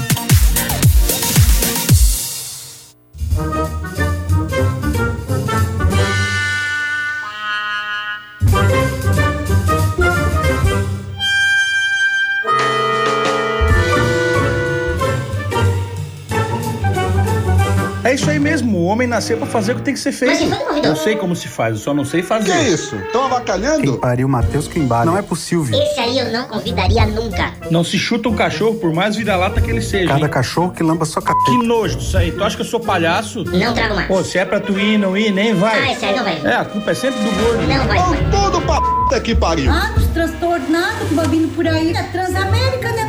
Mesmo, 18.73 18.79
o 18.79 18.85
homem 18.85 19.07
nasceu 19.07 19.37
pra 19.37 19.47
fazer 19.47 19.73
o 19.73 19.77
que 19.77 19.83
tem 19.83 19.95
que 19.95 20.01
ser 20.01 20.13
feito. 20.13 20.31
Mas 20.31 20.39
quem 20.41 20.49
foi 20.49 20.59
que 20.59 20.65
convidou? 20.65 20.91
Eu 20.91 20.97
sei 20.97 21.17
como 21.17 21.37
se 21.37 21.49
faz, 21.49 21.75
eu 21.75 21.81
só 21.81 21.95
não 21.95 22.05
sei 22.05 22.23
fazer. 22.23 22.53
Que 22.53 22.69
isso? 22.69 22.97
Estão 22.97 23.25
avacalhando? 23.27 23.83
Quem 23.83 23.97
pariu 23.97 24.29
Matheus 24.29 24.67
Quimbara. 24.67 25.05
Não 25.05 25.17
é 25.17 25.23
possível. 25.23 25.79
Esse 25.81 26.01
aí 26.01 26.19
eu 26.19 26.33
não 26.33 26.49
convidaria 26.49 27.07
nunca. 27.07 27.53
Não 27.71 27.85
se 27.85 27.99
chuta 27.99 28.29
um 28.29 28.35
cachorro 28.35 28.75
por 28.77 28.93
mais 28.93 29.15
vira-lata 29.17 29.61
que 29.61 29.71
ele 29.71 29.83
seja. 29.83 30.09
Cada 30.09 30.27
hein? 30.27 30.31
cachorro 30.31 30.71
que 30.73 30.83
lamba 30.83 31.05
sua 31.05 31.23
Que 31.23 31.29
capeta. 31.29 31.63
nojo 31.65 31.99
disso 31.99 32.17
aí. 32.17 32.33
Tu 32.33 32.43
acha 32.43 32.57
que 32.57 32.63
eu 32.63 32.67
sou 32.67 32.81
palhaço? 32.81 33.45
Não 33.45 33.75
trago 33.75 33.95
mais. 33.95 34.09
Pô, 34.09 34.25
se 34.25 34.39
é 34.39 34.45
pra 34.45 34.61
tu 34.61 34.79
ir, 34.79 34.99
não 34.99 35.17
ir, 35.17 35.31
nem 35.31 35.55
vai. 35.55 35.79
Ah, 35.81 35.93
esse 35.93 36.05
aí 36.05 36.17
não 36.17 36.25
vai. 36.25 36.41
É, 36.45 36.57
a 36.57 36.65
culpa 36.65 36.91
é 36.91 36.95
sempre 36.95 37.21
do 37.23 37.31
gordo. 37.43 37.63
Não 37.67 37.87
vai. 37.87 37.99
Vão 37.99 38.17
tudo 38.31 38.61
pra 38.63 38.81
puta 38.81 39.21
que 39.21 39.35
pariu. 39.35 39.71
Que 39.73 41.15
vai 41.15 41.29
vindo 41.29 41.55
por 41.55 41.67
aí. 41.67 41.93
É 41.93 42.03
Transamérica, 42.05 42.93
né? 42.93 43.02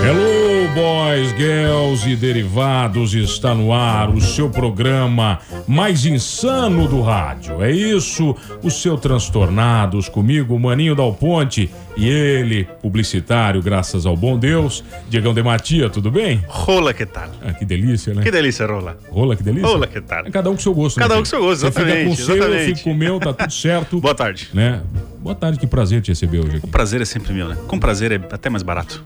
Hello, 0.00 0.68
boys, 0.74 1.30
girls 1.36 2.08
e 2.08 2.14
derivados, 2.14 3.14
está 3.14 3.54
no 3.54 3.72
ar 3.72 4.08
o 4.08 4.20
seu 4.20 4.48
programa 4.48 5.40
mais 5.66 6.06
insano 6.06 6.86
do 6.86 7.02
rádio. 7.02 7.62
É 7.62 7.70
isso, 7.70 8.34
o 8.62 8.70
seu 8.70 8.96
Transtornados, 8.96 10.08
comigo, 10.08 10.58
Maninho 10.58 10.94
Dal 10.94 11.12
Ponte, 11.12 11.68
e 11.96 12.08
ele, 12.08 12.64
publicitário, 12.80 13.60
graças 13.60 14.06
ao 14.06 14.16
bom 14.16 14.38
Deus, 14.38 14.84
Diegão 15.08 15.34
de 15.34 15.42
Matia, 15.42 15.90
tudo 15.90 16.10
bem? 16.10 16.42
Rola 16.46 16.94
que 16.94 17.04
tal? 17.04 17.28
Ah, 17.42 17.52
que 17.52 17.64
delícia, 17.64 18.14
né? 18.14 18.22
Que 18.22 18.30
delícia, 18.30 18.66
Rola. 18.66 18.96
Rola, 19.10 19.34
que 19.34 19.42
delícia. 19.42 19.66
Rola 19.68 19.86
que 19.86 20.00
tal? 20.00 20.26
É 20.26 20.30
Cada 20.30 20.48
um 20.48 20.54
com 20.54 20.60
seu 20.60 20.74
gosto. 20.74 20.98
Cada 21.00 21.14
né, 21.14 21.20
um 21.20 21.22
com 21.22 21.26
seu 21.26 21.40
gosto, 21.40 21.60
Você 21.60 21.72
fica 21.72 21.84
com 21.84 21.90
o 21.90 21.92
exatamente, 21.92 22.22
seu, 22.22 22.36
eu 22.36 22.42
exatamente. 22.44 22.66
fico 22.76 22.84
com 22.84 22.92
o 22.92 22.96
meu, 22.96 23.18
tá 23.18 23.32
tudo 23.32 23.52
certo. 23.52 23.98
Boa 24.00 24.14
tarde. 24.14 24.48
Né? 24.54 24.80
Boa 25.18 25.34
tarde, 25.34 25.58
que 25.58 25.66
prazer 25.66 26.00
te 26.00 26.12
receber 26.12 26.38
hoje 26.38 26.56
aqui. 26.56 26.66
O 26.66 26.68
prazer 26.68 27.02
é 27.02 27.04
sempre 27.04 27.32
meu, 27.32 27.48
né? 27.48 27.56
Com 27.66 27.78
prazer 27.80 28.12
é 28.12 28.16
até 28.30 28.48
mais 28.48 28.62
barato. 28.62 29.04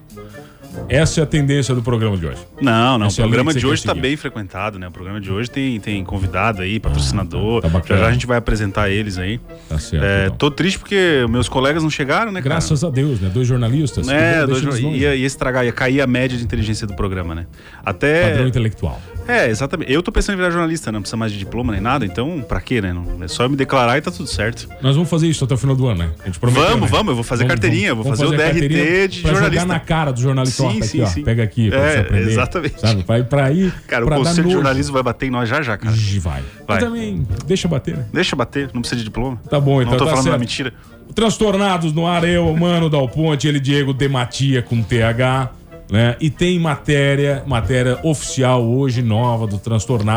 Essa 0.88 1.20
é 1.20 1.22
a 1.22 1.26
tendência 1.26 1.74
do 1.74 1.82
programa 1.82 2.16
de 2.16 2.26
hoje. 2.26 2.38
Não, 2.60 2.98
não. 2.98 3.06
O 3.06 3.10
é 3.10 3.14
programa 3.14 3.52
que 3.52 3.60
de 3.60 3.66
hoje 3.66 3.82
tá 3.82 3.90
seguir. 3.90 4.00
bem 4.00 4.16
frequentado, 4.16 4.78
né? 4.78 4.88
O 4.88 4.90
programa 4.90 5.20
de 5.20 5.30
hoje 5.30 5.50
tem, 5.50 5.78
tem 5.80 6.04
convidado 6.04 6.62
aí, 6.62 6.78
patrocinador. 6.78 7.62
tá 7.62 7.68
bacana. 7.68 8.00
já 8.00 8.04
já 8.04 8.10
a 8.10 8.12
gente 8.12 8.26
vai 8.26 8.38
apresentar 8.38 8.90
eles 8.90 9.18
aí. 9.18 9.40
Tá 9.68 9.78
certo. 9.78 10.04
É, 10.04 10.26
então. 10.26 10.36
tô 10.36 10.50
triste 10.50 10.78
porque 10.78 11.24
meus 11.28 11.48
colegas 11.48 11.82
não 11.82 11.90
chegaram, 11.90 12.32
né, 12.32 12.40
cara? 12.40 12.54
Graças 12.54 12.84
a 12.84 12.90
Deus, 12.90 13.20
né? 13.20 13.30
Dois 13.32 13.46
jornalistas. 13.46 14.08
É, 14.08 14.46
dois, 14.46 14.62
ia, 14.78 15.14
ia 15.14 15.26
estragar, 15.26 15.64
ia 15.64 15.72
cair 15.72 16.00
a 16.00 16.06
média 16.06 16.36
de 16.36 16.44
inteligência 16.44 16.86
do 16.86 16.94
programa, 16.94 17.34
né? 17.34 17.46
Até. 17.84 18.30
Padrão 18.30 18.46
intelectual. 18.48 19.00
É, 19.28 19.48
exatamente. 19.48 19.92
Eu 19.92 20.02
tô 20.02 20.10
pensando 20.10 20.34
em 20.34 20.36
virar 20.38 20.50
jornalista, 20.50 20.90
não 20.90 21.00
precisa 21.00 21.16
mais 21.16 21.32
de 21.32 21.38
diploma 21.38 21.72
nem 21.72 21.80
nada, 21.80 22.04
então 22.04 22.40
pra 22.46 22.60
quê, 22.60 22.80
né? 22.80 22.92
Não- 22.92 23.22
É 23.22 23.28
só 23.28 23.44
eu 23.44 23.50
me 23.50 23.56
declarar 23.56 23.96
e 23.96 24.00
tá 24.00 24.10
tudo 24.10 24.26
certo. 24.28 24.68
Nós 24.82 24.94
vamos 24.96 25.08
fazer 25.08 25.28
isso 25.28 25.44
até 25.44 25.54
o 25.54 25.56
final 25.56 25.76
do 25.76 25.86
ano, 25.86 26.00
né? 26.00 26.10
A 26.22 26.26
gente 26.26 26.38
prometeu, 26.40 26.64
Vamos, 26.68 26.82
né? 26.82 26.88
vamos, 26.96 27.08
eu 27.10 27.14
vou 27.14 27.24
fazer 27.24 27.46
carteirinha, 27.46 27.88
eu 27.88 27.96
vou 27.96 28.04
fazer 28.04 28.26
o 28.26 28.32
a 28.32 28.36
DRT 28.36 29.08
de 29.08 29.20
pra 29.22 29.30
jornalista. 29.32 29.60
jogar 29.62 29.66
na 29.74 29.80
cara 29.80 30.12
do 30.12 30.20
jornalista 30.20 30.62
Sim, 30.62 30.78
aqui, 30.78 30.86
sim, 30.86 31.00
ó. 31.02 31.06
sim. 31.06 31.22
Pega 31.22 31.42
aqui 31.42 31.68
pra 31.70 31.78
É, 31.78 31.92
você 31.92 31.98
aprender. 32.00 32.30
exatamente. 32.30 32.80
Sabe? 32.80 33.04
Vai 33.06 33.22
pra 33.22 33.44
aí. 33.46 33.72
Cara, 33.86 34.04
pra 34.06 34.16
o 34.16 34.18
conselho 34.24 34.46
de 34.48 34.52
jornalismo 34.54 34.92
vai 34.94 35.02
bater 35.02 35.26
em 35.26 35.30
nós 35.30 35.48
já 35.48 35.62
já, 35.62 35.76
cara. 35.78 35.94
Vai. 35.94 36.20
Vai. 36.20 36.42
Mas 36.68 36.78
também, 36.84 37.26
deixa 37.46 37.68
bater, 37.68 37.96
né? 37.96 38.04
Deixa 38.12 38.34
bater, 38.34 38.70
não 38.74 38.80
precisa 38.80 38.98
de 38.98 39.04
diploma. 39.04 39.38
Tá 39.48 39.60
bom, 39.60 39.80
então 39.80 39.92
Não 39.92 39.98
tô 39.98 40.04
tá 40.04 40.10
falando 40.10 40.24
certo. 40.24 40.34
uma 40.34 40.38
mentira. 40.40 40.72
Transtornados 41.14 41.92
no 41.92 42.06
ar, 42.06 42.24
eu, 42.24 42.54
Mano 42.56 42.88
Dal 42.90 43.08
Ponte, 43.08 43.46
ele 43.46 43.60
Diego 43.60 43.92
Dematia 43.92 44.62
com 44.62 44.82
TH, 44.82 45.50
né? 45.92 46.16
E 46.18 46.30
tem 46.30 46.58
matéria, 46.58 47.42
matéria 47.46 47.98
oficial 48.02 48.64
hoje 48.64 49.02
nova 49.02 49.46
do 49.46 49.58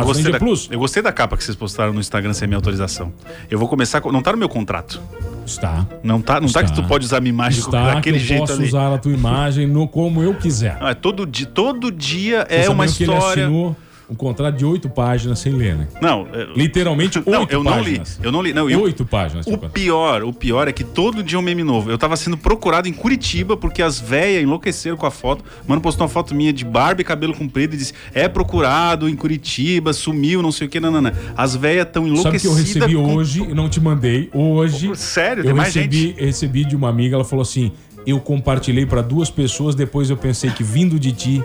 Eu 0.01 0.05
gostei, 0.05 0.21
Índia 0.21 0.31
da, 0.31 0.39
Plus. 0.39 0.69
eu 0.71 0.79
gostei 0.79 1.03
da 1.03 1.11
capa 1.11 1.35
que 1.35 1.43
vocês 1.43 1.55
postaram 1.57 1.91
no 1.91 1.99
Instagram 1.99 2.31
sem 2.33 2.47
minha 2.47 2.57
autorização. 2.57 3.11
Eu 3.51 3.59
vou 3.59 3.67
começar. 3.67 3.99
com- 3.99 4.09
Não 4.11 4.21
tá 4.21 4.31
no 4.31 4.37
meu 4.37 4.47
contrato. 4.47 5.01
Está. 5.45 5.85
Não 6.01 6.21
tá, 6.21 6.39
não 6.39 6.47
tá 6.49 6.63
que 6.63 6.69
Está. 6.71 6.81
tu 6.81 6.87
pode 6.87 7.05
usar 7.05 7.17
a 7.17 7.21
minha 7.21 7.29
imagem 7.33 7.59
Está 7.59 7.93
daquele 7.95 8.17
que 8.17 8.23
eu 8.23 8.27
jeito 8.27 8.39
posso 8.41 8.53
ali. 8.53 8.63
usar 8.67 8.93
a 8.93 8.97
tua 8.97 9.11
imagem 9.13 9.67
no, 9.67 9.87
como 9.87 10.23
eu 10.23 10.33
quiser. 10.33 10.79
Não, 10.79 10.87
é 10.87 10.93
todo, 10.95 11.25
dia, 11.25 11.45
todo 11.45 11.91
dia 11.91 12.47
é 12.49 12.67
uma 12.69 12.87
sabia 12.87 12.95
que 12.97 13.03
ele 13.11 13.13
história. 13.19 13.43
assinou 13.45 13.75
um 14.09 14.15
contrato 14.15 14.55
de 14.57 14.65
oito 14.65 14.89
páginas 14.89 15.39
sem 15.39 15.51
ler, 15.53 15.75
né? 15.75 15.87
Não, 16.01 16.27
é- 16.33 16.47
Literalmente 16.55 17.17
oito 17.17 17.29
não, 17.29 17.47
eu 17.49 17.63
não 17.63 17.79
li. 17.79 17.85
páginas. 17.99 18.19
Eu 18.21 18.31
não 18.31 18.41
li. 18.41 18.53
Não, 18.53 18.69
eu, 18.69 18.81
Oito 18.81 19.05
páginas. 19.05 19.47
O 19.47 19.57
pior, 19.57 20.23
o 20.23 20.31
pior 20.31 20.67
é 20.67 20.71
que 20.71 20.83
todo 20.83 21.23
dia 21.23 21.37
é 21.37 21.39
um 21.39 21.41
meme 21.41 21.63
novo. 21.63 21.89
Eu 21.89 21.97
tava 21.97 22.15
sendo 22.15 22.37
procurado 22.37 22.87
em 22.87 22.93
Curitiba 22.93 23.57
porque 23.57 23.81
as 23.81 23.99
véias 23.99 24.43
enlouqueceram 24.43 24.95
com 24.97 25.05
a 25.05 25.11
foto. 25.11 25.43
Mano 25.67 25.81
postou 25.81 26.03
uma 26.05 26.09
foto 26.13 26.35
minha 26.35 26.53
de 26.53 26.63
barba 26.63 27.01
e 27.01 27.03
cabelo 27.03 27.33
comprido 27.33 27.73
e 27.73 27.77
disse: 27.77 27.93
é 28.13 28.27
procurado 28.27 29.09
em 29.09 29.15
Curitiba, 29.15 29.91
sumiu, 29.93 30.41
não 30.41 30.51
sei 30.51 30.67
o 30.67 30.69
que, 30.69 30.79
não. 30.79 30.91
As 31.35 31.55
véias 31.55 31.87
tão 31.91 32.03
Sabe 32.03 32.19
enlouquecidas. 32.19 32.41
que 32.41 32.47
eu 32.47 32.53
recebi 32.53 32.95
com- 32.95 33.15
hoje, 33.15 33.39
eu 33.39 33.55
não 33.55 33.67
te 33.67 33.79
mandei, 33.81 34.29
hoje. 34.33 34.91
Sério? 34.95 35.41
eu 35.41 35.45
Tem 35.45 35.53
mais 35.53 35.73
recebi, 35.73 35.97
gente? 36.09 36.21
recebi 36.23 36.63
de 36.65 36.75
uma 36.75 36.89
amiga, 36.89 37.15
ela 37.15 37.25
falou 37.25 37.41
assim: 37.41 37.71
eu 38.05 38.19
compartilhei 38.19 38.85
pra 38.85 39.01
duas 39.01 39.29
pessoas, 39.29 39.75
depois 39.75 40.09
eu 40.09 40.17
pensei 40.17 40.49
que 40.51 40.63
vindo 40.63 40.99
de 40.99 41.11
ti 41.11 41.43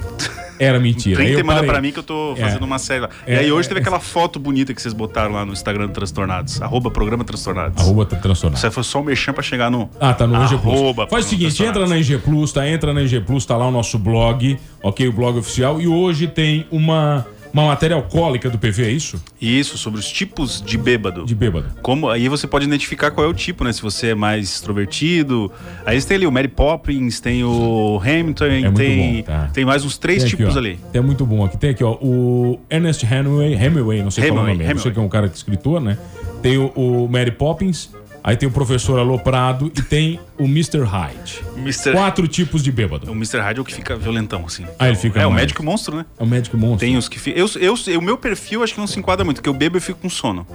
era 0.59 0.79
mentira. 0.79 1.21
Aí 1.21 1.27
Print 1.29 1.33
eu 1.39 1.41
e 1.41 1.43
manda 1.43 1.65
pra 1.65 1.81
mim 1.81 1.91
que 1.91 1.99
eu 1.99 2.03
tô 2.03 2.35
É. 2.37 2.43
fazendo 2.43 2.63
uma 2.65 2.79
série 2.79 3.01
lá. 3.01 3.09
É, 3.27 3.37
e 3.37 3.39
aí 3.39 3.53
hoje 3.53 3.67
é. 3.67 3.69
teve 3.71 3.81
aquela 3.81 3.99
foto 4.01 4.39
bonita 4.39 4.75
que 4.75 4.81
vocês 4.83 4.93
botaram 4.93 5.33
lá 5.33 5.45
no 5.47 5.53
Instagram 5.53 5.87
do 5.87 5.93
Transtornados. 5.93 6.61
Arroba 6.61 6.91
programa 6.91 7.25
Transtornados. 7.25 7.83
Arroba 7.83 8.05
tá 8.05 8.17
transtornado. 8.17 8.59
Isso 8.59 8.71
foi 8.71 8.85
só 8.85 9.01
um 9.01 9.05
merchan 9.05 9.33
pra 9.33 9.43
chegar 9.43 9.71
no. 9.71 9.89
Ah, 9.99 10.13
tá 10.13 10.27
no 10.27 10.35
NG 10.37 10.59
Plus. 10.59 10.75
Arroba 10.81 11.07
Faz 11.07 11.25
o 11.27 11.29
seguinte, 11.29 11.57
Transtornados. 11.57 11.83
entra 11.83 11.89
na 11.89 11.97
NG 12.01 12.19
Plus, 12.19 12.53
tá? 12.53 12.69
Entra 12.69 12.93
na 12.93 13.01
NG 13.03 13.21
Plus, 13.21 13.47
tá 13.47 13.57
lá 13.57 13.67
o 13.67 13.71
nosso 13.71 13.99
blog, 13.99 14.59
ok? 14.83 15.09
O 15.09 15.13
blog 15.13 15.39
oficial. 15.39 15.81
E 15.81 15.87
hoje 15.87 16.27
tem 16.27 16.67
uma, 16.71 17.27
uma 17.53 17.67
matéria 17.67 17.97
alcoólica 17.97 18.49
do 18.49 18.59
PV, 18.59 18.85
é 18.85 18.91
isso? 18.91 19.23
Isso, 19.41 19.77
sobre 19.77 19.99
os 20.01 20.09
tipos 20.09 20.63
de 20.63 20.79
bêbado. 20.79 21.25
De 21.25 21.35
bêbado. 21.35 21.67
Como, 21.83 22.09
aí 22.09 22.29
você 22.29 22.47
pode 22.47 22.65
identificar 22.67 23.11
qual 23.11 23.27
é 23.27 23.29
o 23.31 23.35
tipo, 23.35 23.65
né? 23.65 23.73
Se 23.73 23.83
você 23.83 24.09
é 24.09 24.15
mais 24.15 24.49
extrovertido. 24.55 25.51
Aí 25.85 26.01
você 26.01 26.07
tem 26.09 26.17
ali 26.17 26.27
o 26.27 26.33
Mary 26.33 26.49
Poppins, 26.49 27.21
tem 27.21 27.43
o 27.45 28.01
Hamilton, 28.03 28.45
É 28.45 28.71
tem, 28.73 29.17
bom, 29.17 29.23
tá. 29.23 29.51
tem 29.53 29.65
mais 29.65 29.85
uns 29.85 29.99
três 29.99 30.23
aqui, 30.23 30.37
tipos 30.37 30.57
ó. 30.57 30.59
ali. 30.59 30.79
É 30.93 31.01
muito 31.01 31.27
bom 31.27 31.45
aqui. 31.45 31.57
Tem 31.57 31.71
aqui, 31.71 31.83
ó, 31.85 31.93
o 32.01 32.61
Ernest 32.71 33.05
Hemingway, 33.05 33.55
Hemingway, 33.55 34.03
não 34.03 34.11
sei 34.11 34.25
qual 34.25 34.39
é 34.39 34.41
o 34.41 34.45
Hemingway, 34.45 34.53
nome, 34.53 34.75
não 34.75 34.81
sei 34.81 34.91
Hemingway. 34.91 34.93
que 34.95 35.01
é 35.01 35.03
um 35.03 35.09
cara 35.09 35.29
que 35.29 35.35
é 35.35 35.37
escritor, 35.37 35.81
né? 35.81 35.99
Tem 36.43 36.57
o, 36.59 36.69
o 36.75 37.09
Mary 37.11 37.31
Poppins, 37.33 37.91
aí 38.25 38.37
tem 38.37 38.49
o 38.49 38.53
professor 38.53 38.99
Aloprado 38.99 39.71
e 39.77 39.83
tem 39.83 40.19
o 40.41 40.45
Mr. 40.47 40.83
Hyde. 40.85 41.43
Mr. 41.57 41.93
Quatro 41.93 42.27
tipos 42.27 42.63
de 42.63 42.73
bêbado. 42.73 43.11
O 43.11 43.15
Mr. 43.15 43.39
Hyde 43.41 43.59
é 43.59 43.63
o 43.63 43.65
que 43.65 43.75
fica 43.75 43.95
violentão, 43.97 44.45
assim. 44.47 44.65
Ah, 44.79 44.89
ele 44.89 44.97
fica 44.97 45.21
É 45.21 45.27
o 45.27 45.31
mais. 45.31 45.43
médico 45.43 45.63
monstro, 45.63 45.97
né? 45.97 46.07
É 46.19 46.23
o 46.23 46.27
médico 46.27 46.57
monstro. 46.57 46.79
Tem 46.79 46.97
os 46.97 47.09
que 47.09 47.19
ficam. 47.19 47.39
Eu, 47.39 47.75
eu, 47.87 47.99
o 47.99 48.03
meu 48.03 48.17
perfil 48.17 48.63
acho 48.63 48.73
que 48.75 48.81
não 48.81 48.87
se 48.87 48.99
enquadra 48.99 49.25
muito, 49.25 49.37
porque 49.37 49.49
eu 49.49 49.55
bebo 49.55 49.77
e 49.77 49.81
fico 49.81 50.01
com 50.01 50.09
sono. 50.09 50.47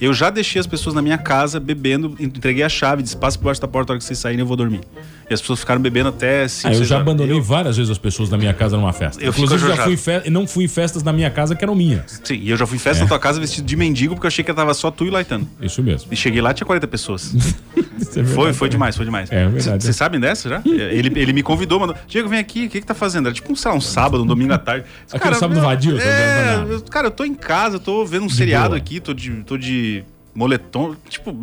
Eu 0.00 0.14
já 0.14 0.30
deixei 0.30 0.58
as 0.60 0.66
pessoas 0.66 0.94
na 0.94 1.02
minha 1.02 1.18
casa 1.18 1.60
bebendo, 1.60 2.16
entreguei 2.18 2.62
a 2.64 2.68
chave, 2.68 3.02
disse: 3.02 3.16
passa 3.16 3.38
por 3.38 3.44
baixo 3.44 3.60
da 3.60 3.68
porta, 3.68 3.92
a 3.92 3.94
hora 3.94 3.98
que 3.98 4.04
vocês 4.04 4.18
saírem 4.18 4.40
eu 4.40 4.46
vou 4.46 4.56
dormir. 4.56 4.80
E 5.28 5.32
as 5.34 5.40
pessoas 5.40 5.60
ficaram 5.60 5.80
bebendo 5.80 6.10
até 6.10 6.46
5, 6.46 6.68
Ah, 6.68 6.70
eu 6.72 6.76
6 6.76 6.88
já 6.88 6.96
horas. 6.96 7.08
abandonei 7.08 7.34
Eu- 7.36 7.42
várias 7.42 7.76
vezes 7.78 7.90
as 7.90 7.96
pessoas 7.98 8.28
na 8.28 8.36
minha 8.36 8.52
casa 8.52 8.76
numa 8.76 8.92
festa. 8.92 9.22
Eu 9.22 9.30
Inclusive, 9.30 9.68
já 9.68 9.76
fui 9.84 9.96
fe... 9.96 10.28
não 10.30 10.46
fui 10.46 10.64
em 10.64 10.68
festas 10.68 11.02
na 11.02 11.12
minha 11.14 11.30
casa 11.30 11.54
que 11.54 11.64
eram 11.64 11.74
minhas. 11.74 12.20
Sim, 12.22 12.34
e 12.42 12.50
eu 12.50 12.56
já 12.58 12.66
fui 12.66 12.76
em 12.76 12.78
festa 12.80 13.00
É. 13.00 13.04
na 13.04 13.08
tua 13.08 13.18
casa 13.18 13.40
vestido 13.40 13.64
de 13.66 13.74
mendigo, 13.76 14.14
porque 14.14 14.26
eu 14.26 14.28
achei 14.28 14.44
que 14.44 14.52
tava 14.52 14.74
só 14.74 14.90
tu 14.90 15.04
e 15.06 15.08
o 15.08 15.12
Laitano. 15.12 15.48
Isso 15.62 15.82
mesmo. 15.82 16.12
E 16.12 16.16
cheguei 16.16 16.40
lá, 16.42 16.52
tinha 16.52 16.66
40 16.66 16.86
pessoas. 16.86 17.34
É 18.16 18.22
Foi, 18.22 18.52
foi 18.52 18.68
também. 18.68 18.70
demais, 18.70 18.96
foi 18.96 19.04
demais. 19.04 19.30
É 19.36 19.48
verdade. 19.48 19.82
Vocês 19.82 19.96
sabem 19.96 20.20
dessa 20.20 20.48
já? 20.48 20.62
Ele, 20.64 21.18
ele 21.18 21.32
me 21.32 21.42
convidou, 21.42 21.80
mandou. 21.80 21.96
Diego, 22.06 22.28
vem 22.28 22.38
aqui, 22.38 22.66
o 22.66 22.70
que 22.70 22.80
que 22.80 22.86
tá 22.86 22.94
fazendo? 22.94 23.26
Era 23.26 23.34
tipo 23.34 23.52
um, 23.52 23.56
sei 23.56 23.70
lá, 23.70 23.76
um 23.76 23.80
sábado, 23.80 24.22
um 24.22 24.26
domingo 24.26 24.52
à 24.52 24.58
tarde. 24.58 24.86
Aquele 25.12 25.34
sábado 25.34 25.56
meu, 25.58 25.68
vadio, 25.68 25.96
tá 25.98 26.04
É, 26.04 26.64
eu- 26.68 26.80
cara, 26.82 27.08
eu 27.08 27.10
tô 27.10 27.24
em 27.24 27.34
casa, 27.34 27.78
tô 27.80 28.04
vendo 28.04 28.26
um 28.26 28.28
seriado 28.28 28.68
boa. 28.68 28.76
aqui, 28.78 29.00
tô 29.00 29.12
de, 29.12 29.30
tô 29.42 29.56
de 29.58 30.04
moletom, 30.32 30.94
tipo, 31.08 31.36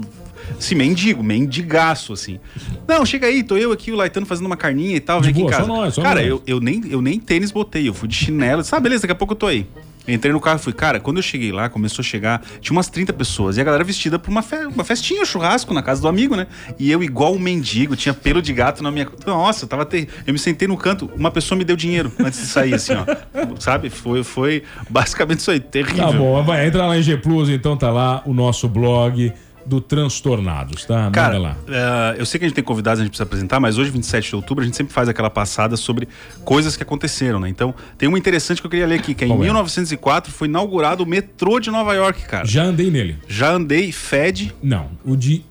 assim, 0.58 0.76
mendigo, 0.76 1.22
mendigaço, 1.24 2.14
assim. 2.14 2.40
Não, 2.88 3.06
chega 3.06 3.28
aí, 3.28 3.44
tô 3.44 3.58
eu 3.58 3.72
aqui, 3.74 3.92
o 3.92 3.96
Laitano 3.96 4.26
fazendo 4.26 4.46
uma 4.46 4.58
carninha 4.58 4.96
e 4.96 5.00
tal, 5.02 5.20
De 5.20 5.26
vem 5.28 5.32
aqui 5.32 5.40
em 5.42 5.44
boa, 5.44 5.54
só 5.54 5.58
casa. 5.60 5.68
nós, 5.68 5.96
Cara, 5.98 6.20
nós. 6.22 6.30
eu, 6.30 6.42
eu, 6.48 6.60
nem, 6.62 6.82
eu 6.90 7.02
nem 7.02 7.20
tênis 7.20 7.52
botei, 7.52 7.88
eu 7.90 7.94
fui 7.94 8.08
de 8.08 8.16
chinelo. 8.16 8.62
Ah, 8.72 8.80
beleza, 8.80 9.02
daqui 9.02 9.12
a 9.12 9.16
pouco 9.16 9.34
eu 9.34 9.38
tô 9.38 9.48
aí. 9.48 9.66
Entrei 10.08 10.34
no 10.34 10.40
carro 10.40 10.58
e 10.58 10.64
fui, 10.64 10.74
cara, 10.74 11.00
quando 11.00 11.18
eu 11.18 11.24
cheguei 11.24 11.52
lá, 11.52 11.70
começou 11.70 12.02
a 12.02 12.06
chegar, 12.06 12.42
tinha 12.60 12.76
umas 12.76 12.90
30 12.90 13.14
pessoas, 13.14 13.58
e 13.58 13.62
a 13.62 13.64
galera 13.64 13.84
vestida 13.84 14.18
pra 14.18 14.32
uma, 14.32 14.42
fe 14.42 14.56
uma 14.66 14.84
festinha, 14.84 15.22
um 15.22 15.26
churrasco 15.26 15.74
na 15.74 15.84
casa 15.84 16.02
do 16.02 16.08
amigo, 16.08 16.36
né? 16.36 16.48
E 16.80 16.92
eu, 16.92 17.04
igual 17.04 17.34
um 17.34 17.40
mendigo, 17.40 17.96
tinha 17.96 18.14
pelo 18.14 18.42
de 18.42 18.52
gato 18.54 18.82
na 18.82 18.92
minha. 18.92 19.08
Nossa, 19.26 19.66
eu 19.66 19.70
tava 19.70 19.86
ter... 19.86 20.08
Eu 20.26 20.34
me 20.34 20.40
sentei 20.40 20.68
no 20.68 20.78
canto, 20.78 21.10
uma 21.16 21.30
pessoa 21.30 21.58
me 21.58 21.64
deu 21.64 21.76
dinheiro 21.76 22.12
antes 22.20 22.40
de 22.40 22.48
sair, 22.48 22.74
assim, 22.74 22.94
ó. 22.94 23.06
Sabe? 23.60 23.90
Foi, 23.90 24.24
foi 24.24 24.64
basicamente 24.90 25.40
isso 25.40 25.52
aí, 25.52 25.60
terrível. 25.60 26.08
Tá 26.08 26.12
bom, 26.12 26.44
vai, 26.44 26.68
entra 26.68 26.86
lá 26.86 26.98
em 26.98 27.02
G 27.02 27.18
Plus, 27.18 27.50
então 27.50 27.78
tá 27.78 27.92
lá 27.92 28.24
o 28.26 28.34
nosso 28.34 28.68
blog 28.68 29.32
do 29.66 29.80
Transtornados, 29.80 30.86
tá? 30.86 30.96
Manda 31.04 31.12
Cara, 31.12 31.38
lá. 31.38 31.58
eh, 31.68 32.16
eu 32.20 32.26
sei 32.26 32.40
que 32.40 32.46
a 32.46 32.48
gente 32.48 32.56
tem 32.56 32.64
convidados, 32.64 33.00
a 33.00 33.04
gente 33.04 33.12
precisa 33.12 33.24
apresentar, 33.24 33.60
mas 33.60 33.78
hoje, 33.78 33.90
27 33.92 34.30
de 34.30 34.36
outubro, 34.36 34.64
a 34.64 34.66
gente 34.66 34.76
sempre 34.76 34.94
faz 34.94 35.08
aquela 35.08 35.30
passada 35.30 35.78
sobre 35.78 36.08
coisas 36.44 36.76
que 36.76 36.84
aconteceram, 36.84 37.40
né? 37.40 37.48
Então, 37.50 37.74
tem 37.98 38.10
uma 38.10 38.18
interessante 38.18 38.60
que 38.62 38.68
eu 38.68 38.72
queria 38.72 38.88
ler 38.88 39.00
aqui, 39.00 39.14
que 39.14 39.24
é 39.24 39.28
em 39.28 39.32
Qual 39.32 39.40
é? 39.42 39.46
1904 39.46 40.32
foi 40.32 40.48
inaugurado 40.48 41.04
o 41.04 41.08
metrô 41.08 41.60
de 41.60 41.70
Nova 41.72 41.94
York, 41.94 42.24
cara. 42.28 42.46
Já 42.46 42.64
andei 42.64 42.90
nele. 42.92 43.18
Já 43.28 43.52
andei, 43.52 43.92
fede. 43.92 44.54
Não, 44.62 44.90
o 45.06 45.16
de 45.16 45.44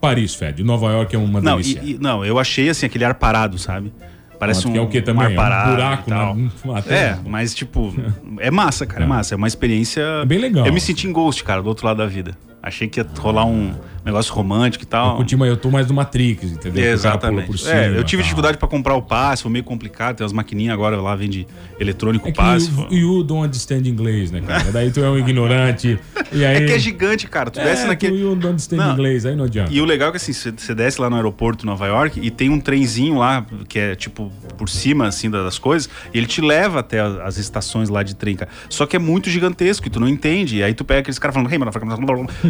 Paris, 0.00 0.34
Fed. 0.34 0.62
Nova 0.62 0.90
York 0.92 1.14
é 1.16 1.18
uma 1.18 1.40
Não, 1.40 1.56
delícia. 1.56 1.80
e- 1.82 1.92
e- 1.92 1.98
não, 1.98 2.24
eu 2.24 2.38
achei 2.38 2.68
assim, 2.68 2.86
aquele 2.86 3.04
ar 3.04 3.14
parado, 3.14 3.58
sabe? 3.58 3.92
Parece 4.38 4.68
um, 4.68 4.72
que 4.72 4.78
é 4.78 4.80
o 4.80 4.84
um 4.84 5.02
também? 5.02 5.24
É 5.26 5.28
um 5.30 5.34
parado 5.34 5.70
buraco 5.70 6.02
e 6.06 6.10
tal. 6.12 6.36
na- 6.64 6.74
na 6.82 6.94
É, 6.94 7.18
mas 7.26 7.54
tipo, 7.54 7.94
é 8.38 8.50
massa, 8.50 8.84
cara, 8.86 9.02
é, 9.02 9.06
É. 9.06 9.08
massa. 9.08 9.34
É 9.34 9.36
uma 9.36 9.48
experiência. 9.48 10.02
É 10.22 10.24
bem 10.26 10.38
legal. 10.38 10.66
Eu 10.66 10.72
me 10.72 10.80
senti 10.80 11.06
em 11.08 11.12
Ghost, 11.12 11.42
cara, 11.42 11.62
do 11.62 11.68
outro 11.68 11.86
lado 11.86 11.96
da 11.96 12.06
vida. 12.06 12.36
Achei 12.66 12.88
que 12.88 12.98
ia 12.98 13.06
rolar 13.20 13.44
um 13.46 13.72
negócio 14.04 14.32
romântico 14.34 14.82
e 14.84 14.86
tal. 14.86 15.10
Eu 15.10 15.16
curti, 15.16 15.36
mas 15.36 15.48
eu 15.48 15.56
tô 15.56 15.70
mais 15.70 15.86
do 15.86 15.94
Matrix, 15.94 16.44
entendeu? 16.44 16.70
O 16.70 16.72
pula 16.74 16.86
Exatamente. 16.86 17.46
por 17.46 17.58
cima, 17.58 17.72
é, 17.74 17.88
eu 17.90 18.02
tive 18.04 18.22
tal. 18.22 18.22
dificuldade 18.24 18.58
pra 18.58 18.66
comprar 18.68 18.94
o 18.96 19.02
passe, 19.02 19.42
foi 19.42 19.50
meio 19.52 19.64
complicado. 19.64 20.16
Tem 20.16 20.24
umas 20.24 20.32
maquininhas 20.32 20.74
agora 20.74 21.00
lá, 21.00 21.14
vende 21.14 21.46
eletrônico 21.78 22.28
É 22.28 22.32
passe. 22.32 22.70
you, 22.90 23.18
you 23.18 23.22
don't 23.24 23.46
understand 23.46 23.86
inglês, 23.86 24.30
né, 24.32 24.40
cara? 24.40 24.70
Daí 24.72 24.90
tu 24.90 25.00
é 25.00 25.08
um 25.10 25.16
ignorante. 25.18 25.98
E 26.32 26.44
aí... 26.44 26.56
É 26.56 26.66
que 26.66 26.72
é 26.72 26.78
gigante, 26.78 27.26
cara. 27.28 27.50
Tu 27.50 27.60
desce 27.60 27.84
É, 27.84 27.86
naquele. 27.86 28.12
tu 28.16 28.18
you 28.18 28.30
don't 28.34 28.46
understand 28.48 28.76
Não. 28.78 28.92
inglês, 28.94 29.24
aí 29.26 29.36
não 29.36 29.44
adianta. 29.44 29.72
E 29.72 29.80
o 29.80 29.84
legal 29.84 30.08
é 30.08 30.10
que 30.12 30.16
assim, 30.16 30.32
você 30.32 30.74
desce 30.74 31.00
lá 31.00 31.08
no 31.08 31.16
aeroporto 31.16 31.60
de 31.60 31.66
Nova 31.66 31.86
York 31.86 32.18
e 32.20 32.30
tem 32.30 32.48
um 32.50 32.58
trenzinho 32.60 33.16
lá, 33.18 33.46
que 33.68 33.78
é 33.78 33.94
tipo 33.94 34.32
por 34.58 34.68
cima, 34.68 35.06
assim, 35.06 35.30
da- 35.30 35.42
das 35.44 35.58
coisas, 35.58 35.88
e 36.14 36.18
ele 36.18 36.26
te 36.26 36.40
leva 36.40 36.80
até 36.80 36.98
as, 37.00 37.18
as 37.20 37.36
estações 37.38 37.88
lá 37.88 38.02
de 38.02 38.14
trem, 38.16 38.34
cara. 38.36 38.50
Só 38.70 38.86
que 38.86 38.96
é 38.96 38.98
muito 38.98 39.28
gigantesco 39.30 39.86
e 39.86 39.90
tu 39.90 40.00
não 40.00 40.08
entende. 40.08 40.56
E 40.58 40.62
aí 40.62 40.72
tu 40.74 40.84
pega 40.84 41.00
aqueles 41.00 41.18
caras 41.18 41.34
falando, 41.34 41.52
hey, 41.52 41.58
mano, 41.58 41.70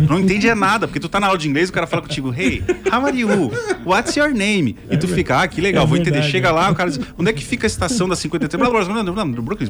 não 0.08 0.20
entende 0.20 0.48
é 0.48 0.54
nada, 0.54 0.86
porque 0.86 1.00
tu 1.00 1.08
tá 1.08 1.18
na 1.20 1.26
aula 1.26 1.38
de 1.38 1.48
inglês 1.48 1.68
e 1.68 1.70
o 1.70 1.74
cara 1.74 1.86
fala 1.86 2.02
contigo, 2.02 2.34
hey, 2.36 2.62
how 2.92 3.04
are 3.06 3.18
you? 3.18 3.28
What's 3.84 4.16
your 4.16 4.30
name? 4.32 4.76
E 4.90 4.96
tu 4.96 5.06
fica, 5.08 5.40
ah, 5.42 5.48
que 5.48 5.60
legal, 5.60 5.84
É 5.84 5.86
vou 5.86 5.96
entender. 5.96 6.22
Chega 6.22 6.48
é. 6.48 6.52
lá, 6.52 6.70
o 6.70 6.74
cara 6.74 6.90
diz, 6.90 7.00
onde 7.18 7.30
é 7.30 7.32
que 7.32 7.44
fica 7.44 7.66
a 7.66 7.68
estação 7.68 8.08
da 8.08 8.16
53? 8.16 8.58
Blá, 8.60 8.70
blá, 8.70 8.84
blá, 8.84 9.02
blá, 9.02 9.12
blá, 9.12 9.24
blá, 9.24 9.42
Brooklyn, 9.42 9.68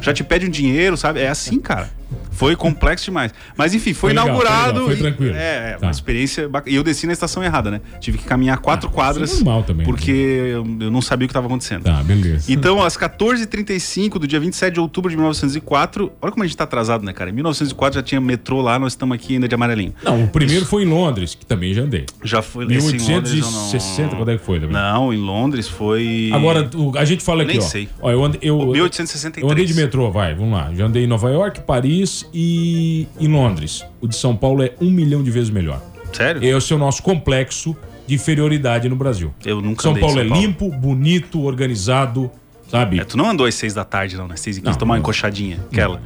já 0.00 0.12
te 0.12 0.24
pede 0.24 0.46
um 0.46 0.50
dinheiro, 0.50 0.96
sabe? 0.96 1.20
É 1.20 1.28
assim, 1.28 1.58
cara. 1.58 1.90
Foi 2.30 2.56
complexo 2.56 3.04
demais. 3.06 3.32
Mas 3.56 3.74
enfim, 3.74 3.92
foi, 3.92 4.12
Foi 4.14 4.20
legal, 4.20 4.24
foi 4.24 4.46
inaugurado. 4.46 4.72
legal, 4.72 4.84
foi 4.86 4.94
e- 4.94 4.98
tranquilo. 4.98 5.34
É, 5.36 5.72
é 5.72 5.76
Tá. 5.78 5.86
uma 5.86 5.90
experiência 5.90 6.48
bacana. 6.48 6.72
E 6.72 6.76
eu 6.76 6.82
desci 6.82 7.06
na 7.06 7.12
estação 7.12 7.44
errada, 7.44 7.70
né? 7.70 7.80
Tive 8.00 8.18
que 8.18 8.24
caminhar 8.24 8.58
quatro 8.58 8.88
Ah, 8.88 8.92
quadras. 8.92 9.32
é 9.32 9.34
normal 9.36 9.62
também, 9.62 9.84
Porque 9.86 10.10
eu, 10.10 10.66
eu 10.80 10.90
não 10.90 11.02
sabia 11.02 11.26
o 11.26 11.28
que 11.28 11.32
estava 11.32 11.46
acontecendo. 11.46 11.84
Tá, 11.84 12.02
beleza. 12.02 12.50
Então, 12.50 12.82
às 12.82 12.96
14h35 12.96 14.18
do 14.18 14.26
dia 14.26 14.40
27 14.40 14.74
de 14.74 14.80
outubro 14.80 15.10
de 15.10 15.16
1904, 15.16 16.12
olha 16.20 16.32
como 16.32 16.42
a 16.42 16.46
gente 16.46 16.56
tá 16.56 16.64
atrasado, 16.64 17.04
né, 17.04 17.12
cara? 17.12 17.30
Em 17.30 17.32
1904 17.34 17.96
já 18.00 18.02
tinha 18.02 18.20
metrô 18.20 18.60
lá, 18.60 18.78
nós 18.78 18.92
estamos 18.92 19.14
aqui 19.14 19.38
ainda 19.42 19.48
de 19.48 19.54
amarelinho. 19.54 19.92
Não, 20.02 20.24
o 20.24 20.28
primeiro 20.28 20.64
foi 20.64 20.82
em 20.84 20.86
Londres, 20.86 21.34
que 21.34 21.44
também 21.44 21.74
já 21.74 21.82
andei. 21.82 22.06
Já 22.22 22.40
foi 22.42 22.64
esse 22.66 22.74
em 22.74 22.80
Londres, 22.80 23.08
eu 23.08 23.08
1860, 23.08 24.16
quando 24.16 24.30
é 24.30 24.38
que 24.38 24.44
foi 24.44 24.60
também? 24.60 24.74
Não, 24.74 25.12
em 25.12 25.16
Londres 25.18 25.68
foi. 25.68 26.30
Agora, 26.32 26.68
a 26.96 27.04
gente 27.04 27.22
fala 27.22 27.42
aqui, 27.42 27.52
Nem 27.52 27.60
ó. 27.60 27.62
sei. 27.62 27.88
Ó, 28.00 28.10
eu 28.10 28.24
andei, 28.24 28.40
eu, 28.42 28.58
1863. 28.58 29.44
eu 29.44 29.50
andei 29.50 29.64
de 29.64 29.74
metrô, 29.74 30.10
vai, 30.10 30.34
vamos 30.34 30.52
lá. 30.52 30.70
Já 30.74 30.86
andei 30.86 31.04
em 31.04 31.06
Nova 31.06 31.30
York, 31.30 31.60
Paris 31.62 32.26
e 32.32 33.06
em 33.18 33.28
Londres. 33.28 33.84
O 34.00 34.06
de 34.08 34.16
São 34.16 34.36
Paulo 34.36 34.62
é 34.62 34.72
um 34.80 34.90
milhão 34.90 35.22
de 35.22 35.30
vezes 35.30 35.50
melhor. 35.50 35.80
Sério? 36.12 36.42
Esse 36.44 36.72
é 36.72 36.76
o 36.76 36.78
nosso 36.78 37.02
complexo 37.02 37.76
de 38.06 38.14
inferioridade 38.14 38.88
no 38.88 38.96
Brasil. 38.96 39.32
Eu 39.44 39.60
nunca 39.60 39.82
São 39.82 39.94
Paulo 39.94 40.14
São 40.14 40.22
é 40.22 40.28
Paulo. 40.28 40.42
limpo, 40.42 40.70
bonito, 40.70 41.40
organizado, 41.42 42.30
sabe? 42.68 42.98
É, 43.00 43.04
tu 43.04 43.16
não 43.16 43.30
andou 43.30 43.46
às 43.46 43.54
6 43.54 43.74
da 43.74 43.84
tarde, 43.84 44.16
não, 44.16 44.26
né? 44.28 44.36
6 44.36 44.58
e 44.58 44.60
15, 44.60 44.70
Não, 44.70 44.78
tomar 44.78 44.94
uma 44.94 44.96
não. 44.96 45.00
encoxadinha, 45.02 45.58
aquela. 45.70 46.00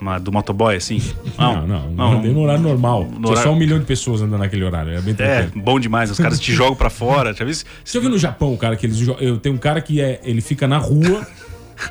Uma 0.00 0.18
do 0.18 0.32
motoboy, 0.32 0.76
assim? 0.76 1.02
Não, 1.38 1.66
não, 1.66 1.90
não, 1.90 2.12
andei 2.18 2.32
no 2.32 2.40
horário 2.40 2.62
normal. 2.62 3.04
Tinha 3.06 3.28
horário- 3.28 3.42
só 3.42 3.52
um 3.52 3.56
milhão 3.58 3.78
de 3.78 3.84
pessoas 3.84 4.22
andando 4.22 4.40
naquele 4.40 4.64
horário. 4.64 4.92
Era 4.92 5.02
bem 5.02 5.14
É, 5.18 5.42
tranquilo. 5.42 5.64
bom 5.64 5.78
demais. 5.78 6.10
Os 6.10 6.18
caras 6.18 6.40
te 6.40 6.52
jogam 6.52 6.74
pra 6.74 6.88
fora. 6.88 7.34
Já 7.34 7.44
isso? 7.44 7.64
Você 7.84 7.98
já 7.98 8.00
viu 8.00 8.08
no 8.10 8.18
Japão, 8.18 8.56
cara, 8.56 8.76
que 8.76 8.86
eles 8.86 9.06
eu 9.20 9.36
tenho 9.38 9.54
um 9.54 9.58
cara 9.58 9.80
que 9.82 10.00
é, 10.00 10.20
ele 10.24 10.40
fica 10.40 10.66
na 10.66 10.78
rua 10.78 11.26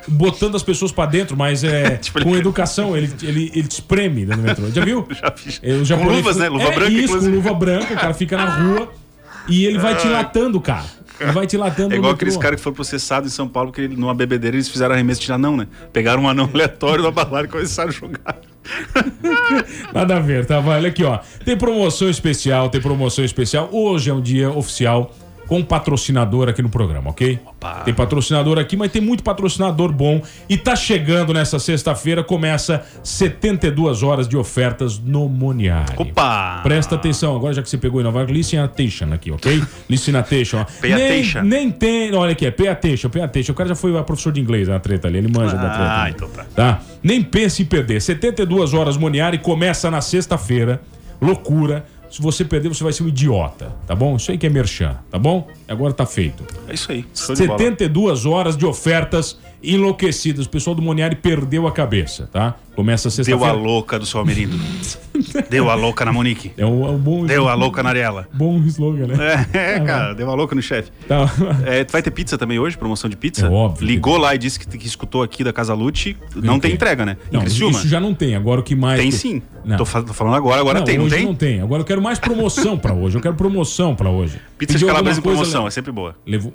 botando 0.06 0.54
as 0.56 0.62
pessoas 0.62 0.92
pra 0.92 1.06
dentro, 1.06 1.36
mas 1.36 1.64
é 1.64 1.96
Tipo, 2.02 2.22
com 2.22 2.36
educação, 2.36 2.96
ele, 2.96 3.12
ele, 3.22 3.50
ele 3.54 3.68
te 3.68 3.72
espreme 3.72 4.24
dentro 4.24 4.42
do 4.42 4.46
metrô. 4.48 4.70
Já 4.70 4.84
viu? 4.84 5.06
Já 5.20 5.30
fiz. 5.36 5.60
É, 5.62 5.96
Com 5.96 6.04
luvas, 6.08 6.36
né? 6.36 6.48
Luva 6.48 6.64
é 6.64 6.74
branca, 6.74 6.90
isso, 6.92 7.04
inclusive. 7.04 7.30
com 7.32 7.36
luva 7.36 7.54
branca, 7.54 7.94
o 7.94 7.96
cara 7.96 8.14
fica 8.14 8.36
na 8.36 8.44
rua 8.46 8.88
e 9.48 9.64
ele 9.66 9.78
vai 9.78 9.96
te 9.96 10.06
latando, 10.08 10.60
cara. 10.60 10.84
Vai 11.32 11.46
te 11.46 11.56
latando 11.56 11.94
É 11.94 11.96
igual 11.98 12.12
aqueles 12.12 12.36
caras 12.36 12.56
que 12.56 12.62
foram 12.62 12.74
processados 12.74 13.32
em 13.32 13.34
São 13.34 13.46
Paulo, 13.48 13.72
ele- 13.76 13.96
numa 13.96 14.14
bebedeira 14.14 14.56
eles 14.56 14.68
fizeram 14.68 14.94
arremesso 14.94 15.20
de 15.20 15.30
anão, 15.32 15.56
né? 15.56 15.66
Pegaram 15.92 16.22
um 16.22 16.28
anão 16.28 16.48
aleatório 16.52 17.02
da 17.02 17.10
balada 17.10 17.46
e 17.46 17.50
começaram 17.50 17.90
a 17.90 17.92
jogar. 17.92 18.36
Nada 19.92 20.16
a 20.16 20.20
ver, 20.20 20.46
tá? 20.46 20.60
Olha 20.60 20.88
aqui, 20.88 21.04
ó. 21.04 21.18
Tem 21.44 21.56
promoção 21.56 22.08
especial, 22.08 22.68
tem 22.70 22.80
promoção 22.80 23.24
especial. 23.24 23.68
Hoje 23.72 24.10
é 24.10 24.14
um 24.14 24.20
dia 24.20 24.50
oficial 24.50 25.14
com 25.50 25.64
patrocinador 25.64 26.48
aqui 26.48 26.62
no 26.62 26.68
programa, 26.68 27.10
ok? 27.10 27.40
Tem 27.84 27.92
patrocinador 27.92 28.56
aqui, 28.56 28.76
mas 28.76 28.92
tem 28.92 29.02
muito 29.02 29.24
patrocinador 29.24 29.90
bom. 29.92 30.22
E 30.48 30.56
tá 30.56 30.76
chegando 30.76 31.34
nessa 31.34 31.58
sexta-feira, 31.58 32.22
começa 32.22 32.84
72 33.02 34.04
horas 34.04 34.28
de 34.28 34.36
ofertas 34.36 35.00
no 35.00 35.28
Moniari. 35.28 35.94
Opa! 35.96 36.60
Presta 36.62 36.94
atenção, 36.94 37.34
agora 37.34 37.52
já 37.52 37.62
que 37.62 37.68
você 37.68 37.76
pegou 37.76 38.00
em 38.00 38.04
Nova 38.04 38.20
York, 38.20 38.32
listen 38.32 38.60
attention 38.60 39.12
aqui, 39.12 39.32
ok? 39.32 39.60
Listen 39.90 40.14
attention. 40.14 40.64
Pay 40.80 40.92
attention. 40.92 41.42
Nem, 41.42 41.64
nem 41.64 41.70
tem, 41.72 42.14
olha 42.14 42.30
aqui, 42.30 42.46
é 42.46 42.52
pay 42.52 42.68
attention, 42.68 43.10
pay 43.10 43.22
attention. 43.22 43.50
O 43.50 43.56
cara 43.56 43.70
já 43.70 43.74
foi 43.74 43.92
professor 44.04 44.32
de 44.32 44.40
inglês 44.40 44.68
na 44.68 44.78
treta 44.78 45.08
ali, 45.08 45.18
ele 45.18 45.26
manja 45.26 45.56
da 45.56 45.68
treta. 45.68 46.02
Ah, 46.02 46.10
então 46.10 46.28
tá. 46.28 46.46
Tá? 46.54 46.80
Nem 47.02 47.24
pense 47.24 47.60
em 47.60 47.66
perder. 47.66 48.00
72 48.00 48.72
horas 48.72 48.96
Moniari 48.96 49.38
começa 49.38 49.90
na 49.90 50.00
sexta-feira. 50.00 50.80
Loucura. 51.20 51.84
Se 52.10 52.20
você 52.20 52.44
perder, 52.44 52.68
você 52.68 52.82
vai 52.82 52.92
ser 52.92 53.04
um 53.04 53.08
idiota, 53.08 53.72
tá 53.86 53.94
bom? 53.94 54.16
Isso 54.16 54.30
aí 54.32 54.38
que 54.38 54.46
é 54.46 54.50
merchan, 54.50 54.98
tá 55.10 55.18
bom? 55.18 55.48
Agora 55.68 55.92
tá 55.92 56.04
feito. 56.04 56.44
É 56.66 56.74
isso 56.74 56.90
aí. 56.90 57.04
Show 57.14 57.34
de 57.34 57.46
bola. 57.46 57.58
72 57.58 58.26
horas 58.26 58.56
de 58.56 58.66
ofertas 58.66 59.38
enlouquecidas. 59.62 60.46
O 60.46 60.48
pessoal 60.48 60.74
do 60.74 60.82
Moniari 60.82 61.16
perdeu 61.16 61.66
a 61.66 61.72
cabeça, 61.72 62.28
tá? 62.32 62.54
Começa 62.74 63.08
Deu 63.08 63.12
a 63.12 63.24
sexta-feira. 63.24 63.52
louca 63.52 63.98
do 63.98 64.06
seu 64.06 64.20
Almerindo. 64.20 64.56
Deu 65.50 65.68
a 65.68 65.74
louca 65.74 66.04
na 66.04 66.12
Monique. 66.12 66.52
É 66.56 66.64
um, 66.64 66.86
é 66.86 66.90
um 66.90 66.96
bom, 66.98 67.26
Deu 67.26 67.46
a 67.48 67.54
louca 67.54 67.82
na 67.82 67.90
Ariela. 67.90 68.26
bom 68.32 68.56
slogan, 68.64 69.06
né? 69.08 69.46
É, 69.52 69.74
é, 69.76 69.80
cara, 69.80 70.14
deu 70.14 70.30
a 70.30 70.34
louca 70.34 70.54
no 70.54 70.62
chefe. 70.62 70.90
Tá. 71.06 71.30
É, 71.66 71.84
tu 71.84 71.92
vai 71.92 72.00
ter 72.02 72.10
pizza 72.10 72.38
também 72.38 72.58
hoje? 72.58 72.78
Promoção 72.78 73.10
de 73.10 73.16
pizza? 73.16 73.46
É 73.46 73.50
óbvio. 73.50 73.86
Ligou 73.86 74.16
lá 74.16 74.34
e 74.34 74.38
disse 74.38 74.58
que, 74.58 74.78
que 74.78 74.86
escutou 74.86 75.22
aqui 75.22 75.44
da 75.44 75.52
Casa 75.52 75.74
Lute. 75.74 76.16
Não 76.36 76.58
tem 76.58 76.72
entrega, 76.72 77.04
né? 77.04 77.16
Não, 77.30 77.42
isso 77.44 77.86
já 77.86 78.00
não 78.00 78.14
tem. 78.14 78.34
Agora 78.34 78.60
o 78.60 78.62
que 78.62 78.74
mais. 78.74 78.98
Tem 79.00 79.10
sim. 79.10 79.42
Não. 79.64 79.76
Tô, 79.76 79.84
tô 79.84 80.14
falando 80.14 80.36
agora, 80.36 80.60
agora 80.60 80.80
tem, 80.82 80.96
não 80.96 81.08
tem? 81.08 81.24
não 81.26 81.34
tem. 81.34 81.60
Agora 81.60 81.82
eu 81.82 81.86
quero 81.86 82.00
mais 82.00 82.18
promoção 82.18 82.78
pra 82.78 82.94
hoje. 82.94 83.16
Eu 83.18 83.20
quero 83.20 83.34
promoção 83.34 83.94
pra 83.94 84.08
hoje. 84.08 84.40
Pizza 84.56 84.72
de 84.72 84.78
Pediu 84.78 84.88
calabresa 84.88 85.18
em 85.18 85.22
promoção, 85.22 85.62
le- 85.62 85.68
é 85.68 85.70
sempre 85.70 85.92
boa. 85.92 86.16
Levou... 86.26 86.54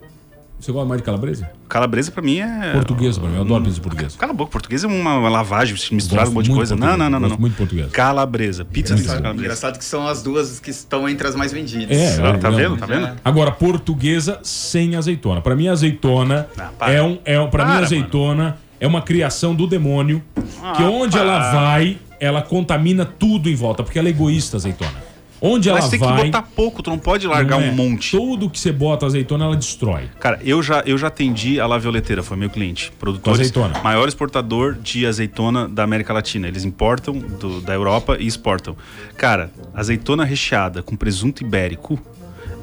Você 0.65 0.71
gosta 0.71 0.89
mais 0.89 0.99
de 0.99 1.05
calabresa? 1.05 1.47
Calabresa 1.69 2.11
pra 2.11 2.23
mim 2.23 2.39
é. 2.39 2.71
Portuguesa 2.73 3.19
pra 3.21 3.29
mim. 3.29 3.35
Eu 3.35 3.41
adoro 3.41 3.63
pizza 3.65 3.79
portuguesa. 3.79 4.17
Cala 4.17 4.31
a 4.31 4.35
boca, 4.35 4.51
português 4.51 4.83
é 4.83 4.87
uma, 4.87 5.29
lavagem, 5.29 5.75
misturar 5.91 6.27
um 6.27 6.31
monte 6.31 6.45
de 6.47 6.55
coisa. 6.55 6.75
Não, 6.75 6.97
não, 6.97 7.07
não, 7.07 7.19
não. 7.19 7.37
muito 7.37 7.55
português. 7.55 7.91
Calabresa. 7.91 8.65
Pizza 8.65 8.95
de 8.95 9.01
Engraçado. 9.01 9.21
calabresa. 9.21 9.45
Engraçado 9.45 9.77
que 9.77 9.85
são 9.85 10.07
as 10.07 10.23
duas 10.23 10.59
que 10.59 10.71
estão 10.71 11.07
entre 11.07 11.27
as 11.27 11.35
mais 11.35 11.51
vendidas. 11.53 11.95
É, 11.95 12.19
Ah, 12.19 12.35
tá 12.39 12.49
eu- 12.49 12.55
vendo? 12.55 12.77
Tá 12.77 12.87
vendo? 12.87 13.11
Agora, 13.23 13.51
portuguesa 13.51 14.39
sem 14.41 14.95
azeitona. 14.95 15.39
Pra 15.39 15.55
mim, 15.55 15.67
azeitona 15.67 16.47
Ah, 16.79 16.91
é 16.91 16.99
um. 17.03 17.19
É, 17.23 17.39
um- 17.39 17.47
pra 17.47 17.63
mim, 17.63 17.83
azeitona 17.83 18.57
é 18.79 18.87
uma 18.87 19.03
criação 19.03 19.53
do 19.53 19.67
demônio. 19.67 20.23
que 20.35 20.81
Ah, 20.83 20.89
onde 20.89 21.11
para. 21.15 21.21
ela 21.21 21.51
vai, 21.53 21.97
ela 22.19 22.41
contamina 22.41 23.05
tudo 23.05 23.47
em 23.51 23.55
volta. 23.55 23.83
Porque 23.83 23.99
ela 23.99 24.07
é 24.07 24.11
egoísta, 24.11 24.57
azeitona. 24.57 25.04
Onde 25.47 25.69
Mas 25.69 25.81
ela 25.81 25.89
tem 25.91 25.99
vai. 25.99 26.17
que 26.17 26.25
botar 26.25 26.41
pouco, 26.41 26.81
tu 26.81 26.89
não 26.89 26.97
pode 26.97 27.27
largar 27.27 27.59
não 27.59 27.67
é. 27.67 27.69
um 27.71 27.75
monte. 27.75 28.11
Tudo 28.17 28.49
que 28.49 28.59
você 28.59 28.71
bota 28.71 29.05
azeitona, 29.05 29.45
ela 29.45 29.55
destrói. 29.55 30.09
Cara, 30.19 30.39
eu 30.43 30.63
já, 30.63 30.81
eu 30.85 30.97
já 30.97 31.07
atendi 31.07 31.59
a 31.59 31.67
La 31.67 31.77
Violeteira, 31.77 32.23
foi 32.23 32.35
meu 32.37 32.49
cliente. 32.49 32.91
Produtor. 32.99 33.33
Azeitona. 33.33 33.79
Maior 33.83 34.07
exportador 34.07 34.73
de 34.73 35.05
azeitona 35.05 35.67
da 35.67 35.83
América 35.83 36.11
Latina. 36.13 36.47
Eles 36.47 36.63
importam 36.63 37.17
do- 37.19 37.61
da 37.61 37.73
Europa 37.73 38.17
e 38.19 38.25
exportam. 38.25 38.75
Cara, 39.17 39.51
azeitona 39.73 40.23
recheada 40.25 40.81
com 40.81 40.95
presunto 40.95 41.43
ibérico 41.43 41.99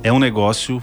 é 0.02 0.12
um 0.12 0.18
negócio 0.18 0.82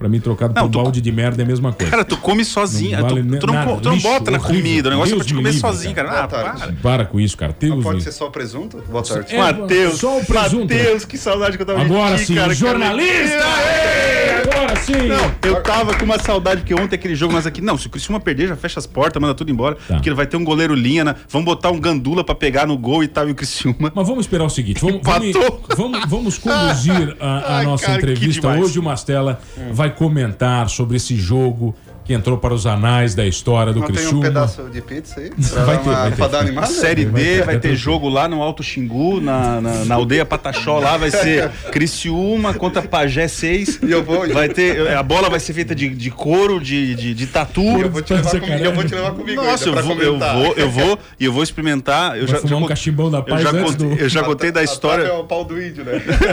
Pra 0.00 0.08
mim, 0.08 0.18
trocado 0.18 0.54
Não, 0.54 0.62
por 0.62 0.70
tu- 0.70 0.82
balde 0.82 0.98
de 1.00 1.12
merda 1.12 1.42
é 1.42 1.44
a 1.44 1.46
mesma 1.46 1.72
coisa. 1.74 1.90
Cara, 1.90 2.04
tu 2.06 2.16
come 2.16 2.42
sozinho. 2.42 2.98
Não 2.98 3.06
tu, 3.06 3.14
vale 3.16 3.38
tu 3.38 3.46
não, 3.46 3.52
nada, 3.54 3.70
co- 3.70 3.80
tu 3.82 3.84
não 3.88 3.94
lixo, 3.96 4.08
bota 4.08 4.30
na 4.30 4.38
horrível. 4.38 4.56
comida. 4.62 4.88
O 4.88 4.92
negócio 4.92 5.12
é 5.12 5.16
pra 5.16 5.16
Deus 5.18 5.26
te 5.26 5.34
me 5.34 5.38
comer 5.40 5.50
livre, 5.50 5.60
sozinho, 5.60 5.94
cara. 5.94 6.08
cara. 6.08 6.24
Ah, 6.24 6.28
para. 6.28 6.72
Para 6.82 7.04
com 7.04 7.20
isso, 7.20 7.36
cara. 7.36 7.54
Deus 7.60 7.76
Não 7.76 7.82
pode 7.82 8.02
ser 8.02 8.12
só 8.12 8.26
o 8.26 8.30
presunto? 8.30 8.82
Boa 8.90 9.04
tarde. 9.04 9.34
É, 9.34 9.38
Matheus. 9.38 10.00
só 10.00 10.18
o 10.18 10.24
presunto. 10.24 10.74
Matheus, 10.74 11.04
que 11.04 11.18
saudade 11.18 11.56
que 11.58 11.62
eu 11.62 11.66
tava 11.66 11.82
Agora 11.82 12.14
de 12.16 12.22
ti, 12.22 12.26
sim, 12.28 12.34
cara. 12.34 12.54
jornalista! 12.54 13.44
Ei, 13.44 14.30
Agora 14.52 14.76
sim! 14.76 14.92
Não, 15.06 15.34
eu 15.50 15.62
tava 15.62 15.94
com 15.98 16.04
uma 16.06 16.18
saudade, 16.18 16.62
porque 16.62 16.74
ontem 16.74 16.94
aquele 16.96 17.14
jogo, 17.14 17.34
nós 17.34 17.46
aqui. 17.46 17.60
Não, 17.60 17.76
se 17.76 17.86
o 17.86 17.90
Criciúma 17.90 18.18
perder, 18.18 18.48
já 18.48 18.56
fecha 18.56 18.78
as 18.80 18.86
portas, 18.86 19.20
manda 19.20 19.34
tudo 19.34 19.50
embora. 19.52 19.76
Tá. 19.86 19.94
Porque 19.96 20.10
vai 20.14 20.26
ter 20.26 20.36
um 20.38 20.44
goleiro 20.44 20.74
linha, 20.74 21.04
né? 21.04 21.14
Vamos 21.28 21.44
botar 21.44 21.70
um 21.70 21.78
gandula 21.78 22.24
pra 22.24 22.34
pegar 22.34 22.66
no 22.66 22.76
gol 22.78 23.04
e 23.04 23.08
tal, 23.08 23.28
e 23.28 23.32
o 23.32 23.34
Criciúma. 23.34 23.92
Mas 23.94 24.06
vamos 24.08 24.24
esperar 24.24 24.44
o 24.44 24.50
seguinte, 24.50 24.80
vamos, 24.80 25.00
vamos, 25.02 25.32
vamos, 25.76 26.00
vamos 26.08 26.38
conduzir 26.38 27.16
a, 27.20 27.26
a 27.26 27.56
Ai, 27.58 27.64
nossa 27.66 27.84
cara, 27.86 27.98
que 27.98 28.06
entrevista. 28.12 28.48
Hoje 28.48 28.78
o 28.78 28.82
Mastella 28.82 29.40
vai 29.72 29.89
comentar 29.90 30.68
sobre 30.68 30.96
esse 30.96 31.16
jogo 31.16 31.74
que 32.10 32.14
entrou 32.14 32.36
para 32.36 32.52
os 32.52 32.66
anais 32.66 33.14
da 33.14 33.24
história 33.24 33.72
do 33.72 33.78
Não 33.78 33.86
tem 33.86 33.94
Criciúma. 33.94 34.18
um 34.18 34.22
pedaço 34.22 34.62
de 34.64 34.80
pizza 34.80 35.20
aí? 35.20 35.30
Vai 35.64 35.78
ter, 35.78 35.88
uma, 35.88 35.94
vai 35.94 36.10
ter. 36.10 36.28
dar 36.28 36.38
animada? 36.40 36.66
Série 36.66 37.04
Vai 37.04 37.22
D, 37.22 37.28
ter- 37.36 37.44
vai 37.44 37.58
ter 37.60 37.76
jogo 37.76 38.08
lá 38.08 38.26
no 38.26 38.42
Alto 38.42 38.64
Xingu, 38.64 39.20
na, 39.20 39.60
na, 39.60 39.84
na 39.84 39.94
aldeia 39.94 40.24
Pataxó, 40.24 40.80
lá 40.80 40.96
vai 40.96 41.12
ser 41.12 41.48
Criciúma 41.70 42.52
contra 42.52 42.82
Pajé 42.82 43.28
6. 43.28 43.80
E 43.84 43.92
eu 43.92 44.02
vou- 44.02 44.28
Vai 44.28 44.48
ter. 44.48 44.88
A 44.96 45.02
bola 45.04 45.30
vai 45.30 45.38
ser 45.38 45.52
feita 45.52 45.72
de, 45.72 45.88
de 45.90 46.10
couro, 46.10 46.58
de, 46.60 46.96
de, 46.96 47.14
de 47.14 47.26
tatu. 47.28 47.62
E 47.62 47.80
eu 47.82 47.90
vou 47.90 48.02
te 48.02 48.12
levar 48.12 48.30
comigo, 48.40 48.64
eu 48.64 48.74
vou 48.74 48.84
te 48.84 48.94
levar 48.94 49.10
comigo 49.12 49.42
Nossa, 49.42 49.68
eu 49.68 49.74
vou, 49.82 49.96
eu 50.02 50.18
vou, 50.18 50.54
eu 50.56 50.70
vou, 50.70 50.98
e 51.20 51.24
eu 51.26 51.32
vou 51.32 51.42
experimentar. 51.44 52.18
Eu 52.18 52.26
Vai 52.26 52.34
já, 52.34 52.40
fumar 52.40 52.50
já 52.60 52.64
um 52.64 52.66
cachimbão 52.68 53.08
da 53.10 53.18
eu 53.18 53.22
paz 53.24 53.42
já, 53.42 53.50
antes 53.50 53.62
contei, 53.76 53.88
do... 53.88 53.94
eu 54.02 54.08
já 54.08 54.22
contei 54.24 54.50
da 54.50 54.62
história. 54.64 55.04
É 55.04 55.12
o 55.12 55.22
pau 55.24 55.44
do 55.44 55.62
índio, 55.62 55.84
né? 55.84 55.92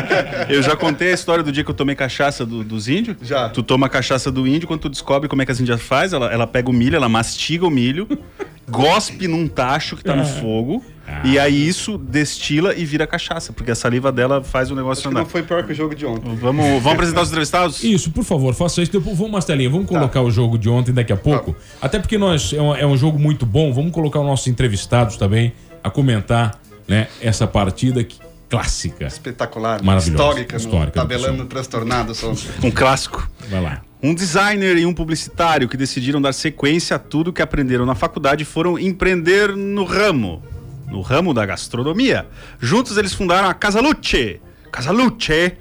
Eu 0.49 0.63
já 0.63 0.75
contei 0.75 1.11
a 1.11 1.13
história 1.13 1.43
do 1.43 1.51
dia 1.51 1.63
que 1.63 1.69
eu 1.69 1.75
tomei 1.75 1.95
cachaça 1.95 2.45
do- 2.45 2.63
dos 2.63 2.87
índios. 2.87 3.17
Já. 3.21 3.49
Tu 3.49 3.61
toma 3.61 3.85
a 3.85 3.89
cachaça 3.89 4.31
do 4.31 4.47
índio, 4.47 4.67
quando 4.67 4.79
tu 4.81 4.89
descobre 4.89 5.27
como 5.29 5.41
é 5.41 5.45
que 5.45 5.51
as 5.51 5.59
índias 5.67 5.81
faz, 5.81 6.13
ela, 6.13 6.31
ela 6.31 6.47
pega 6.47 6.69
o 6.69 6.73
milho, 6.73 6.95
ela 6.95 7.09
mastiga 7.09 7.65
o 7.65 7.69
milho, 7.69 8.07
gospe 8.69 9.27
num 9.27 9.47
tacho 9.47 9.95
que 9.95 10.03
tá 10.03 10.15
no 10.15 10.25
fogo, 10.25 10.83
e 11.23 11.39
aí 11.39 11.67
isso 11.67 11.97
destila 11.97 12.73
e 12.75 12.83
vira 12.83 13.07
cachaça, 13.07 13.53
porque 13.53 13.71
a 13.71 13.75
saliva 13.75 14.11
dela 14.11 14.43
faz 14.43 14.69
o 14.71 14.75
negócio 14.75 15.01
Acho 15.01 15.07
que 15.09 15.13
não 15.13 15.21
andar. 15.21 15.29
foi 15.31 15.41
pior 15.41 15.63
que 15.65 15.71
o 15.71 15.75
jogo 15.75 15.95
de 15.95 16.05
ontem. 16.05 16.35
Vamos, 16.35 16.65
vamos 16.83 16.85
apresentar 16.91 17.21
os 17.21 17.29
entrevistados? 17.29 17.81
Isso, 17.83 18.11
por 18.11 18.25
favor, 18.25 18.53
faça 18.53 18.81
isso. 18.81 18.91
Depois, 18.91 19.17
vamos, 19.17 19.31
Mastelinha, 19.31 19.69
vamos 19.69 19.87
Tá. 19.87 19.97
colocar 19.97 20.21
o 20.21 20.29
jogo 20.29 20.57
de 20.57 20.67
ontem 20.69 20.93
daqui 20.93 21.13
a 21.13 21.17
pouco. 21.17 21.55
Até 21.81 21.97
porque 21.97 22.17
nós, 22.17 22.51
é, 22.51 22.61
um, 22.61 22.75
é 22.75 22.85
um 22.85 22.97
jogo 22.97 23.17
muito 23.17 23.45
bom. 23.45 23.71
Vamos 23.71 23.91
colocar 23.93 24.19
os 24.19 24.25
nossos 24.25 24.47
entrevistados 24.47 25.15
também 25.15 25.53
a 25.81 25.89
comentar 25.89 26.59
né, 26.87 27.07
essa 27.21 27.47
partida 27.47 28.03
que, 28.03 28.17
clássica. 28.49 29.05
Espetacular. 29.07 29.83
Maravilhosa. 29.83 30.23
Histórica. 30.23 30.53
no 30.57 30.59
Histórica 30.63 30.91
do 30.91 30.93
tabelando 30.93 31.45
transtornado. 31.45 32.15
Só. 32.15 32.33
Um 32.63 32.71
clássico. 32.71 33.29
Vai 33.49 33.61
lá. 33.61 33.81
Um 34.01 34.13
designer 34.13 34.77
e 34.77 34.85
um 34.85 34.93
publicitário 34.93 35.67
que 35.67 35.75
decidiram 35.75 36.21
dar 36.21 36.33
sequência 36.33 36.95
a 36.95 36.99
tudo 36.99 37.33
que 37.33 37.41
aprenderam 37.41 37.85
na 37.85 37.95
faculdade 37.95 38.45
foram 38.45 38.77
empreender 38.77 39.55
no 39.55 39.83
ramo, 39.83 40.43
no 40.87 41.01
ramo 41.01 41.33
da 41.33 41.45
gastronomia. 41.45 42.27
Juntos 42.59 42.95
eles 42.97 43.13
fundaram 43.13 43.49
a 43.49 43.53
Casaluce. 43.53 44.39
Casaluce. 44.71 45.53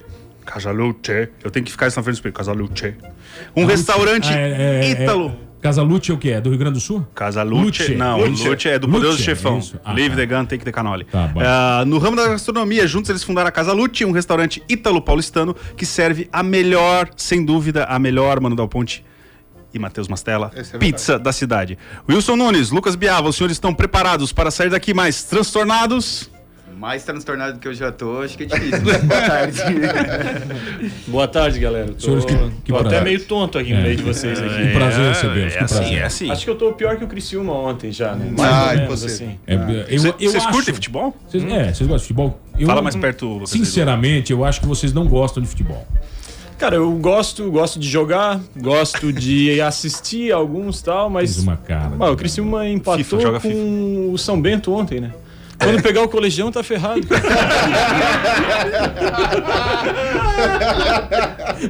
Casaluce. 0.45 1.29
Eu 1.43 1.51
tenho 1.51 1.65
que 1.65 1.73
ficar 1.73 1.87
isso 1.89 1.99
na 1.99 2.03
frente 2.03 2.17
do 2.17 2.19
espelho. 2.19 2.35
Casaluce. 2.35 2.95
Um 3.57 3.65
restaurante 3.65 4.29
Ah, 4.31 4.39
é- 4.39 4.51
é- 4.51 4.85
é- 4.87 5.03
ítalo. 5.03 5.31
Casa 5.31 5.46
Lute 5.83 6.11
é 6.11 6.15
o 6.15 6.19
que? 6.19 6.31
É 6.31 6.41
do 6.41 6.51
Rio 6.51 6.59
Grande 6.59 6.75
do 6.75 6.81
Sul? 6.81 7.07
Casaluce. 7.15 7.65
Lute. 7.65 7.95
Não, 7.95 8.19
Lute. 8.21 8.49
Lute, 8.49 8.69
é 8.69 8.79
do 8.79 8.89
Poderoso 8.89 9.17
Lute, 9.17 9.25
Chefão. 9.25 9.59
isso. 9.59 9.81
Ah, 9.85 9.93
Leave 9.93 10.11
tá. 10.11 10.17
the 10.17 10.27
gun, 10.27 10.45
take 10.45 10.65
the 10.65 10.73
cannoli. 10.73 11.05
Tá 11.05 11.27
bom. 11.27 11.41
Ah, 11.45 11.85
no 11.87 11.99
ramo 11.99 12.17
da 12.17 12.29
gastronomia, 12.29 12.87
juntos 12.87 13.11
eles 13.11 13.25
fundaram 13.25 13.49
a 13.49 13.53
Casa 13.53 13.73
Lute, 13.73 14.05
um 14.05 14.13
restaurante 14.13 14.63
ítalo-paulistano 14.69 15.57
que 15.77 15.85
serve 15.85 16.29
a 16.33 16.43
melhor, 16.43 17.09
sem 17.17 17.45
dúvida, 17.45 17.85
a 17.85 17.99
melhor, 17.99 18.41
Mano 18.41 18.55
Dal 18.55 18.69
Ponte 18.69 19.05
e 19.75 19.79
Matheus 19.79 20.09
Mastella, 20.09 20.51
é 20.55 20.79
pizza 20.79 21.19
da 21.19 21.33
cidade. 21.33 21.77
Wilson 22.09 22.37
Nunes, 22.37 22.71
Lucas 22.71 22.95
Biava, 22.95 23.29
os 23.29 23.37
senhores 23.37 23.57
estão 23.57 23.75
preparados 23.75 24.33
para 24.33 24.51
sair 24.51 24.71
daqui 24.71 24.95
mais 24.95 25.25
transtornados? 25.25 26.31
Mais 26.79 27.05
transtornado 27.05 27.55
do 27.55 27.59
que 27.59 27.67
eu 27.69 27.73
já 27.73 27.91
tô, 27.91 28.21
acho 28.21 28.37
que 28.37 28.43
é 28.43 28.47
difícil. 28.47 28.81
Boa 28.85 28.99
tarde. 29.23 29.63
Boa 31.09 31.29
tarde, 31.29 31.59
galera. 31.59 31.87
Tô, 31.93 32.01
Senhores, 32.01 32.25
que- 32.27 32.51
que 32.65 32.73
tô 32.73 32.77
até 32.79 33.01
meio 33.01 33.19
tonto 33.25 33.57
aqui 33.59 33.73
no 33.73 33.81
meio 33.81 33.97
de 33.97 34.03
vocês 34.03 34.39
aqui. 34.39 34.67
Que 34.67 34.73
prazer 34.75 35.09
recebê-los, 35.09 35.55
É 35.55 35.57
que 35.59 35.65
assim, 35.65 35.75
prazer. 35.79 35.99
é 35.99 36.05
assim. 36.05 36.31
Acho 36.31 36.45
que 36.45 36.51
eu 36.51 36.55
tô 36.57 36.73
pior 36.75 36.97
que 36.99 37.05
o 37.05 37.09
Criciúma 37.09 37.53
ontem 37.55 37.91
já, 37.91 38.15
né? 38.15 38.31
Mais 38.37 38.53
Ah, 38.53 38.71
ou 38.73 38.77
menos, 38.77 39.05
assim. 39.05 39.39
É, 39.47 39.55
eu, 39.89 39.99
Cê- 40.01 40.09
eu 40.09 40.31
Vocês 40.31 40.37
acho- 40.37 40.49
curtem 40.51 40.75
futebol? 40.75 41.17
Vocês- 41.27 41.45
É, 41.45 41.65
vocês 41.73 41.79
gostam 41.81 41.97
de 41.97 42.03
futebol? 42.03 42.41
Eu, 42.59 42.67
Fala 42.67 42.83
mais 42.83 42.95
perto. 42.97 43.43
Sinceramente, 43.47 44.31
eu 44.33 44.45
acho 44.45 44.61
que 44.61 44.67
vocês 44.67 44.93
não 44.93 45.07
gostam 45.09 45.43
de 45.43 45.49
futebol. 45.49 45.87
Cara, 46.59 46.77
eu 46.77 46.91
gosto, 46.93 47.51
gosto 47.51 47.79
de 47.79 47.89
jogar, 47.89 48.39
gosto 48.57 49.13
de 49.15 49.61
assistir 49.63 50.31
alguns 50.31 50.83
tal, 50.83 51.09
mas. 51.09 51.35
Fiz 51.37 51.43
uma 51.43 51.57
cara. 51.57 51.93
Ah, 51.99 52.11
o 52.11 52.17
Criciúma 52.17 52.69
empatou 52.69 53.03
FIFA, 53.19 53.33
com 53.33 53.41
FIFA. 53.41 53.55
o 54.13 54.19
São 54.19 54.41
Bento 54.41 54.73
ontem, 54.75 55.01
né? 55.01 55.13
Quando 55.59 55.83
pegar 55.83 56.03
o 56.03 56.09
colegião, 56.09 56.51
tá 56.53 56.63
ferrado. 56.63 57.01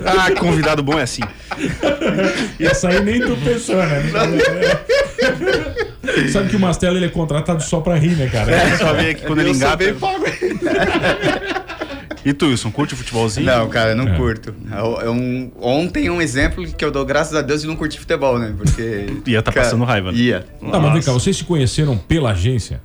Ah, 0.04 0.30
convidado 0.38 0.82
bom 0.82 0.98
é 0.98 1.02
assim. 1.02 1.22
Essa 2.58 2.88
aí 2.88 3.02
nem 3.02 3.20
tu 3.20 3.36
pensou, 3.36 3.76
né? 3.76 4.02
Sabe 6.32 6.48
que 6.50 6.56
o 6.56 6.60
Mastella 6.60 6.96
ele 6.96 7.06
é 7.06 7.08
contratado 7.08 7.62
só 7.62 7.80
pra 7.80 7.94
rir, 7.96 8.16
né, 8.16 8.28
cara? 8.28 8.76
Só 8.76 8.92
ver 8.94 9.10
aqui 9.10 9.22
quando 9.24 9.40
ele 9.40 9.50
Eu 9.50 9.54
engata. 9.54 9.76
bem 9.76 9.94
pago. 9.94 10.24
E 12.24 12.32
tu, 12.32 12.46
Wilson, 12.46 12.70
curte 12.72 12.96
futebolzinho? 12.96 13.46
Não, 13.46 13.68
cara, 13.68 13.90
eu 13.90 13.96
não 13.96 14.08
É. 14.08 14.16
curto. 14.16 14.52
Eu- 14.72 15.00
eu 15.00 15.12
um- 15.12 15.52
ontem 15.60 16.10
um 16.10 16.20
exemplo 16.20 16.66
que 16.66 16.84
eu 16.84 16.90
dou 16.90 17.04
graças 17.04 17.34
a 17.36 17.42
Deus 17.42 17.60
de 17.60 17.66
não 17.68 17.76
curtir 17.76 17.98
futebol, 18.00 18.38
né? 18.38 18.52
Porque. 18.56 19.06
Ia 19.26 19.42
tá 19.42 19.52
passando 19.52 19.84
raiva, 19.84 20.10
né? 20.10 20.18
Ia. 20.18 20.40
Tá, 20.70 20.80
mas 20.80 20.92
vem 20.92 21.02
cá, 21.02 21.12
vocês 21.12 21.36
se 21.36 21.44
conheceram 21.44 21.96
pela 21.96 22.30
agência? 22.32 22.80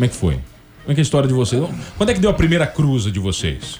Como 0.00 0.06
é 0.06 0.08
que 0.08 0.16
foi? 0.16 0.32
Como 0.32 0.92
é 0.92 0.94
que 0.94 1.00
é 1.00 1.02
a 1.02 1.04
história 1.04 1.28
de 1.28 1.34
vocês? 1.34 1.62
Quando 1.98 2.08
é 2.08 2.14
que 2.14 2.20
deu 2.20 2.30
a 2.30 2.32
primeira 2.32 2.66
cruza 2.66 3.10
de 3.10 3.20
vocês? 3.20 3.78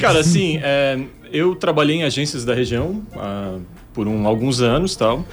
Cara, 0.00 0.20
assim, 0.20 0.58
é, 0.62 0.98
eu 1.30 1.54
trabalhei 1.54 1.96
em 1.96 2.04
agências 2.04 2.42
da 2.42 2.54
região 2.54 3.02
ah, 3.14 3.58
por 3.94 4.08
um- 4.08 4.26
alguns 4.26 4.60
anos 4.60 4.96
tal. 4.96 5.24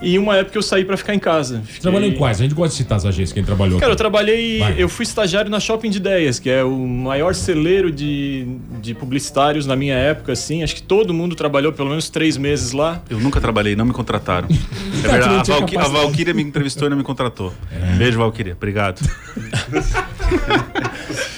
E 0.00 0.16
uma 0.16 0.36
época 0.36 0.56
eu 0.56 0.62
saí 0.62 0.84
pra 0.84 0.96
ficar 0.96 1.12
em 1.12 1.18
casa. 1.18 1.60
Fiquei- 1.66 1.80
Trabalhou 1.80 2.08
em 2.08 2.14
quais? 2.14 2.38
A 2.38 2.44
gente 2.44 2.54
gosta 2.54 2.70
de 2.70 2.76
citar 2.76 2.98
as 2.98 3.04
agências, 3.04 3.32
quem 3.32 3.42
trabalhou. 3.42 3.80
Cara, 3.80 3.90
eu 3.90 3.94
aqui. 3.94 3.98
trabalhei. 3.98 4.60
Vai. 4.60 4.74
Eu 4.78 4.88
fui 4.88 5.02
estagiário 5.02 5.50
na 5.50 5.58
Shopping 5.58 5.90
de 5.90 5.96
Ideias, 5.98 6.38
que 6.38 6.48
é 6.48 6.62
o 6.62 6.70
maior 6.86 7.34
celeiro 7.34 7.90
de, 7.90 8.46
de 8.80 8.94
publicitários 8.94 9.66
na 9.66 9.74
minha 9.74 9.96
época, 9.96 10.30
assim. 10.34 10.62
Acho 10.62 10.76
que 10.76 10.82
todo 10.84 11.12
mundo 11.12 11.34
trabalhou 11.34 11.72
pelo 11.72 11.88
menos 11.88 12.08
três 12.08 12.36
meses 12.36 12.70
lá. 12.70 13.02
Eu 13.10 13.18
nunca 13.18 13.40
trabalhei, 13.40 13.74
não 13.74 13.86
me 13.86 13.92
contrataram. 13.92 14.46
É 14.98 15.08
verdade, 15.08 15.52
a, 15.52 15.58
Valky- 15.58 15.76
a. 15.76 15.82
Valkyria 15.82 16.34
me 16.34 16.42
entrevistou 16.42 16.86
e 16.86 16.90
não 16.90 16.96
me 16.96 17.04
contratou. 17.04 17.52
Beijo, 17.96 18.18
Valkyria. 18.18 18.54
Obrigado. 18.54 19.00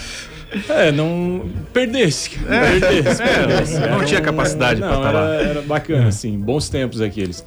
É, 0.68 0.90
não. 0.92 1.42
Perdesse. 1.72 2.30
perdesse, 2.38 3.22
perdesse. 3.22 3.74
não 3.74 3.82
Era 3.84 4.04
tinha 4.04 4.20
um- 4.20 4.24
capacidade 4.24 4.80
pra 4.80 4.90
não, 4.90 5.02
tá 5.02 5.08
era, 5.08 5.20
lá. 5.20 5.34
era 5.34 5.62
bacana, 5.62 6.08
assim. 6.08 6.38
Bons 6.38 6.68
tempos 6.68 7.00
aqueles. 7.00 7.44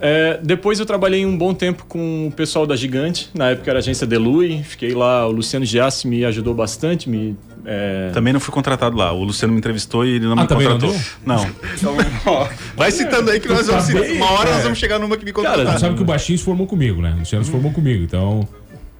É, 0.00 0.38
depois 0.42 0.78
eu 0.78 0.86
trabalhei 0.86 1.26
um 1.26 1.36
bom 1.36 1.52
tempo 1.52 1.84
com 1.88 2.28
o 2.28 2.30
pessoal 2.32 2.64
da 2.66 2.76
Gigante. 2.76 3.30
Na 3.34 3.50
época 3.50 3.68
era 3.70 3.78
a 3.78 3.80
agência 3.80 4.06
Delui. 4.06 4.62
Fiquei 4.62 4.94
lá, 4.94 5.26
o 5.26 5.32
Luciano 5.32 5.64
Giassi 5.64 6.06
me 6.06 6.24
ajudou 6.24 6.54
bastante. 6.54 7.10
Me, 7.10 7.36
é, 7.66 8.10
Também 8.14 8.32
não 8.32 8.38
fui 8.38 8.54
contratado 8.54 8.96
lá. 8.96 9.12
O 9.12 9.24
Luciano 9.24 9.52
me 9.52 9.58
entrevistou 9.58 10.06
e 10.06 10.10
ele 10.14 10.26
não 10.26 10.34
Ah, 10.34 10.42
me 10.42 10.46
também 10.46 10.68
não 10.68 10.78
contratou. 10.78 11.00
Não. 11.26 11.44
Então, 11.76 11.96
ó, 12.26 12.46
vai 12.76 12.92
citando 12.92 13.28
aí 13.32 13.40
que 13.40 13.48
nós 13.48 13.66
vamos 13.66 13.84
citar. 13.86 14.02
Uma 14.08 14.30
hora 14.30 14.52
nós 14.52 14.62
vamos 14.62 14.78
chegar 14.78 15.00
numa 15.00 15.16
que 15.16 15.24
me 15.24 15.32
contrataram. 15.32 15.74
Tu 15.74 15.80
sabe 15.80 15.96
que 15.96 16.02
o 16.02 16.06
Baixinho 16.06 16.38
se 16.38 16.44
formou 16.44 16.68
comigo, 16.68 17.02
né? 17.02 17.12
O 17.16 17.18
Luciano 17.18 17.44
se 17.44 17.50
formou 17.50 17.72
comigo. 17.72 18.04
Então, 18.04 18.46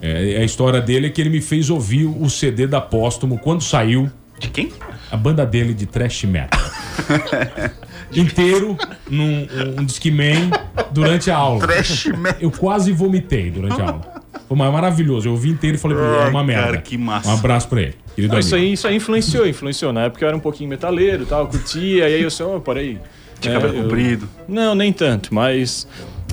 é, 0.00 0.38
a 0.40 0.44
história 0.44 0.80
dele 0.80 1.06
é 1.08 1.10
que 1.10 1.20
ele 1.20 1.30
me 1.30 1.40
fez 1.40 1.70
ouvir 1.70 2.04
o 2.06 2.28
CD 2.30 2.66
da 2.66 2.80
Póstumo 2.80 3.38
quando 3.38 3.62
saiu 3.62 4.10
De 4.38 4.48
quem? 4.48 4.72
a 5.10 5.16
banda 5.16 5.44
dele 5.46 5.74
de 5.74 5.86
thrash 5.86 6.24
metal. 6.24 6.60
Inteiro 8.14 8.76
num 9.10 9.46
um 9.78 9.84
Discman 9.84 10.50
durante 10.90 11.30
a 11.30 11.36
aula. 11.36 11.60
Trash 11.66 12.06
metal. 12.06 12.36
Eu 12.40 12.50
quase 12.50 12.90
vomitei 12.92 13.50
durante 13.50 13.80
a 13.80 13.84
aula. 13.90 14.22
Foi 14.48 14.56
mar- 14.56 14.72
maravilhoso. 14.72 15.28
Eu 15.28 15.32
ouvi 15.32 15.50
inteiro 15.50 15.76
e 15.76 15.80
falei, 15.80 15.98
é 15.98 16.28
uma 16.28 16.42
merda. 16.42 16.64
cara, 16.66 16.78
que 16.78 16.96
massa. 16.96 17.28
Um 17.28 17.34
abraço 17.34 17.68
pra 17.68 17.82
ele. 17.82 17.94
Querido 18.14 18.32
Não, 18.32 18.40
isso 18.40 18.54
aí, 18.54 18.72
isso 18.72 18.88
aí 18.88 18.96
influenciou, 18.96 19.46
influenciou. 19.46 19.92
Na 19.92 20.04
época 20.04 20.24
eu 20.24 20.28
era 20.28 20.36
um 20.36 20.40
pouquinho 20.40 20.70
metaleiro 20.70 21.24
e 21.24 21.26
tal, 21.26 21.46
curtia, 21.48 22.08
e 22.08 22.14
aí 22.14 22.22
eu 22.22 22.30
sei, 22.30 22.46
oh, 22.46 22.60
peraí. 22.60 22.98
Tinha 23.40 23.54
É, 23.54 23.60
cabelo 23.60 23.76
eu- 23.78 23.82
comprido. 23.84 24.28
Não, 24.48 24.74
nem 24.74 24.92
tanto, 24.92 25.32
mas. 25.34 25.86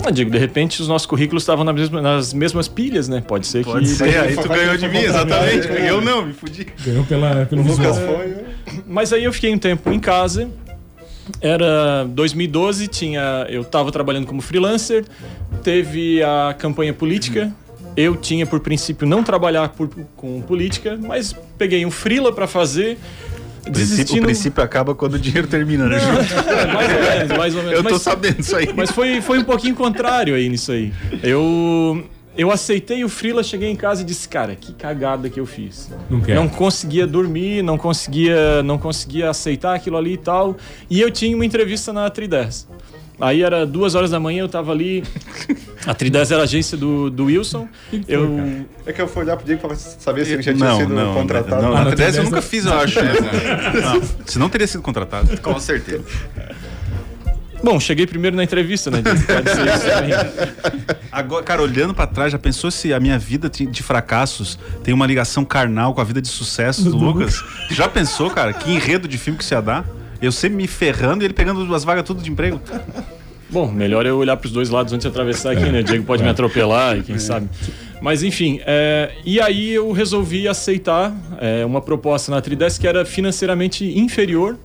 Ah, 0.04 0.10
digo, 0.10 0.30
de 0.30 0.38
repente 0.38 0.80
os 0.82 0.88
nossos 0.88 1.06
currículos 1.06 1.42
estavam 1.42 1.64
nas 1.64 1.74
mesmas, 1.74 2.02
nas 2.02 2.32
mesmas 2.32 2.68
pilhas, 2.68 3.08
né? 3.08 3.22
Pode 3.26 3.46
ser 3.46 3.64
Pode 3.64 3.86
que. 3.86 3.92
ser, 3.94 4.16
aí 4.18 4.36
tu 4.36 4.48
ganhou 4.48 4.76
de 4.76 4.88
mim, 4.88 4.98
exatamente. 4.98 5.66
Eu 5.68 6.00
não, 6.00 6.26
me 6.26 6.32
fudi. 6.32 6.66
Ganhou 6.84 7.04
pela, 7.04 7.46
pelo 7.46 7.62
visual. 7.62 7.92
Lucas 7.94 8.04
foi. 8.04 8.26
né? 8.26 8.44
Mas 8.86 9.12
aí 9.12 9.24
eu 9.24 9.32
fiquei 9.32 9.52
um 9.54 9.58
tempo 9.58 9.90
em 9.90 9.98
casa. 9.98 10.48
Era 11.40 12.04
2012, 12.04 12.86
tinha, 12.86 13.46
eu 13.48 13.62
estava 13.62 13.90
trabalhando 13.90 14.26
como 14.26 14.40
freelancer, 14.40 15.04
teve 15.62 16.22
a 16.22 16.54
campanha 16.56 16.92
política. 16.92 17.52
Eu 17.96 18.14
tinha 18.14 18.46
por 18.46 18.60
princípio 18.60 19.08
não 19.08 19.22
trabalhar 19.24 19.70
por- 19.70 19.88
com 20.16 20.40
política, 20.42 20.98
mas 21.02 21.34
peguei 21.56 21.84
um 21.86 21.90
freela 21.90 22.30
para 22.30 22.46
fazer. 22.46 22.98
O 23.66 23.72
princípio, 23.72 24.18
o 24.18 24.22
princípio 24.22 24.62
acaba 24.62 24.94
quando 24.94 25.14
o 25.14 25.18
dinheiro 25.18 25.48
termina, 25.48 25.86
né? 25.88 25.96
É, 25.98 26.66
mais 26.72 26.92
ou 26.92 27.00
menos, 27.00 27.36
mais 27.38 27.54
ou 27.56 27.62
menos. 27.62 27.78
Eu 27.78 27.82
tô 27.84 27.90
Mas- 27.90 28.02
sabendo 28.02 28.40
isso 28.40 28.56
aí. 28.56 28.68
Mas 28.74 28.90
foi, 28.90 29.20
foi 29.20 29.38
um 29.38 29.44
pouquinho 29.44 29.74
contrário 29.74 30.34
aí 30.34 30.48
nisso 30.48 30.70
aí. 30.72 30.92
Eu, 31.22 32.04
eu 32.36 32.50
aceitei 32.50 33.02
o 33.04 33.08
Freela, 33.08 33.42
cheguei 33.42 33.68
em 33.70 33.76
casa 33.76 34.02
e 34.02 34.04
disse, 34.04 34.28
cara, 34.28 34.54
que 34.54 34.72
cagada 34.72 35.28
que 35.28 35.40
eu 35.40 35.46
fiz. 35.46 35.90
Não. 36.08 36.20
Não 36.20 36.48
conseguia 36.48 37.06
dormir, 37.06 37.62
não 37.62 37.76
conseguia, 37.76 38.62
não 38.62 38.78
conseguia 38.78 39.30
aceitar 39.30 39.74
aquilo 39.74 39.96
ali 39.96 40.12
e 40.12 40.18
tal. 40.18 40.56
E 40.88 41.00
eu 41.00 41.10
tinha 41.10 41.34
uma 41.34 41.44
entrevista 41.44 41.92
na 41.92 42.08
Tri10. 42.10 42.66
Aí 43.20 43.42
era 43.42 43.64
duas 43.64 43.94
horas 43.94 44.10
da 44.10 44.20
manhã, 44.20 44.40
eu 44.42 44.48
tava 44.48 44.72
ali. 44.72 45.02
A 45.86 45.94
Tri10 45.94 46.32
era 46.32 46.40
a 46.40 46.42
agência 46.42 46.76
do, 46.76 47.08
do 47.08 47.26
Wilson. 47.26 47.68
Eu, 48.08 48.66
É 48.84 48.92
que 48.92 49.00
eu 49.00 49.06
fui 49.06 49.22
olhar 49.22 49.36
pro 49.36 49.46
Diego 49.46 49.60
pra 49.68 49.76
saber 49.76 50.24
se 50.24 50.32
ele 50.32 50.42
já 50.42 50.52
tinha 50.52 50.68
Não, 50.68 50.80
sido 50.80 50.92
não, 50.92 51.14
contratado. 51.14 51.62
não, 51.62 51.72
na 51.74 51.84
na 51.84 51.92
T10 51.92 52.06
eu 52.16 52.22
T10 52.22 52.24
nunca 52.24 52.42
fiz, 52.42 52.66
eu 52.66 52.72
acho. 52.74 52.98
Não, 53.00 54.02
senão 54.26 54.48
teria 54.48 54.66
sido 54.66 54.82
contratado. 54.82 55.40
Com 55.40 55.60
certeza. 55.60 56.02
Bom, 57.62 57.78
cheguei 57.80 58.06
primeiro 58.06 58.36
na 58.36 58.42
entrevista, 58.44 58.90
né? 58.90 59.00
Diego? 59.00 59.22
Pode 59.26 59.50
ser 59.50 59.66
isso 59.74 59.86
também. 59.86 60.96
Agora, 61.10 61.44
cara, 61.44 61.62
olhando 61.62 61.94
pra 61.94 62.06
trás, 62.06 62.32
já 62.32 62.38
pensou 62.38 62.70
se 62.70 62.92
a 62.92 62.98
minha 63.00 63.18
vida 63.18 63.48
de 63.48 63.82
fracassos 63.82 64.58
tem 64.82 64.92
uma 64.92 65.06
ligação 65.06 65.44
carnal 65.44 65.94
com 65.94 66.00
a 66.00 66.04
vida 66.04 66.20
de 66.20 66.28
sucesso 66.28 66.82
do 66.90 66.96
Lucas? 66.96 67.42
Já 67.70 67.88
pensou, 67.88 68.28
cara? 68.28 68.52
Que 68.52 68.72
enredo 68.72 69.06
de 69.08 69.16
filme 69.16 69.38
que 69.38 69.44
se 69.44 69.54
ia 69.54 69.62
dar? 69.62 69.84
Eu 70.20 70.32
sempre 70.32 70.56
me 70.56 70.66
ferrando 70.66 71.22
e 71.22 71.26
ele 71.26 71.34
pegando 71.34 71.74
as 71.74 71.84
vagas 71.84 72.04
tudo 72.04 72.22
de 72.22 72.30
emprego. 72.30 72.60
Bom, 73.48 73.70
melhor 73.70 74.04
eu 74.06 74.16
olhar 74.16 74.36
para 74.36 74.46
os 74.46 74.52
dois 74.52 74.70
lados 74.70 74.92
antes 74.92 75.04
de 75.04 75.08
atravessar 75.08 75.52
aqui, 75.52 75.64
né? 75.66 75.80
O 75.80 75.84
Diego 75.84 76.04
pode 76.04 76.22
me 76.22 76.28
atropelar 76.28 76.98
e 76.98 77.02
quem 77.02 77.18
sabe. 77.18 77.48
Mas 78.00 78.22
enfim, 78.22 78.60
é, 78.66 79.12
e 79.24 79.40
aí 79.40 79.72
eu 79.72 79.90
resolvi 79.92 80.48
aceitar 80.48 81.14
é, 81.40 81.64
uma 81.64 81.80
proposta 81.80 82.30
na 82.30 82.40
Trides 82.40 82.76
que 82.76 82.86
era 82.86 83.04
financeiramente 83.04 83.98
inferior 83.98 84.58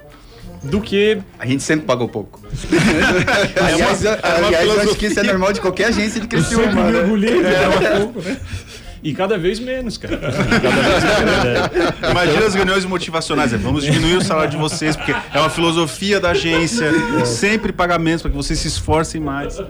do 0.64 0.82
que. 0.82 1.18
A 1.40 1.46
gente 1.46 1.64
sempre 1.64 1.86
pagou 1.86 2.08
pouco. 2.08 2.40
aliás, 3.62 4.04
eu, 4.04 4.12
aliás 4.22 4.68
eu 4.68 4.82
acho 4.82 4.96
que 4.96 5.08
isso 5.08 5.20
é 5.20 5.24
normal 5.24 5.54
de 5.54 5.62
qualquer 5.62 5.86
agência 5.86 6.20
de 6.20 6.28
Criciúma. 6.28 6.64
Sempre 6.66 6.82
né? 6.82 6.92
mergulhei, 6.92 7.42
né? 7.42 8.00
pouco, 8.00 8.22
né? 8.22 8.38
E 9.04 9.14
cada 9.14 9.38
vez 9.38 9.60
menos, 9.60 9.98
cara. 9.98 10.18
Cada 10.22 10.30
vez 10.30 11.04
menos. 11.04 11.44
né? 11.44 12.12
Imagina 12.12 12.46
as 12.46 12.54
reuniões 12.54 12.86
motivacionais. 12.86 13.52
é, 13.52 13.58
Vamos 13.58 13.84
diminuir 13.84 14.18
o 14.18 14.22
salário 14.24 14.52
de 14.52 14.58
vocês, 14.58 14.96
porque 14.96 15.12
é 15.12 15.40
uma 15.40 15.50
filosofia 15.50 16.20
da 16.20 16.32
agência. 16.32 16.92
Sempre 17.26 17.72
pagamentos 17.72 18.22
para 18.22 18.30
que 18.30 18.38
vocês 18.38 18.60
se 18.60 18.68
esforcem 18.68 19.20
mais. 19.20 19.58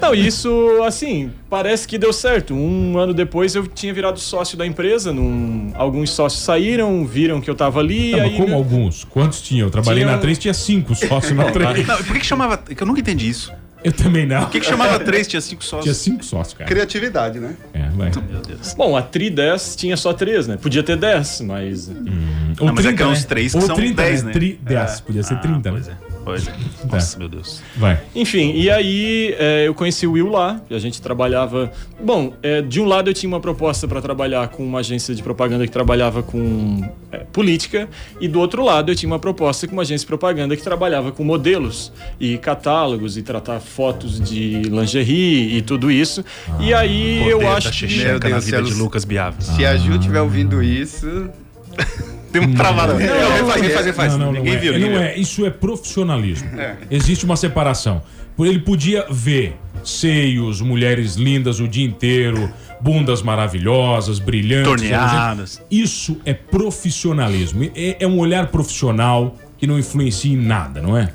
Não, 0.00 0.14
e 0.14 0.26
isso, 0.26 0.82
assim, 0.86 1.32
parece 1.50 1.88
que 1.88 1.98
deu 1.98 2.12
certo. 2.12 2.54
Um 2.54 2.98
ano 2.98 3.12
depois 3.12 3.54
eu 3.56 3.66
tinha 3.66 3.92
virado 3.92 4.20
sócio 4.20 4.56
da 4.56 4.64
empresa. 4.66 5.12
Num... 5.12 5.72
Alguns 5.74 6.10
sócios 6.10 6.42
saíram, 6.42 7.04
viram 7.06 7.40
que 7.40 7.50
eu 7.50 7.54
tava 7.54 7.80
ali. 7.80 8.12
Não, 8.12 8.20
aí, 8.22 8.36
como 8.36 8.54
alguns? 8.54 9.02
Quantos 9.04 9.40
tinha? 9.40 9.62
Eu 9.64 9.70
trabalhei 9.70 10.02
Tinha 10.04 10.12
na 10.12 10.18
um- 10.18 10.20
3, 10.20 10.38
tinha 10.38 10.54
cinco 10.54 10.94
sócios 10.94 11.32
na 11.36 11.46
3. 11.50 11.86
Não, 11.86 11.96
por 11.96 12.12
que, 12.12 12.20
que 12.20 12.26
chamava. 12.26 12.56
que 12.58 12.80
Eu 12.80 12.86
nunca 12.86 13.00
entendi 13.00 13.28
isso. 13.28 13.52
Eu 13.84 13.92
também 13.92 14.26
não. 14.26 14.40
Por 14.42 14.50
que, 14.50 14.60
que 14.60 14.66
chamava 14.66 14.98
três, 14.98 15.26
tinha 15.28 15.40
cinco 15.40 15.60
Tinha 15.62 15.70
sócios? 15.70 15.96
cinco 15.98 16.24
sócios, 16.24 16.54
cara. 16.54 16.68
Criatividade, 16.68 17.38
né? 17.38 17.54
É, 17.72 17.88
vai. 17.90 18.10
Meu 18.30 18.40
Deus. 18.40 18.74
Bom, 18.74 18.96
a 18.96 19.02
Tri 19.02 19.30
10 19.30 19.76
tinha 19.76 19.96
só 19.96 20.12
três, 20.12 20.46
né? 20.48 20.56
Podia 20.56 20.82
ter 20.82 20.96
10, 20.96 21.42
mas. 21.42 21.88
Ou 21.88 22.66
Não, 22.66 22.74
mas 22.74 22.86
é 22.86 22.92
que 22.92 23.02
é 23.02 23.06
uns 23.06 23.24
três 23.24 23.52
que 23.52 23.58
Ou 23.58 23.66
são 23.66 23.76
30, 23.76 24.02
10, 24.02 24.22
né? 24.22 24.26
né? 24.26 24.32
Tri 24.32 24.60
10. 24.62 25.00
Podia 25.02 25.22
ser 25.22 25.40
30, 25.40 25.70
Pois 25.70 25.86
né? 25.86 25.96
é. 26.02 26.07
Pois 26.24 26.46
é. 26.46 26.54
Nossa, 26.90 27.18
meu 27.18 27.28
Deus. 27.28 27.62
Vai. 27.76 28.00
Enfim, 28.14 28.52
e 28.52 28.70
aí 28.70 29.34
é, 29.38 29.66
eu 29.66 29.74
conheci 29.74 30.06
o 30.06 30.12
Will 30.12 30.28
lá, 30.28 30.60
e 30.68 30.74
a 30.74 30.78
gente 30.78 31.00
trabalhava. 31.00 31.70
Bom, 32.02 32.32
é, 32.42 32.62
de 32.62 32.80
um 32.80 32.86
lado 32.86 33.10
eu 33.10 33.14
tinha 33.14 33.28
uma 33.28 33.40
proposta 33.40 33.88
para 33.88 34.00
trabalhar 34.00 34.48
com 34.48 34.64
uma 34.64 34.80
agência 34.80 35.14
de 35.14 35.22
propaganda 35.22 35.66
que 35.66 35.72
trabalhava 35.72 36.22
com 36.22 36.88
é, 37.10 37.18
política, 37.18 37.88
e 38.20 38.28
do 38.28 38.40
outro 38.40 38.64
lado 38.64 38.90
eu 38.90 38.96
tinha 38.96 39.10
uma 39.10 39.18
proposta 39.18 39.66
com 39.66 39.72
uma 39.72 39.82
agência 39.82 40.04
de 40.04 40.08
propaganda 40.08 40.56
que 40.56 40.62
trabalhava 40.62 41.12
com 41.12 41.24
modelos 41.24 41.92
e 42.20 42.38
catálogos 42.38 43.16
e 43.16 43.22
tratar 43.22 43.60
fotos 43.60 44.20
de 44.20 44.62
lingerie 44.62 45.56
e 45.56 45.62
tudo 45.62 45.90
isso. 45.90 46.24
e 46.60 46.74
aí 46.74 47.28
eu 47.28 47.48
acho 47.50 47.70
que. 47.72 47.86
Meu 47.98 48.18
Deus, 48.18 48.32
na 48.32 48.38
vida 48.40 48.64
se 48.64 48.72
de 48.72 48.74
Lucas 48.74 49.04
Biava. 49.04 49.40
Se 49.40 49.64
a 49.64 49.76
Ju 49.76 49.96
estiver 49.96 50.20
ouvindo 50.20 50.62
isso. 50.62 51.30
Tem 52.32 52.42
um 52.42 52.54
travado. 52.54 52.92
Não, 52.92 52.98
não, 52.98 53.46
refaz, 53.46 53.62
é. 53.62 53.66
refaz, 53.66 53.86
refaz. 53.86 54.12
Não, 54.12 54.26
não, 54.26 54.32
Ninguém 54.32 54.52
não 54.52 54.58
é. 54.58 54.60
viu, 54.60 54.90
Não 54.90 54.98
é. 54.98 55.18
Isso 55.18 55.46
é 55.46 55.50
profissionalismo. 55.50 56.48
Existe 56.90 57.24
uma 57.24 57.36
separação. 57.36 58.02
Ele 58.38 58.58
podia 58.58 59.06
ver 59.10 59.56
seios, 59.82 60.60
mulheres 60.60 61.14
lindas 61.14 61.58
o 61.58 61.66
dia 61.66 61.84
inteiro, 61.84 62.52
bundas 62.80 63.22
maravilhosas, 63.22 64.18
brilhantes. 64.18 64.68
Torneadas. 64.68 65.62
Isso 65.70 66.20
é 66.24 66.34
profissionalismo. 66.34 67.64
É, 67.74 67.96
é 68.00 68.06
um 68.06 68.18
olhar 68.18 68.48
profissional 68.48 69.36
que 69.56 69.66
não 69.66 69.78
influencia 69.78 70.32
em 70.32 70.36
nada, 70.36 70.80
não 70.80 70.96
é? 70.96 71.10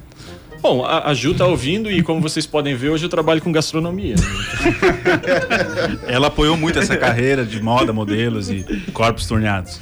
Bom, 0.61 0.85
a, 0.85 1.09
a 1.09 1.13
Ju 1.13 1.33
tá 1.33 1.45
ouvindo 1.45 1.91
e 1.91 2.01
como 2.01 2.21
vocês 2.21 2.45
podem 2.45 2.73
ver, 2.73 2.89
hoje 2.89 3.05
eu 3.05 3.09
trabalho 3.09 3.41
com 3.41 3.51
gastronomia. 3.51 4.15
Ela 6.07 6.27
apoiou 6.27 6.55
muito 6.55 6.79
essa 6.79 6.95
carreira 6.95 7.45
de 7.45 7.61
moda, 7.61 7.91
modelos 7.91 8.49
e 8.49 8.63
corpos 8.93 9.27
torneados. 9.27 9.81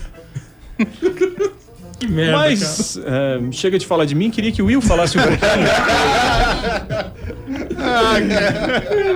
Que 2.02 2.08
merda, 2.08 2.32
Mas 2.36 2.98
é, 2.98 3.40
chega 3.52 3.78
de 3.78 3.86
falar 3.86 4.06
de 4.06 4.16
mim, 4.16 4.32
queria 4.32 4.52
que 4.52 4.60
o 4.60 4.66
Will 4.66 4.82
falasse 4.82 5.20
um 5.20 5.22
pouquinho. 5.22 5.68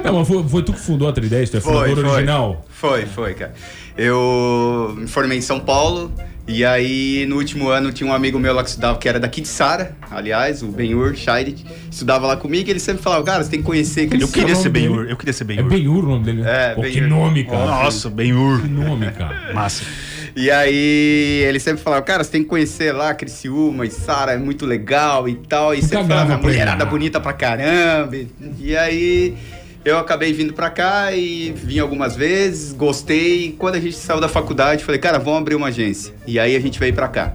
Não, 0.04 0.19
mas 0.19 0.28
foi, 0.28 0.43
foi 0.47 0.63
tu 0.63 0.71
que 0.73 0.80
fundou 0.80 1.08
a 1.08 1.12
310, 1.12 1.49
tu 1.49 1.58
é 1.58 1.62
Foi, 1.62 1.73
fundador 1.73 2.04
foi. 2.06 2.13
original. 2.13 2.65
Foi, 2.69 3.06
foi, 3.08 3.34
cara. 3.34 3.54
Eu 3.97 4.93
me 4.97 5.08
formei 5.08 5.38
em 5.38 5.41
São 5.41 5.60
Paulo. 5.60 6.12
E 6.47 6.63
aí, 6.63 7.25
no 7.28 7.38
último 7.38 7.69
ano, 7.69 7.91
tinha 7.91 8.08
um 8.08 8.13
amigo 8.13 8.38
meu 8.38 8.54
lá 8.54 8.62
que 8.62 8.69
estudava, 8.69 8.99
que 8.99 9.10
era 9.10 9.19
daqui 9.19 9.41
de 9.41 9.47
Sara, 9.47 9.95
aliás, 10.12 10.62
o 10.62 10.67
Benhur 10.67 11.15
Scheidt, 11.15 11.65
estudava 11.89 12.28
lá 12.28 12.38
comigo 12.38 12.67
e 12.69 12.71
ele 12.71 12.80
sempre 12.80 13.01
falava, 13.01 13.23
cara, 13.23 13.43
você 13.43 13.49
tem 13.49 13.62
que 13.62 13.65
conhecer 13.65 14.04
Eu 14.04 14.10
Criciúma. 14.10 14.32
queria 14.32 14.54
nome 14.54 14.63
ser 14.63 14.69
dele? 14.69 14.88
Ben-Hur. 14.89 15.10
Eu 15.10 15.17
queria 15.17 15.34
ser 15.34 15.43
É 15.43 15.47
Ben-Hur. 15.47 15.69
Ben-Hur 15.69 16.06
o 16.06 16.08
nome 16.08 16.23
dele, 16.23 16.41
né? 16.43 16.71
É, 16.71 16.75
Pô, 16.75 16.84
que 16.84 16.91
Ben-Hur. 17.01 17.10
nome, 17.10 17.43
cara. 17.45 17.65
Nossa, 17.65 18.12
Ben-Hur. 18.12 18.62
Que 18.62 18.67
nome, 18.67 19.10
cara. 19.10 19.54
Massa. 19.56 19.86
E 20.36 20.52
aí 20.52 21.43
ele 21.48 21.60
sempre 21.60 21.82
falava, 21.82 22.02
cara, 22.02 22.24
você 22.24 22.32
tem 22.32 22.43
que 22.43 22.50
conhecer 22.50 22.91
lá 22.91 23.13
Criciúma 23.13 23.86
e 23.86 23.89
Sara, 23.91 24.34
é 24.34 24.38
muito 24.38 24.65
legal 24.65 25.30
e 25.30 25.36
tal. 25.36 25.74
E 25.74 25.82
sempre 25.82 26.08
falava, 26.08 26.38
mulherada 26.38 26.86
bonita 26.86 27.19
pra 27.21 27.32
caramba. 27.34 28.15
E- 28.17 28.28
E 28.60 28.76
aí 28.76 29.34
eu 29.86 29.98
acabei 29.98 30.34
vindo 30.34 30.52
pra 30.54 30.69
cá 30.69 31.13
e 31.13 31.54
vim 31.56 31.80
algumas 31.80 32.15
vezes, 32.17 32.74
gostei. 32.74 33.45
E 33.45 33.52
quando 33.54 33.76
a 33.76 33.80
gente 33.80 33.95
saiu 33.95 34.19
da 34.19 34.28
faculdade, 34.28 34.84
falei, 34.84 35.00
cara, 35.00 35.17
vamos 35.19 35.39
abrir 35.39 35.56
uma 35.56 35.67
agência. 35.67 36.13
E 36.28 36.38
aí 36.38 36.56
a 36.56 36.60
gente 36.60 36.78
veio 36.80 36.93
pra 36.93 37.08
cá. 37.08 37.34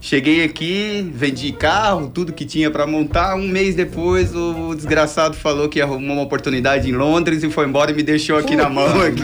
Cheguei 0.00 0.44
aqui, 0.44 1.10
vendi 1.12 1.50
carro, 1.52 2.08
tudo 2.08 2.32
que 2.32 2.44
tinha 2.46 2.70
pra 2.70 2.86
montar. 2.86 3.34
Um 3.34 3.48
mês 3.48 3.74
depois, 3.74 4.32
o 4.34 4.72
desgraçado 4.74 5.36
falou 5.36 5.68
que 5.68 5.80
arrumou 5.82 6.14
uma 6.16 6.22
oportunidade 6.22 6.88
em 6.88 6.92
Londres 6.92 7.42
e 7.42 7.50
foi 7.50 7.66
embora 7.66 7.90
e 7.90 7.94
me 7.94 8.02
deixou 8.04 8.38
aqui 8.38 8.54
na 8.56 8.70
mão. 8.70 8.86
Aqui. 9.02 9.20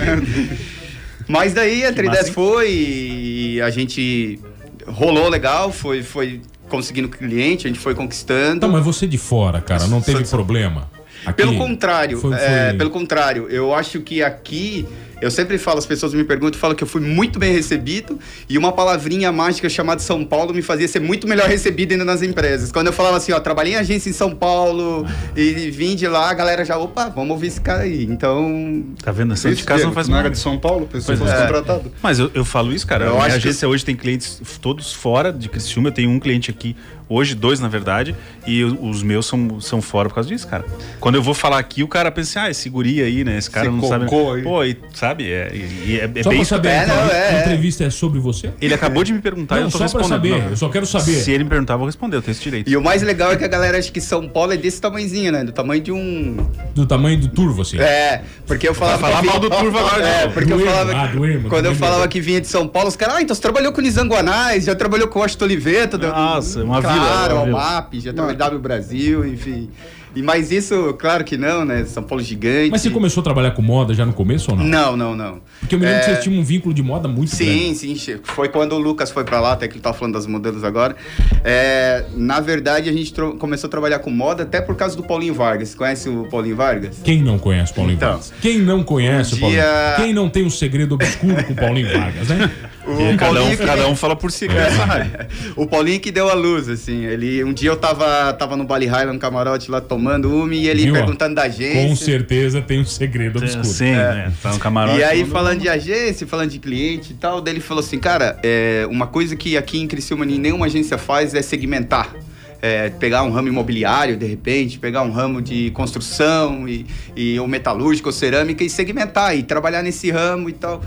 Mas 1.29 1.53
daí 1.55 1.85
a 1.85 1.93
310 1.93 2.35
foi 2.35 2.71
e 2.71 3.61
a 3.63 3.71
gente 3.71 4.39
rolou 4.87 5.29
legal, 5.29 5.73
foi, 5.73 6.03
foi 6.03 6.41
conseguindo 6.69 7.09
cliente, 7.09 7.67
a 7.67 7.69
gente 7.69 7.81
foi 7.81 7.95
conquistando. 7.95 8.61
Tá, 8.61 8.69
mas 8.69 8.85
você 8.85 9.07
de 9.07 9.19
fora, 9.19 9.61
cara, 9.61 9.87
não 9.87 10.01
teve 10.01 10.25
problema? 10.25 10.91
Aqui 11.25 11.39
Pelo 11.43 11.57
contrário, 11.57 12.19
foi- 12.19 12.35
é, 12.35 12.69
foi- 12.69 12.79
pelo 12.79 12.91
contrário, 12.91 13.49
eu 13.49 13.75
acho 13.75 14.01
que 14.01 14.23
aqui, 14.23 14.87
eu 15.25 15.31
sempre 15.31 15.59
falo, 15.59 15.79
as 15.79 15.87
pessoas 15.87 16.13
me 16.15 16.23
perguntam, 16.25 16.57
eu 16.57 16.61
falo 16.61 16.75
que 16.75 16.85
eu 16.85 16.89
fui 16.89 17.01
muito 17.01 17.39
bem 17.39 17.53
recebido 17.53 18.19
e 18.49 18.57
uma 18.59 18.73
palavrinha 18.73 19.33
mágica 19.33 19.69
chamada 19.69 20.01
São 20.01 20.25
Paulo 20.25 20.53
me 20.55 20.63
fazia 20.63 20.87
ser 20.87 21.01
muito 21.01 21.27
melhor 21.27 21.49
recebido 21.49 21.93
ainda 21.93 22.05
nas 22.05 22.23
empresas. 22.23 22.71
Quando 22.71 22.89
eu 22.89 22.93
falava 22.93 23.17
assim, 23.17 23.33
ó, 23.33 23.41
trabalhei 23.41 23.73
em 23.75 23.77
agência 23.77 24.11
em 24.11 24.13
São 24.13 24.35
Paulo 24.35 25.07
e 25.37 25.71
vim 25.71 25.97
de 25.97 26.07
lá, 26.07 26.31
a 26.31 26.35
galera 26.35 26.65
já, 26.65 26.77
opa, 26.79 27.09
vamos 27.09 27.31
ouvir 27.33 27.49
esse 27.49 27.61
cara 27.61 27.83
aí. 27.83 28.05
Então, 28.05 28.85
Tá 29.03 29.11
vendo? 29.13 29.35
Santo 29.37 29.57
de 29.57 29.65
casa 29.65 29.85
não 29.85 29.93
faz 29.93 30.07
Não 30.09 30.13
mal. 30.15 30.21
era 30.25 30.31
de 30.31 30.39
São 30.39 30.59
Paulo, 30.59 30.87
pessoa 30.87 31.17
Pois 31.17 31.29
fosse 31.31 31.43
é. 31.43 31.47
contratado. 31.47 31.93
Mas 32.03 32.19
eu, 32.19 32.31
eu 32.35 32.45
falo 32.45 32.73
isso, 32.73 32.87
cara. 32.87 33.07
Eu 33.07 33.11
a 33.11 33.13
minha 33.15 33.27
acho 33.27 33.41
que- 33.41 33.49
agência 33.49 33.69
hoje 33.69 33.85
tem 33.85 33.97
clientes 33.97 34.41
todos 34.61 34.93
fora 34.93 35.33
de 35.33 35.49
Criciúma. 35.49 35.89
Eu 35.89 35.93
tenho 35.93 36.11
um 36.11 36.21
cliente 36.21 36.51
aqui, 36.51 36.77
hoje 37.09 37.35
dois 37.35 37.61
na 37.61 37.69
verdade, 37.69 38.15
e 38.47 38.65
o- 38.65 38.85
os 38.89 39.03
meus 39.03 39.27
são, 39.27 39.61
são 39.61 39.81
fora 39.83 40.09
por 40.09 40.15
causa 40.17 40.29
disso, 40.29 40.47
cara. 40.49 40.65
Quando 41.01 41.15
eu 41.17 41.23
vou 41.23 41.35
falar 41.35 41.59
aqui, 41.59 41.83
o 41.83 41.89
cara 41.89 42.11
pensa, 42.11 42.43
ah, 42.43 42.51
esse 42.51 42.69
guri 42.69 43.03
aí, 43.03 43.25
né? 43.25 43.37
Esse 43.39 43.51
cara 43.51 43.67
Esse 43.69 43.77
não 43.77 43.89
sabe. 43.89 44.07
cocô 44.07 44.33
aí. 44.33 44.43
Pô, 44.43 44.65
e, 44.65 44.77
sabe? 44.95 45.31
É, 45.31 45.51
e- 45.55 45.91
e 45.93 46.01
é, 46.01 46.11
é 46.15 46.23
Só 46.23 46.31
bem 46.31 46.39
pra 46.39 46.47
saber, 46.49 46.69
É, 46.69 46.83
então, 46.85 46.97
não, 46.97 47.11
é, 47.11 47.29
a 47.29 47.33
é. 47.33 47.41
entrevista 47.41 47.85
é 47.85 47.91
sobre 47.91 48.19
você? 48.21 48.51
Ele 48.61 48.75
acabou 48.75 49.05
de 49.05 49.13
me 49.13 49.21
perguntar 49.21 49.57
e 49.57 49.61
Não, 49.61 49.67
eu 49.67 49.71
tô 49.73 49.79
só 49.79 49.89
pra 49.89 50.01
respondendo. 50.01 50.09
saber, 50.33 50.43
Não. 50.45 50.51
eu 50.51 50.57
só 50.57 50.69
quero 50.69 50.87
saber. 50.87 51.13
Se 51.13 51.31
ele 51.31 51.45
me 51.45 51.51
perguntar, 51.51 51.75
eu 51.75 51.79
vou 51.79 51.87
responder, 51.87 52.17
eu 52.17 52.23
tenho 52.23 52.33
esse 52.33 52.43
direito. 52.43 52.71
e 52.71 52.77
o 52.77 52.83
mais 52.83 53.03
legal 53.03 53.33
é 53.33 53.37
que 53.37 53.45
a 53.45 53.49
galera 53.49 53.79
acha 53.79 53.91
que 53.91 54.01
São 54.01 54.29
Paulo 54.29 54.53
é 54.53 54.57
desse 54.57 54.81
tamanhozinho, 54.81 55.33
né? 55.33 55.45
Do 55.45 55.53
tamanho 55.53 55.83
de 55.83 55.93
um 55.93 56.37
Do 56.75 56.87
tamanho 56.87 57.19
do 57.19 57.29
turvo, 57.29 57.63
assim. 57.63 57.79
É, 57.79 58.23
porque 58.47 58.69
eu 58.69 58.75
falava. 58.75 58.99
Vai 58.99 59.11
falar 59.11 59.21
que 59.23 59.27
mal 59.29 59.39
do 59.41 59.51
Turvo 59.51 59.79
agora, 59.79 60.07
É, 60.07 60.29
porque 60.29 60.53
Do 60.55 60.61
eu 60.61 60.67
falava. 60.67 60.93
ah, 60.97 61.07
do 61.09 61.49
quando 61.49 61.63
do 61.65 61.69
eu 61.71 61.75
falava 61.75 62.09
que 62.09 62.21
vinha 62.21 62.41
de 62.41 62.47
São 62.47 62.67
Paulo, 62.69 62.89
os 62.89 62.97
caras, 62.97 63.17
ah, 63.17 63.23
então 63.23 63.35
você 63.35 63.43
trabalhou 63.43 63.73
com 63.73 63.81
Nizanguanais, 63.81 64.65
já 64.65 64.75
trabalhou 64.75 65.09
com 65.09 65.19
Washington 65.19 65.45
Oliveto. 65.45 65.99
Nossa, 65.99 66.63
uma 66.63 66.81
Claro, 66.99 67.35
uma 67.35 67.43
o 67.43 67.47
vila. 67.47 67.59
MAP, 67.59 67.95
já 68.01 68.13
trabalhou 68.13 68.39
W 68.39 68.61
Brasil, 68.61 69.27
enfim. 69.27 69.71
E, 70.17 70.23
mas 70.23 70.53
isso, 70.53 70.95
claro 70.97 71.25
que 71.25 71.37
não, 71.37 71.65
né? 71.65 71.85
São 71.87 72.01
Paulo 72.01 72.23
gigante. 72.23 72.71
Mas 72.71 72.83
você 72.83 72.91
começou 72.91 73.21
a 73.21 73.25
trabalhar 73.25 73.51
com 73.51 73.61
moda 73.61 73.93
já 73.95 74.07
no 74.07 74.13
começo 74.13 74.49
ou 74.53 74.57
não? 74.57 74.65
Não, 74.65 74.97
não, 74.97 75.17
não. 75.17 75.41
Porque 75.59 75.75
eu 75.75 75.79
me 75.81 75.85
lembro 75.85 76.01
que 76.05 76.07
É, 76.11 76.13
vocês 76.15 76.23
tinham 76.25 76.39
um 76.41 76.45
vínculo 76.45 76.73
de 76.73 76.85
moda 76.85 77.09
muito 77.09 77.37
grande. 77.37 77.75
Sim, 77.75 77.97
sim. 77.97 78.21
Foi 78.23 78.49
quando 78.49 78.75
o 78.75 78.79
Lucas 78.79 79.11
foi 79.11 79.25
pra 79.25 79.41
lá, 79.41 79.55
até 79.55 79.67
que 79.67 79.75
ele 79.75 79.81
tava 79.83 79.97
falando 79.99 80.15
das 80.15 80.25
modelos 80.29 80.63
agora. 80.63 80.95
É, 81.43 82.05
na 82.15 82.39
verdade, 82.39 82.89
a 82.89 82.93
gente 82.93 83.13
começou 83.41 83.67
a 83.67 83.71
trabalhar 83.73 83.99
com 83.99 84.09
moda 84.11 84.45
até 84.45 84.61
por 84.61 84.77
causa 84.77 84.97
do 84.97 85.03
Paulinho 85.03 85.35
Vargas. 85.35 85.71
Você 85.71 85.77
conhece 85.77 86.09
o 86.09 86.29
Paulinho 86.31 86.55
Vargas? 86.55 87.01
Quem 87.03 87.21
não 87.21 87.37
conhece 87.37 87.73
o 87.73 87.75
Paulinho 87.75 87.97
Então, 87.97 88.11
Vargas? 88.11 88.33
Quem 88.41 88.59
não 88.61 88.85
conhece 88.85 89.35
um 89.35 89.37
o 89.37 89.41
Paulinho? 89.41 89.61
dia- 89.63 89.95
Quem 89.97 90.13
não 90.15 90.29
tem 90.31 90.45
um 90.47 90.51
segredo 90.51 90.95
obscuro 90.95 91.43
com 91.43 91.55
o 91.55 91.57
Paulinho 91.57 91.93
Vargas, 91.93 92.29
né? 92.29 92.49
O 92.95 93.17
cada, 93.17 93.33
um, 93.33 93.35
Paulinho 93.35 93.57
que- 93.59 93.67
cada 93.67 93.89
um 93.89 93.97
fala 93.97 94.17
por 94.17 94.31
si. 94.33 94.47
cara. 94.47 94.61
Essa 94.67 94.85
rádio. 94.85 95.11
o 95.57 95.67
Paulinho 95.67 96.01
que 96.01 96.11
deu 96.11 96.29
a 96.29 96.35
luz, 96.35 96.69
assim. 96.69 97.05
Ele, 97.05 97.43
um 97.45 97.53
dia 97.53 97.71
eu 97.71 97.77
tava, 97.77 98.33
tava 98.35 98.57
no 98.57 98.65
Bali 98.65 98.87
High, 98.87 99.07
lá 99.07 99.13
no 99.13 99.19
camarote, 99.19 99.71
lá 99.71 99.81
tomando 99.81 100.33
uma, 100.35 100.55
e 100.55 100.69
ele 100.69 100.85
Viu, 100.85 100.95
ó? 100.95 100.99
perguntando 100.99 101.35
da 101.35 101.43
agência. 101.43 101.89
Com 101.89 101.97
certeza 101.97 102.61
tem 102.63 102.81
um 102.81 102.85
segredo 102.85 103.39
obscuro. 103.39 103.65
Sim, 103.65 103.93
né? 103.93 104.33
Tá 104.43 104.53
no 104.53 104.59
camarote. 104.59 104.99
E 104.99 105.05
aí, 105.05 105.25
falando 105.25 105.61
de 105.61 105.69
agência, 105.69 106.27
falando 106.27 106.51
de 106.51 106.59
cliente 106.59 107.13
e 107.13 107.15
tal, 107.17 107.41
daí 107.41 107.55
ele 107.55 107.61
falou 107.61 107.83
assim, 107.83 107.99
cara, 107.99 108.39
é, 108.43 108.87
uma 108.91 109.07
coisa 109.07 109.35
que 109.37 109.57
aqui 109.57 109.81
em 109.81 109.87
Criciúma 109.87 110.25
nenhuma 110.25 110.67
agência 110.67 110.97
faz 110.99 111.35
é 111.35 111.43
segmentar. 111.43 112.15
É, 112.63 112.89
pegar 112.89 113.23
um 113.25 113.31
ramo 113.31 113.49
imobiliário, 113.49 114.17
de 114.17 114.25
repente, 114.25 114.79
pegar 114.79 115.03
um 115.03 115.11
ramo 115.11 115.43
de 115.43 115.71
construção 115.73 116.67
e, 116.67 116.87
e 117.15 117.39
ou 117.39 117.47
metalúrgico 117.47 118.09
ou 118.09 118.13
cerâmica 118.13 118.65
e 118.65 118.71
segmentar 118.71 119.37
e 119.37 119.43
trabalhar 119.43 119.83
nesse 119.83 120.11
ramo 120.11 120.49
e 120.49 120.53
tal. 120.55 120.83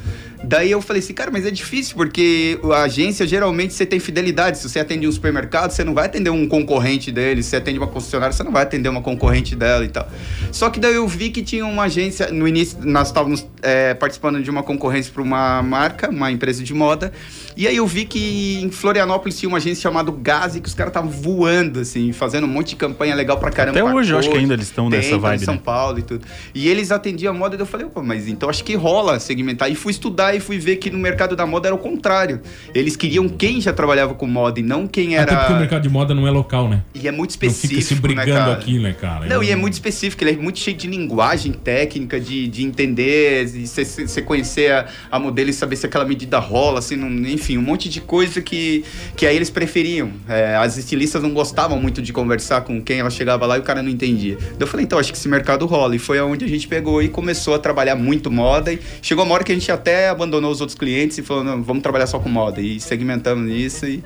Daí 0.47 0.71
eu 0.71 0.81
falei 0.81 1.01
assim, 1.01 1.13
cara, 1.13 1.29
mas 1.29 1.45
é 1.45 1.51
difícil 1.51 1.93
porque 1.97 2.57
a 2.73 2.83
agência 2.83 3.27
geralmente 3.27 3.73
você 3.73 3.85
tem 3.85 3.99
fidelidade. 3.99 4.57
Se 4.57 4.69
você 4.69 4.79
atende 4.79 5.05
um 5.05 5.11
supermercado, 5.11 5.71
você 5.71 5.83
não 5.83 5.93
vai 5.93 6.05
atender 6.05 6.29
um 6.29 6.47
concorrente 6.47 7.11
dele. 7.11 7.43
Se 7.43 7.49
você 7.49 7.57
atende 7.57 7.77
uma 7.77 7.87
concessionária, 7.87 8.31
você 8.31 8.43
não 8.43 8.51
vai 8.53 8.63
atender 8.63 8.87
uma 8.87 9.01
concorrente 9.01 9.57
dela 9.57 9.83
e 9.83 9.89
tal. 9.89 10.09
Só 10.49 10.69
que 10.69 10.79
daí 10.79 10.95
eu 10.95 11.05
vi 11.05 11.31
que 11.31 11.41
tinha 11.41 11.65
uma 11.65 11.83
agência. 11.83 12.31
No 12.31 12.47
início, 12.47 12.77
nós 12.81 13.07
estávamos 13.07 13.45
é, 13.61 13.93
participando 13.93 14.41
de 14.41 14.49
uma 14.49 14.63
concorrência 14.63 15.11
para 15.11 15.21
uma 15.21 15.61
marca, 15.61 16.09
uma 16.09 16.31
empresa 16.31 16.63
de 16.63 16.73
moda. 16.73 17.11
E 17.57 17.67
aí 17.67 17.75
eu 17.75 17.87
vi 17.87 18.05
que 18.05 18.61
em 18.63 18.71
Florianópolis 18.71 19.37
tinha 19.37 19.49
uma 19.49 19.57
agência 19.57 19.81
chamada 19.81 20.11
Gazi, 20.11 20.61
que 20.61 20.69
os 20.69 20.75
caras 20.75 20.91
estavam 20.91 21.09
voando, 21.09 21.81
assim, 21.81 22.13
fazendo 22.13 22.45
um 22.45 22.47
monte 22.47 22.69
de 22.69 22.75
campanha 22.77 23.15
legal 23.15 23.37
pra 23.37 23.51
caramba. 23.51 23.79
Até 23.79 23.89
pra 23.89 23.97
hoje 23.97 24.13
eu 24.13 24.17
acho 24.19 24.29
que 24.29 24.37
ainda 24.37 24.53
eles 24.53 24.67
estão 24.67 24.89
nessa 24.89 25.09
tá 25.09 25.15
em 25.15 25.19
vibe, 25.19 25.43
São 25.45 25.55
né? 25.55 25.61
Paulo 25.63 25.99
e 25.99 26.03
tudo. 26.03 26.25
E 26.53 26.69
eles 26.69 26.91
atendiam 26.91 27.33
a 27.33 27.37
moda, 27.37 27.55
e 27.55 27.59
eu 27.59 27.65
falei, 27.65 27.85
opa, 27.85 28.01
mas 28.01 28.27
então 28.27 28.49
acho 28.49 28.63
que 28.63 28.75
rola 28.75 29.19
segmentar. 29.19 29.69
E 29.69 29.75
fui 29.75 29.91
estudar 29.91 30.36
e 30.37 30.39
fui 30.39 30.57
ver 30.57 30.77
que 30.77 30.89
no 30.89 30.97
mercado 30.99 31.35
da 31.35 31.45
moda 31.45 31.67
era 31.67 31.75
o 31.75 31.77
contrário. 31.77 32.41
Eles 32.73 32.95
queriam 32.95 33.27
quem 33.27 33.59
já 33.59 33.73
trabalhava 33.73 34.13
com 34.13 34.25
moda 34.27 34.59
e 34.59 34.63
não 34.63 34.87
quem 34.87 35.17
Até 35.17 35.33
porque 35.35 35.45
o 35.51 35.55
era. 35.55 35.59
mercado 35.59 35.81
de 35.83 35.89
moda 35.89 36.13
não 36.13 36.27
é 36.27 36.31
local, 36.31 36.69
né? 36.69 36.83
E 36.93 37.07
é 37.07 37.11
muito 37.11 37.29
Não 37.31 37.31
específico. 37.31 37.73
fica 37.81 37.81
se 37.81 37.95
brigando 37.95 38.49
né, 38.49 38.53
aqui, 38.53 38.79
né, 38.79 38.93
cara? 38.93 39.25
Não, 39.25 39.37
Eu- 39.37 39.43
e 39.43 39.51
é 39.51 39.55
muito 39.55 39.73
específico, 39.73 40.23
ele 40.23 40.31
é 40.31 40.35
muito 40.37 40.59
cheio 40.59 40.75
de 40.77 40.87
linguagem 40.87 41.51
técnica, 41.51 42.19
de, 42.19 42.47
de 42.47 42.63
entender, 42.63 43.45
de 43.45 43.67
você 43.67 44.21
conhecer 44.21 44.71
a, 44.71 44.85
a 45.11 45.19
modelo 45.19 45.49
e 45.49 45.53
saber 45.53 45.75
se 45.75 45.85
aquela 45.85 46.05
medida 46.05 46.39
rola, 46.39 46.79
assim, 46.79 46.95
não- 46.95 47.09
enfim, 47.29 47.57
um 47.57 47.61
monte 47.61 47.89
de 47.89 47.99
coisa 48.01 48.41
que, 48.41 48.83
que 49.15 49.25
aí 49.25 49.35
eles 49.35 49.49
preferiam. 49.49 50.11
É, 50.27 50.55
as 50.55 50.77
estilistas 50.77 51.21
não 51.21 51.33
gostavam 51.33 51.79
muito 51.79 52.01
de 52.01 52.13
conversar 52.13 52.61
com 52.61 52.81
quem 52.81 52.99
ela 52.99 53.09
chegava 53.09 53.45
lá 53.45 53.57
e 53.57 53.59
o 53.59 53.63
cara 53.63 53.81
não 53.81 53.89
entendia. 53.89 54.37
Daí 54.37 54.57
eu 54.61 54.67
falei, 54.67 54.83
então, 54.85 54.99
acho 54.99 55.11
que 55.11 55.17
esse 55.17 55.27
mercado 55.27 55.65
rola. 55.65 55.95
E 55.95 55.99
foi 55.99 56.19
aonde 56.19 56.45
a 56.45 56.47
gente 56.47 56.67
pegou 56.67 57.01
e 57.01 57.09
começou 57.09 57.53
a 57.55 57.59
trabalhar 57.59 57.95
muito 57.95 58.29
moda. 58.31 58.71
E 58.73 58.79
chegou 59.01 59.23
uma 59.25 59.33
hora 59.33 59.43
que 59.43 59.51
a 59.51 59.55
gente 59.55 59.71
até 59.71 60.09
abandonou 60.09 60.26
os 60.35 60.61
outros 60.61 60.77
clientes 60.77 61.17
e 61.17 61.23
falou, 61.23 61.43
não, 61.43 61.63
vamos 61.63 61.83
trabalhar 61.83 62.07
só 62.07 62.19
com 62.19 62.29
moda. 62.29 62.61
E 62.61 62.79
segmentamos 62.79 63.51
isso 63.51 63.85
e, 63.85 64.03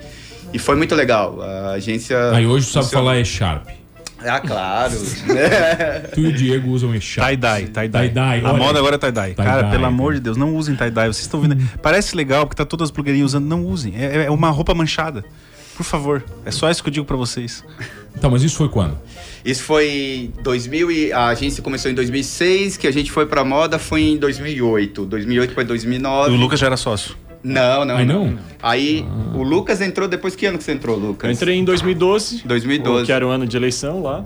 e 0.52 0.58
foi 0.58 0.76
muito 0.76 0.94
legal. 0.94 1.40
A 1.42 1.72
agência... 1.72 2.30
Aí 2.32 2.46
hoje 2.46 2.66
tu 2.66 2.72
sabe 2.72 2.90
falar 2.90 3.18
E-Sharp. 3.18 3.66
Ah, 4.24 4.40
claro. 4.40 4.94
Tu 6.14 6.20
e 6.20 6.26
o 6.26 6.32
Diego 6.32 6.70
usam 6.70 6.94
E-Sharp. 6.94 7.28
Tie-dye, 7.28 7.66
tie-dye. 7.66 8.08
Tie-dye, 8.08 8.42
A 8.44 8.52
moda 8.52 8.78
agora 8.78 8.94
é 8.94 8.98
tie-dye. 8.98 9.34
Cara, 9.34 9.54
Tie-dye, 9.54 9.70
pelo 9.70 9.86
amor 9.86 10.14
de 10.14 10.20
Deus, 10.20 10.36
não 10.36 10.54
usem 10.54 10.76
tie-dye. 10.76 11.08
Vocês 11.08 11.22
estão 11.22 11.40
vendo. 11.40 11.56
Parece 11.82 12.16
legal 12.16 12.46
porque 12.46 12.56
tá 12.56 12.64
todas 12.64 12.86
as 12.86 12.90
blogueirinhas 12.90 13.30
usando. 13.32 13.46
Não 13.46 13.64
usem. 13.64 13.94
É, 13.96 14.26
é 14.26 14.30
uma 14.30 14.50
roupa 14.50 14.74
manchada. 14.74 15.24
Por 15.76 15.84
favor. 15.84 16.22
É 16.44 16.50
só 16.50 16.70
isso 16.70 16.82
que 16.82 16.88
eu 16.88 16.92
digo 16.92 17.06
pra 17.06 17.16
vocês. 17.16 17.64
Então, 18.16 18.30
mas 18.30 18.42
isso 18.42 18.56
foi 18.56 18.68
quando? 18.68 18.96
Isso 19.44 19.62
foi 19.64 20.30
2000 20.42 20.90
e 20.90 21.12
a 21.12 21.26
agência 21.28 21.62
começou 21.62 21.90
em 21.90 21.94
2006, 21.94 22.76
que 22.76 22.86
a 22.86 22.90
gente 22.92 23.10
foi 23.10 23.26
pra 23.26 23.44
moda 23.44 23.78
foi 23.78 24.02
em 24.02 24.16
2008. 24.16 25.04
2008 25.06 25.54
para 25.54 25.62
E 25.64 25.66
2009. 25.66 26.30
o 26.32 26.36
Lucas 26.36 26.60
já 26.60 26.66
era 26.66 26.76
sócio. 26.76 27.16
Não, 27.42 27.84
não. 27.84 27.96
Aí 27.96 28.06
não? 28.06 28.38
Aí 28.62 29.04
o 29.34 29.42
Lucas 29.42 29.80
entrou 29.80 30.06
depois 30.06 30.36
que 30.36 30.46
ano 30.46 30.58
que 30.58 30.64
você 30.64 30.72
entrou, 30.72 30.96
Lucas? 30.96 31.28
Eu 31.28 31.34
entrei 31.34 31.56
em 31.56 31.64
2012, 31.64 32.42
2012. 32.46 33.06
que 33.06 33.12
era 33.12 33.26
o 33.26 33.30
ano 33.30 33.44
de 33.46 33.56
eleição 33.56 34.00
lá. 34.02 34.24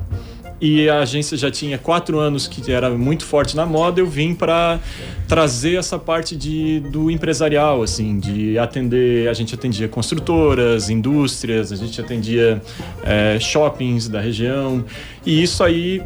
E 0.61 0.89
a 0.89 1.01
agência 1.01 1.37
já 1.37 1.51
tinha 1.51 1.77
quatro 1.77 2.19
anos 2.19 2.49
que 2.49 2.73
era 2.73 2.91
muito 2.91 3.25
forte 3.25 3.55
na 3.55 3.67
moda. 3.67 4.01
Eu 4.01 4.07
vim 4.07 4.35
para 4.35 4.81
trazer 5.29 5.77
essa 5.77 5.99
parte 5.99 6.35
de, 6.35 6.81
do 6.81 7.11
empresarial, 7.11 7.83
assim, 7.83 8.19
de 8.19 8.59
atender. 8.59 9.29
A 9.29 9.35
gente 9.35 9.55
atendia 9.55 9.87
construtoras, 9.87 10.89
indústrias, 10.89 11.73
a 11.73 11.77
gente 11.77 12.01
atendia 12.01 12.63
eh, 13.05 13.39
shoppings 13.39 14.09
da 14.09 14.21
região. 14.21 14.83
E 15.27 15.43
isso 15.43 15.63
aí 15.63 16.03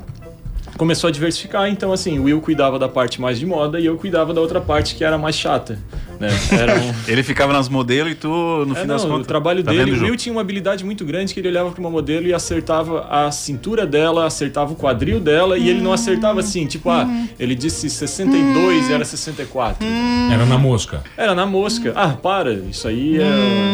começou 0.76 1.08
a 1.08 1.10
diversificar. 1.12 1.68
Então, 1.68 1.92
assim, 1.92 2.18
o 2.18 2.24
Will 2.24 2.40
cuidava 2.40 2.78
da 2.78 2.88
parte 2.88 3.20
mais 3.20 3.38
de 3.38 3.46
moda 3.46 3.78
e 3.78 3.86
eu 3.86 3.96
cuidava 3.96 4.34
da 4.34 4.40
outra 4.40 4.60
parte 4.60 4.96
que 4.96 5.04
era 5.04 5.16
mais 5.16 5.36
chata. 5.36 5.78
Né? 6.20 6.28
Era 6.52 6.78
um, 6.78 6.94
Ele 7.08 7.22
ficava 7.22 7.50
nas 7.50 7.66
modelos 7.66 8.12
e 8.12 8.14
tu, 8.14 8.28
no 8.28 8.76
é, 8.76 8.82
fim 8.82 8.86
das 8.86 9.02
não, 9.02 9.10
contas. 9.10 9.24
o 9.24 9.28
trabalho 9.28 9.64
tá 9.64 9.70
dele, 9.70 9.92
vendo, 9.92 10.02
o? 10.02 10.04
Will 10.04 10.16
tinha 10.16 10.32
uma 10.32 10.42
habilidade 10.42 10.84
muito 10.84 11.02
grande 11.02 11.32
que 11.32 11.40
ele 11.40 11.48
olhava 11.48 11.70
para 11.70 11.80
uma 11.80 11.90
modelo 11.90 12.26
e 12.26 12.34
acertava 12.34 13.06
a 13.08 13.32
cintura 13.32 13.86
dela, 13.86 14.26
acertava 14.26 14.72
o 14.72 14.76
quadril 14.76 15.18
dela 15.18 15.56
e 15.56 15.68
ele 15.68 15.80
não 15.80 15.94
acertava 15.94 16.40
assim, 16.40 16.66
tipo, 16.66 16.90
ah, 16.90 17.08
ele 17.38 17.54
disse 17.54 17.88
62 17.88 18.90
e 18.90 18.92
era 18.92 19.04
64. 19.04 19.84
Era 20.30 20.44
na 20.44 20.58
mosca. 20.58 21.02
Era 21.16 21.34
na 21.34 21.46
mosca. 21.46 21.92
Ah, 21.96 22.10
para, 22.10 22.52
isso 22.52 22.86
aí 22.86 23.18
é 23.18 23.24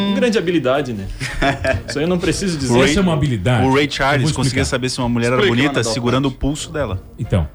uma 0.07 0.15
grande 0.15 0.39
habilidade, 0.39 0.93
né? 0.93 1.07
Isso 1.89 1.99
aí 1.99 2.05
eu 2.05 2.09
não 2.09 2.19
preciso 2.19 2.57
dizer. 2.57 2.79
Essa 2.81 3.01
é 3.01 3.03
uma 3.03 3.13
habilidade. 3.13 3.67
O 3.67 3.75
Ray 3.75 3.91
Charles 3.91 4.33
conseguia 4.33 4.65
saber 4.65 4.89
se 4.89 4.99
uma 4.99 5.09
mulher 5.09 5.29
era 5.29 5.37
Explica 5.37 5.55
bonita 5.55 5.85
segurando 5.85 6.27
o 6.27 6.31
pulso 6.31 6.71
dela. 6.71 7.03
Então, 7.19 7.49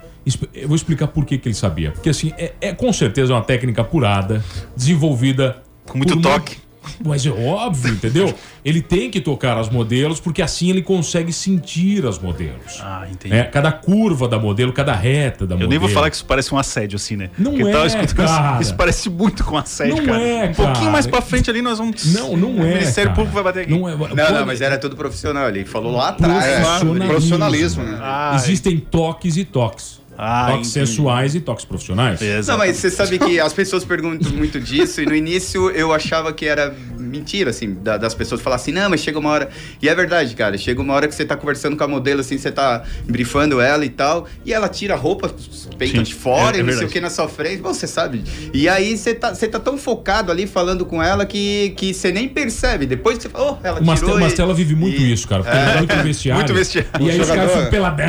eu 0.54 0.68
vou 0.68 0.76
explicar 0.76 1.08
por 1.08 1.26
que, 1.26 1.38
que 1.38 1.48
ele 1.48 1.56
sabia. 1.56 1.92
Porque, 1.92 2.10
assim, 2.10 2.32
é, 2.38 2.54
é 2.62 2.74
com 2.74 2.92
certeza 2.94 3.34
uma 3.34 3.42
técnica 3.42 3.82
apurada, 3.82 4.44
desenvolvida. 4.76 5.62
Com 5.86 5.98
muito 5.98 6.14
por 6.16 6.22
toque. 6.22 6.58
Mas 7.06 7.24
é 7.28 7.30
óbvio, 7.30 7.94
entendeu? 7.94 8.34
Ele 8.66 8.82
tem 8.82 9.10
que 9.12 9.22
tocar 9.22 9.56
as 9.56 9.70
modelos, 9.70 10.20
porque 10.20 10.42
assim 10.42 10.70
ele 10.72 10.82
consegue 10.84 11.32
sentir 11.32 12.06
as 12.08 12.18
modelos. 12.18 12.80
Ah, 12.80 13.08
entendi. 13.12 13.34
né? 13.36 13.44
Cada 13.44 13.72
curva 13.72 14.28
da 14.28 14.40
modelo, 14.40 14.72
cada 14.74 14.94
reta 14.94 15.46
da 15.46 15.54
Eu 15.54 15.58
modelo. 15.58 15.70
nem 15.70 15.80
vou 15.80 15.90
falar 15.90 16.10
que 16.10 16.16
isso 16.16 16.26
parece 16.26 16.54
um 16.54 16.58
assédio, 16.58 16.96
assim, 16.96 17.16
né? 17.16 17.30
Não 17.38 17.52
Porque 17.52 17.64
eu 17.64 17.68
é, 17.84 17.86
escutando 17.88 18.06
isso- 18.08 18.16
cara. 18.16 18.62
Isso 18.62 18.76
parece 18.76 19.10
muito 19.12 19.44
com 19.44 19.58
assédio, 19.58 19.98
Não 19.98 20.06
cara. 20.06 20.22
é, 20.22 20.44
um 20.50 20.54
pouquinho 20.54 20.76
cara. 20.76 20.92
mais 20.92 21.06
pra 21.08 21.22
frente 21.22 21.50
ali 21.52 21.62
nós 21.62 21.78
vamos. 21.80 22.14
Não, 22.16 22.36
não 22.38 22.56
O 22.58 22.66
é. 22.66 22.74
Ministério 22.74 23.10
cara. 23.12 23.16
Público 23.16 23.34
vai 23.36 23.44
bater 23.44 23.62
aqui. 23.64 23.72
Não, 23.80 23.88
é, 23.90 23.96
Não, 23.96 24.34
não, 24.40 24.46
mas 24.48 24.62
era 24.62 24.78
tudo 24.78 24.96
profissional. 24.96 25.50
Ele 25.50 25.66
falou 25.66 25.92
lá 25.96 26.10
atrás. 26.10 26.44
Profissionalismo. 26.66 27.08
Profissionalismo, 27.10 27.84
né? 27.84 28.00
Existem 28.36 28.78
toques 28.80 29.38
e 29.38 29.46
toques. 29.46 30.01
Ah, 30.24 30.52
toques 30.52 30.70
entendi. 30.70 30.88
sensuais 30.88 31.34
e 31.34 31.40
toques 31.40 31.66
profissionais. 31.66 32.22
Exato. 32.22 32.48
Não, 32.52 32.58
mas 32.66 32.78
você 32.78 32.92
sabe 32.92 33.18
que 33.18 33.40
as 33.40 33.54
pessoas 33.54 33.84
perguntam 33.84 34.32
muito 34.34 34.60
disso, 34.60 35.02
e 35.02 35.06
no 35.08 35.16
início 35.16 35.72
eu 35.72 35.92
achava 35.92 36.32
que 36.32 36.46
era 36.46 36.76
mentira, 37.00 37.50
assim, 37.50 37.74
da- 37.74 37.98
das 37.98 38.14
pessoas 38.14 38.40
falar 38.40 38.58
assim, 38.58 38.72
não, 38.72 38.88
mas 38.90 39.02
chega 39.02 39.18
uma 39.18 39.30
hora. 39.32 39.50
E 39.82 39.90
é 39.90 39.96
verdade, 39.96 40.36
cara. 40.36 40.56
Chega 40.60 40.80
uma 40.80 40.94
hora 40.94 41.08
que 41.08 41.16
você 41.16 41.26
tá 41.26 41.36
conversando 41.36 41.76
com 41.76 41.84
a 41.84 41.88
modelo, 41.88 42.22
assim, 42.22 42.38
você 42.38 42.52
tá 42.52 42.84
brifando 43.06 43.60
ela 43.60 43.84
e 43.84 43.90
tal, 43.90 44.28
e 44.46 44.54
ela 44.54 44.70
tira 44.70 44.94
a 44.94 44.98
roupa, 44.98 45.34
peita 45.78 45.98
Sim, 45.98 46.04
de 46.04 46.14
fora 46.14 46.56
é- 46.56 46.60
é 46.60 46.64
e 46.64 46.64
não 46.64 46.74
sei 46.74 46.86
o 46.86 46.90
que 46.90 47.02
na 47.02 47.10
sua 47.10 47.28
frente. 47.28 47.62
Bom, 47.62 47.74
você 47.74 47.88
sabe. 47.88 48.24
E 48.54 48.70
aí 48.70 48.96
você 48.98 49.16
tá, 49.16 49.34
você 49.34 49.48
tá 49.48 49.60
tão 49.60 49.78
focado 49.78 50.32
ali 50.32 50.46
falando 50.46 50.86
com 50.86 51.02
ela 51.02 51.26
que, 51.26 51.74
que 51.76 51.94
você 51.94 52.12
nem 52.12 52.30
percebe. 52.30 52.86
Depois 52.86 53.18
que 53.18 53.24
você 53.24 53.30
fala, 53.30 53.58
oh, 53.62 53.68
ela 53.68 53.80
O 53.80 53.84
Mastel, 53.86 54.10
tirou. 54.10 54.48
o 54.48 54.52
e- 54.52 54.56
vive 54.56 54.76
muito 54.76 55.02
e- 55.02 55.12
isso, 55.12 55.28
cara. 55.28 55.42
Porque 55.44 55.58
ele 55.58 55.70
é 55.72 55.78
muito 55.78 55.96
vestiário. 56.04 56.42
Muito 56.42 56.54
vestiário. 56.54 56.90
E 57.00 57.10
aí 57.10 57.20
os 57.20 57.28
caras 57.28 57.52
ficam 57.52 57.70
peladão 57.70 58.06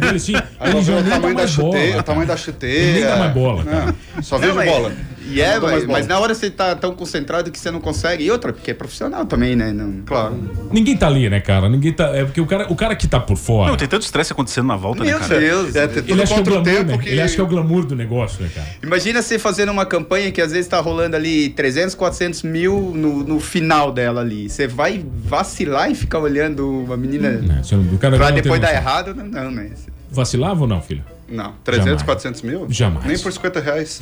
dele 0.00 0.16
assim. 0.16 0.32
Ele 0.34 0.82
já 0.82 1.00
nem 1.00 1.20
da 1.42 1.46
mais 1.46 1.56
bola. 1.56 1.72
chuteira, 1.72 1.98
o 1.98 2.02
tamanho 2.02 2.26
da 2.26 2.36
chuteira. 2.36 2.92
nem 2.92 3.02
dá 3.04 3.16
mais 3.16 3.32
bola, 3.34 3.64
cara. 3.64 3.94
É, 4.18 4.22
Só 4.22 4.38
Não, 4.38 4.54
vejo 4.54 4.70
bola. 4.70 4.92
E 5.24 5.40
é, 5.40 5.54
Não 5.54 5.62
mas, 5.62 5.84
bola. 5.84 5.98
mas 5.98 6.06
na 6.08 6.18
hora 6.18 6.34
você 6.34 6.50
tá 6.50 6.74
tão 6.74 6.94
concentrado 6.94 7.50
que 7.50 7.58
você 7.58 7.70
não 7.70 7.80
consegue. 7.80 8.24
E 8.24 8.30
outra, 8.30 8.52
porque 8.52 8.72
é 8.72 8.74
profissional 8.74 9.24
também, 9.24 9.54
né? 9.54 9.72
Não... 9.72 10.02
Claro. 10.04 10.36
Ninguém 10.72 10.96
tá 10.96 11.06
ali, 11.06 11.30
né, 11.30 11.40
cara? 11.40 11.68
Ninguém 11.68 11.92
tá. 11.92 12.08
É 12.08 12.24
porque 12.24 12.40
o 12.40 12.46
cara, 12.46 12.66
o 12.70 12.74
cara 12.74 12.94
que 12.96 13.06
tá 13.06 13.20
por 13.20 13.36
fora. 13.36 13.70
Não, 13.70 13.76
tem 13.76 13.86
tanto 13.88 14.02
estresse 14.02 14.32
acontecendo 14.32 14.66
na 14.66 14.76
volta, 14.76 15.04
né, 15.04 15.10
Meu 15.10 15.20
cara? 15.20 15.38
Deus. 15.40 15.76
É, 15.76 15.84
ele 16.06 16.22
acha 16.22 16.34
que 16.34 16.38
é 16.40 16.42
o 16.42 16.44
glamour, 16.44 16.84
né? 16.84 16.98
que... 16.98 17.08
Ele 17.08 17.20
acha 17.22 17.34
que 17.36 17.40
é 17.40 17.44
o 17.44 17.46
glamour 17.46 17.86
do 17.86 17.94
negócio, 17.94 18.42
né, 18.42 18.50
cara? 18.54 18.66
Imagina 18.82 19.22
você 19.22 19.38
fazendo 19.38 19.70
uma 19.70 19.86
campanha 19.86 20.30
que 20.32 20.40
às 20.40 20.50
vezes 20.52 20.66
tá 20.66 20.80
rolando 20.80 21.14
ali 21.16 21.50
300, 21.50 21.94
400 21.94 22.42
mil 22.42 22.92
no, 22.94 23.22
no 23.22 23.38
final 23.40 23.92
dela 23.92 24.20
ali. 24.22 24.50
Você 24.50 24.66
vai 24.66 25.04
vacilar 25.24 25.90
e 25.90 25.94
ficar 25.94 26.18
olhando 26.18 26.68
uma 26.68 26.96
menina 26.96 27.30
Né, 27.30 27.62
não- 27.70 27.80
o 27.94 27.98
cara 27.98 28.16
pra 28.16 28.28
não 28.28 28.34
depois 28.34 28.60
dar 28.60 28.74
errado? 28.74 29.14
Não, 29.14 29.24
não, 29.24 29.50
né? 29.50 29.70
Vacilava 30.10 30.60
ou 30.62 30.66
não, 30.66 30.82
filho? 30.82 31.02
Não. 31.32 31.54
300, 31.64 31.86
Jamais. 31.86 32.02
400 32.02 32.42
mil? 32.42 32.66
Jamais. 32.68 33.06
Nem 33.06 33.18
por 33.18 33.32
50 33.32 33.60
reais. 33.60 34.00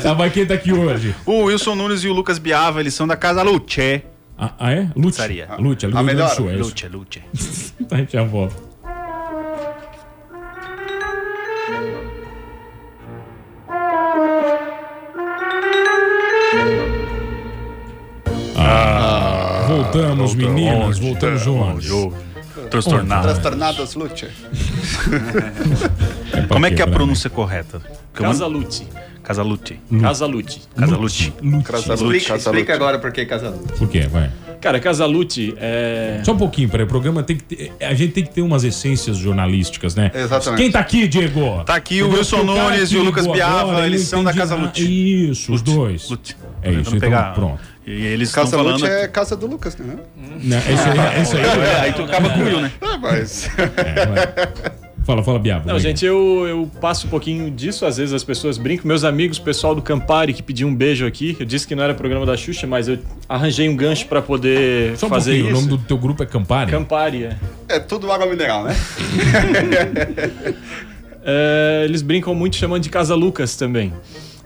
Tava 0.00 0.30
quem 0.30 0.46
tá 0.46 0.54
aqui 0.54 0.72
hoje. 0.72 1.12
O 1.26 1.44
Wilson 1.44 1.74
Nunes 1.74 2.04
e 2.04 2.08
o 2.08 2.12
Lucas 2.12 2.38
Biava, 2.38 2.78
eles 2.78 2.94
são 2.94 3.04
da 3.06 3.16
Casa 3.16 3.42
Luce. 3.42 4.02
Ah, 4.38 4.52
ah 4.56 4.72
é? 4.72 4.88
Luce. 4.94 5.16
Pizzaria. 5.16 5.46
Ah, 5.50 5.56
Luce, 5.56 5.86
a 5.86 6.02
melhor. 6.04 6.38
Luce, 6.38 6.86
é 6.86 6.88
Luce. 6.88 7.22
a 7.90 7.96
gente 7.96 8.16
é 8.16 8.20
já 8.20 8.24
volta. 8.24 8.54
Ah, 18.54 19.64
voltamos, 19.66 20.32
voltamos, 20.32 20.34
meninas. 20.36 20.98
Voltamos, 21.00 21.42
João. 21.42 22.12
Transtornado. 22.70 23.22
Transtornados 23.28 23.94
Lute. 23.94 24.28
Como 26.48 26.66
é 26.66 26.70
que 26.70 26.80
é 26.80 26.84
a 26.84 26.88
pronúncia 26.88 27.28
correta? 27.30 27.80
Casalute. 28.12 28.86
Casalute. 29.22 29.80
Casalute. 30.00 30.62
Casalute. 30.76 31.32
Explica, 31.88 32.36
explica 32.36 32.74
agora 32.74 32.98
por 32.98 33.12
que 33.12 33.24
Casalute. 33.26 33.72
Por 33.74 33.88
quê? 33.88 34.00
Vai. 34.06 34.30
Cara, 34.60 34.80
Casalute 34.80 35.54
é. 35.58 36.20
Só 36.24 36.32
um 36.32 36.38
pouquinho, 36.38 36.68
peraí. 36.68 36.86
O 36.86 36.88
programa 36.88 37.22
tem 37.22 37.36
que 37.36 37.42
ter. 37.44 37.72
A 37.80 37.92
gente 37.92 38.12
tem 38.12 38.24
que 38.24 38.32
ter 38.32 38.42
umas 38.42 38.64
essências 38.64 39.16
jornalísticas, 39.16 39.94
né? 39.94 40.10
Exatamente. 40.14 40.62
Quem 40.62 40.70
tá 40.70 40.80
aqui, 40.80 41.06
Diego? 41.08 41.62
Tá 41.64 41.74
aqui 41.76 42.02
o? 42.02 42.10
Wilson 42.10 42.42
Nunes 42.44 42.90
e 42.90 42.96
o 42.96 43.02
Lucas 43.02 43.26
Biava, 43.26 43.86
eles 43.86 44.00
ele 44.00 44.02
são 44.08 44.24
da 44.24 44.30
entendi- 44.30 44.40
Casa 44.48 44.54
Lute. 44.54 45.30
Isso, 45.30 45.52
os 45.52 45.60
dois. 45.60 46.08
É 46.62 46.72
isso, 46.72 46.96
então 46.96 47.10
pronto. 47.34 47.60
E 47.86 48.04
eles 48.04 48.28
estão 48.28 48.44
Casa 48.44 48.56
falando. 48.56 48.80
Lute 48.80 48.90
é 48.90 49.06
casa 49.06 49.36
do 49.36 49.46
Lucas, 49.46 49.76
né? 49.76 49.96
Não, 50.42 50.56
é 50.56 50.72
isso 50.72 50.88
aí, 50.88 50.98
é 50.98 51.22
isso 51.22 51.36
aí. 51.36 51.44
É, 51.44 51.80
aí 51.80 51.92
tu 51.92 52.02
acaba 52.02 52.30
com 52.30 52.40
o 52.40 52.44
Will, 52.44 52.60
né? 52.60 52.72
Ah, 52.82 52.98
mas. 52.98 53.48
É, 53.58 54.06
vai. 54.06 54.26
Fala, 55.04 55.22
fala, 55.22 55.38
Biabo. 55.38 55.68
Não, 55.68 55.78
gente, 55.78 56.04
eu, 56.04 56.44
eu 56.48 56.70
passo 56.80 57.06
um 57.06 57.10
pouquinho 57.10 57.48
disso, 57.48 57.86
às 57.86 57.96
vezes 57.96 58.12
as 58.12 58.24
pessoas 58.24 58.58
brincam. 58.58 58.88
Meus 58.88 59.04
amigos, 59.04 59.38
o 59.38 59.42
pessoal 59.42 59.72
do 59.72 59.80
Campari 59.80 60.34
que 60.34 60.42
pediu 60.42 60.66
um 60.66 60.74
beijo 60.74 61.06
aqui, 61.06 61.36
eu 61.38 61.46
disse 61.46 61.64
que 61.64 61.76
não 61.76 61.84
era 61.84 61.94
programa 61.94 62.26
da 62.26 62.36
Xuxa, 62.36 62.66
mas 62.66 62.88
eu 62.88 62.98
arranjei 63.28 63.68
um 63.68 63.76
gancho 63.76 64.08
pra 64.08 64.20
poder 64.20 64.98
Só 64.98 65.06
um 65.06 65.08
fazer 65.08 65.36
isso. 65.36 65.48
o 65.48 65.52
nome 65.52 65.68
do 65.68 65.78
teu 65.78 65.96
grupo 65.96 66.24
é 66.24 66.26
Campari? 66.26 66.72
Campari, 66.72 67.22
é. 67.22 67.36
É 67.68 67.78
tudo 67.78 68.10
água 68.10 68.26
mineral, 68.26 68.64
né? 68.64 68.74
É, 71.28 71.82
eles 71.84 72.02
brincam 72.02 72.32
muito 72.36 72.54
chamando 72.54 72.84
de 72.84 72.88
Casa 72.88 73.16
Lucas 73.16 73.56
também. 73.56 73.92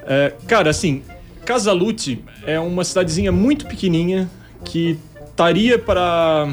É, 0.07 0.33
cara, 0.47 0.71
assim, 0.71 1.03
Casalute 1.51 2.23
é 2.47 2.61
uma 2.61 2.85
cidadezinha 2.85 3.33
muito 3.33 3.67
pequenininha 3.67 4.31
que 4.65 4.97
estaria 5.29 5.77
para 5.81 6.49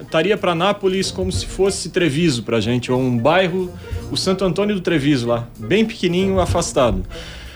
estaria 0.00 0.36
para 0.36 0.56
Nápoles 0.56 1.12
como 1.12 1.30
se 1.30 1.46
fosse 1.46 1.88
Treviso 1.90 2.42
pra 2.42 2.58
gente, 2.58 2.90
ou 2.90 3.00
um 3.00 3.16
bairro, 3.16 3.72
o 4.10 4.16
Santo 4.16 4.44
Antônio 4.44 4.74
do 4.74 4.80
Treviso 4.80 5.28
lá, 5.28 5.48
bem 5.56 5.84
pequenininho, 5.84 6.40
afastado. 6.40 7.04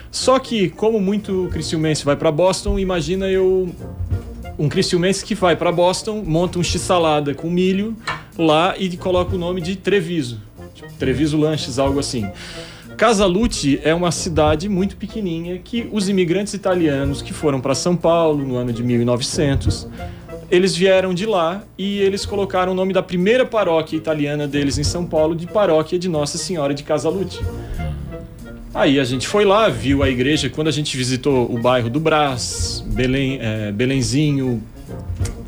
Só 0.09 0.39
que, 0.39 0.69
como 0.69 1.01
muito 1.01 1.49
criciumense 1.53 2.05
vai 2.05 2.15
para 2.15 2.31
Boston, 2.31 2.79
imagina 2.79 3.27
eu 3.27 3.75
um 4.57 4.69
criciumense 4.69 5.25
que 5.25 5.35
vai 5.35 5.57
para 5.57 5.73
Boston, 5.73 6.23
monta 6.25 6.61
um 6.61 6.63
x-salada 6.63 7.35
com 7.35 7.51
milho 7.51 7.97
lá 8.39 8.77
e 8.79 8.97
coloca 8.97 9.35
o 9.35 9.39
nome 9.39 9.61
de 9.61 9.75
Treviso. 9.75 10.41
Tipo, 10.77 10.93
Treviso 10.93 11.37
Lanches, 11.37 11.77
algo 11.77 11.99
assim. 11.99 12.31
Casalute 12.99 13.79
é 13.85 13.95
uma 13.95 14.11
cidade 14.11 14.69
muito 14.69 14.97
pequenininha 14.97 15.57
que 15.59 15.89
os 15.93 16.09
imigrantes 16.09 16.53
italianos 16.53 17.23
que 17.23 17.33
foram 17.33 17.61
para 17.61 17.73
São 17.73 17.95
Paulo 17.95 18.45
no 18.45 18.57
ano 18.57 18.73
de 18.73 18.83
1900, 18.83 19.87
eles 20.51 20.75
vieram 20.75 21.15
de 21.15 21.25
lá 21.25 21.63
e 21.79 22.01
eles 22.01 22.27
colocaram 22.27 22.73
o 22.73 22.75
nome 22.75 22.93
da 22.93 23.01
primeira 23.01 23.47
paróquia 23.47 23.97
italiana 23.97 24.49
deles 24.49 24.79
em 24.79 24.83
São 24.83 25.07
Paulo 25.07 25.37
de 25.37 25.47
Paróquia 25.47 25.97
de 25.97 26.09
Nossa 26.09 26.37
Senhora 26.39 26.75
de 26.75 26.83
Casalute. 26.83 27.41
Aí 28.75 28.99
a 28.99 29.05
gente 29.05 29.29
foi 29.29 29.45
lá, 29.45 29.69
viu 29.69 30.03
a 30.03 30.09
igreja. 30.09 30.51
Quando 30.51 30.67
a 30.67 30.73
gente 30.73 30.97
visitou 30.97 31.49
o 31.49 31.57
bairro 31.57 31.89
do 31.89 32.01
Brás, 32.01 32.85
Belém, 32.85 33.39
é, 33.41 33.71
Belenzinho, 33.71 34.61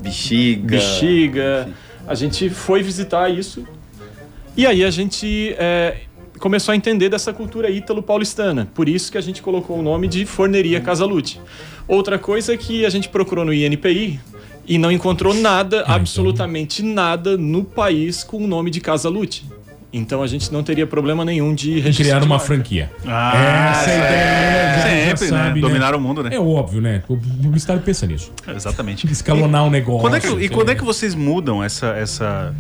Bexiga. 0.01 0.77
Bexiga, 0.77 1.69
a 2.07 2.15
gente 2.15 2.49
foi 2.49 2.81
visitar 2.81 3.29
isso. 3.29 3.67
E 4.57 4.67
aí 4.67 4.85
a 4.85 4.91
gente 4.91 5.55
é, 5.59 5.97
começou 6.41 6.73
a 6.73 6.77
entender 6.77 7.09
dessa 7.09 7.33
cultura 7.33 7.71
ítalo-paulistana. 7.71 8.67
Por 8.75 8.89
isso 8.89 9.13
que 9.13 9.19
a 9.19 9.21
gente 9.21 9.43
colocou 9.43 9.79
o 9.79 9.83
nome 9.83 10.09
de 10.09 10.25
Forneria 10.27 10.81
Casalute. 10.81 11.41
Outra 11.87 12.19
coisa 12.19 12.55
é 12.55 12.57
que 12.57 12.85
a 12.87 12.91
gente 12.91 13.09
procurou 13.09 13.45
no 13.45 13.53
INPI 13.53 14.19
e 14.67 14.79
não 14.79 14.91
encontrou 14.91 15.35
nada, 15.35 15.85
absolutamente 15.87 16.83
nada, 16.83 17.37
no 17.37 17.63
país 17.65 18.25
com 18.25 18.39
o 18.39 18.47
nome 18.47 18.71
de 18.71 18.81
Casalute. 18.81 19.45
Então 19.93 20.23
a 20.23 20.27
gente 20.29 20.53
não 20.53 20.63
teria 20.63 20.87
problema 20.87 21.25
nenhum 21.25 21.53
de 21.53 21.81
registrar 21.81 22.19
Criar 22.21 22.23
uma 22.25 22.39
franquia. 22.39 22.89
Ah, 23.05 23.73
Essa 23.73 23.91
é 23.91 23.95
a 23.95 23.99
ideia. 23.99 24.71
já- 24.71 25.11
já 25.11 25.17
Sempre, 25.17 25.31
né? 25.37 25.61
Dominar 25.61 25.95
o 25.97 26.01
mundo, 26.01 26.23
né? 26.23 26.31
É 26.33 26.39
óbvio, 26.39 26.81
né? 26.81 27.03
O 27.09 27.17
publicitário 27.17 27.83
pensa 27.83 28.07
nisso. 28.07 28.33
Exatamente. 28.55 29.05
Escalonar 29.11 29.65
um 29.65 29.71
negócio. 29.71 30.01
Quando 30.01 30.15
é 30.17 30.21
que, 30.21 30.29
e 30.29 30.49
quando 30.49 30.71
é 30.71 30.75
que 30.77 30.85
vocês 30.85 31.13
mudam 31.17 31.63
essa, 31.63 31.89
essa 31.89 32.55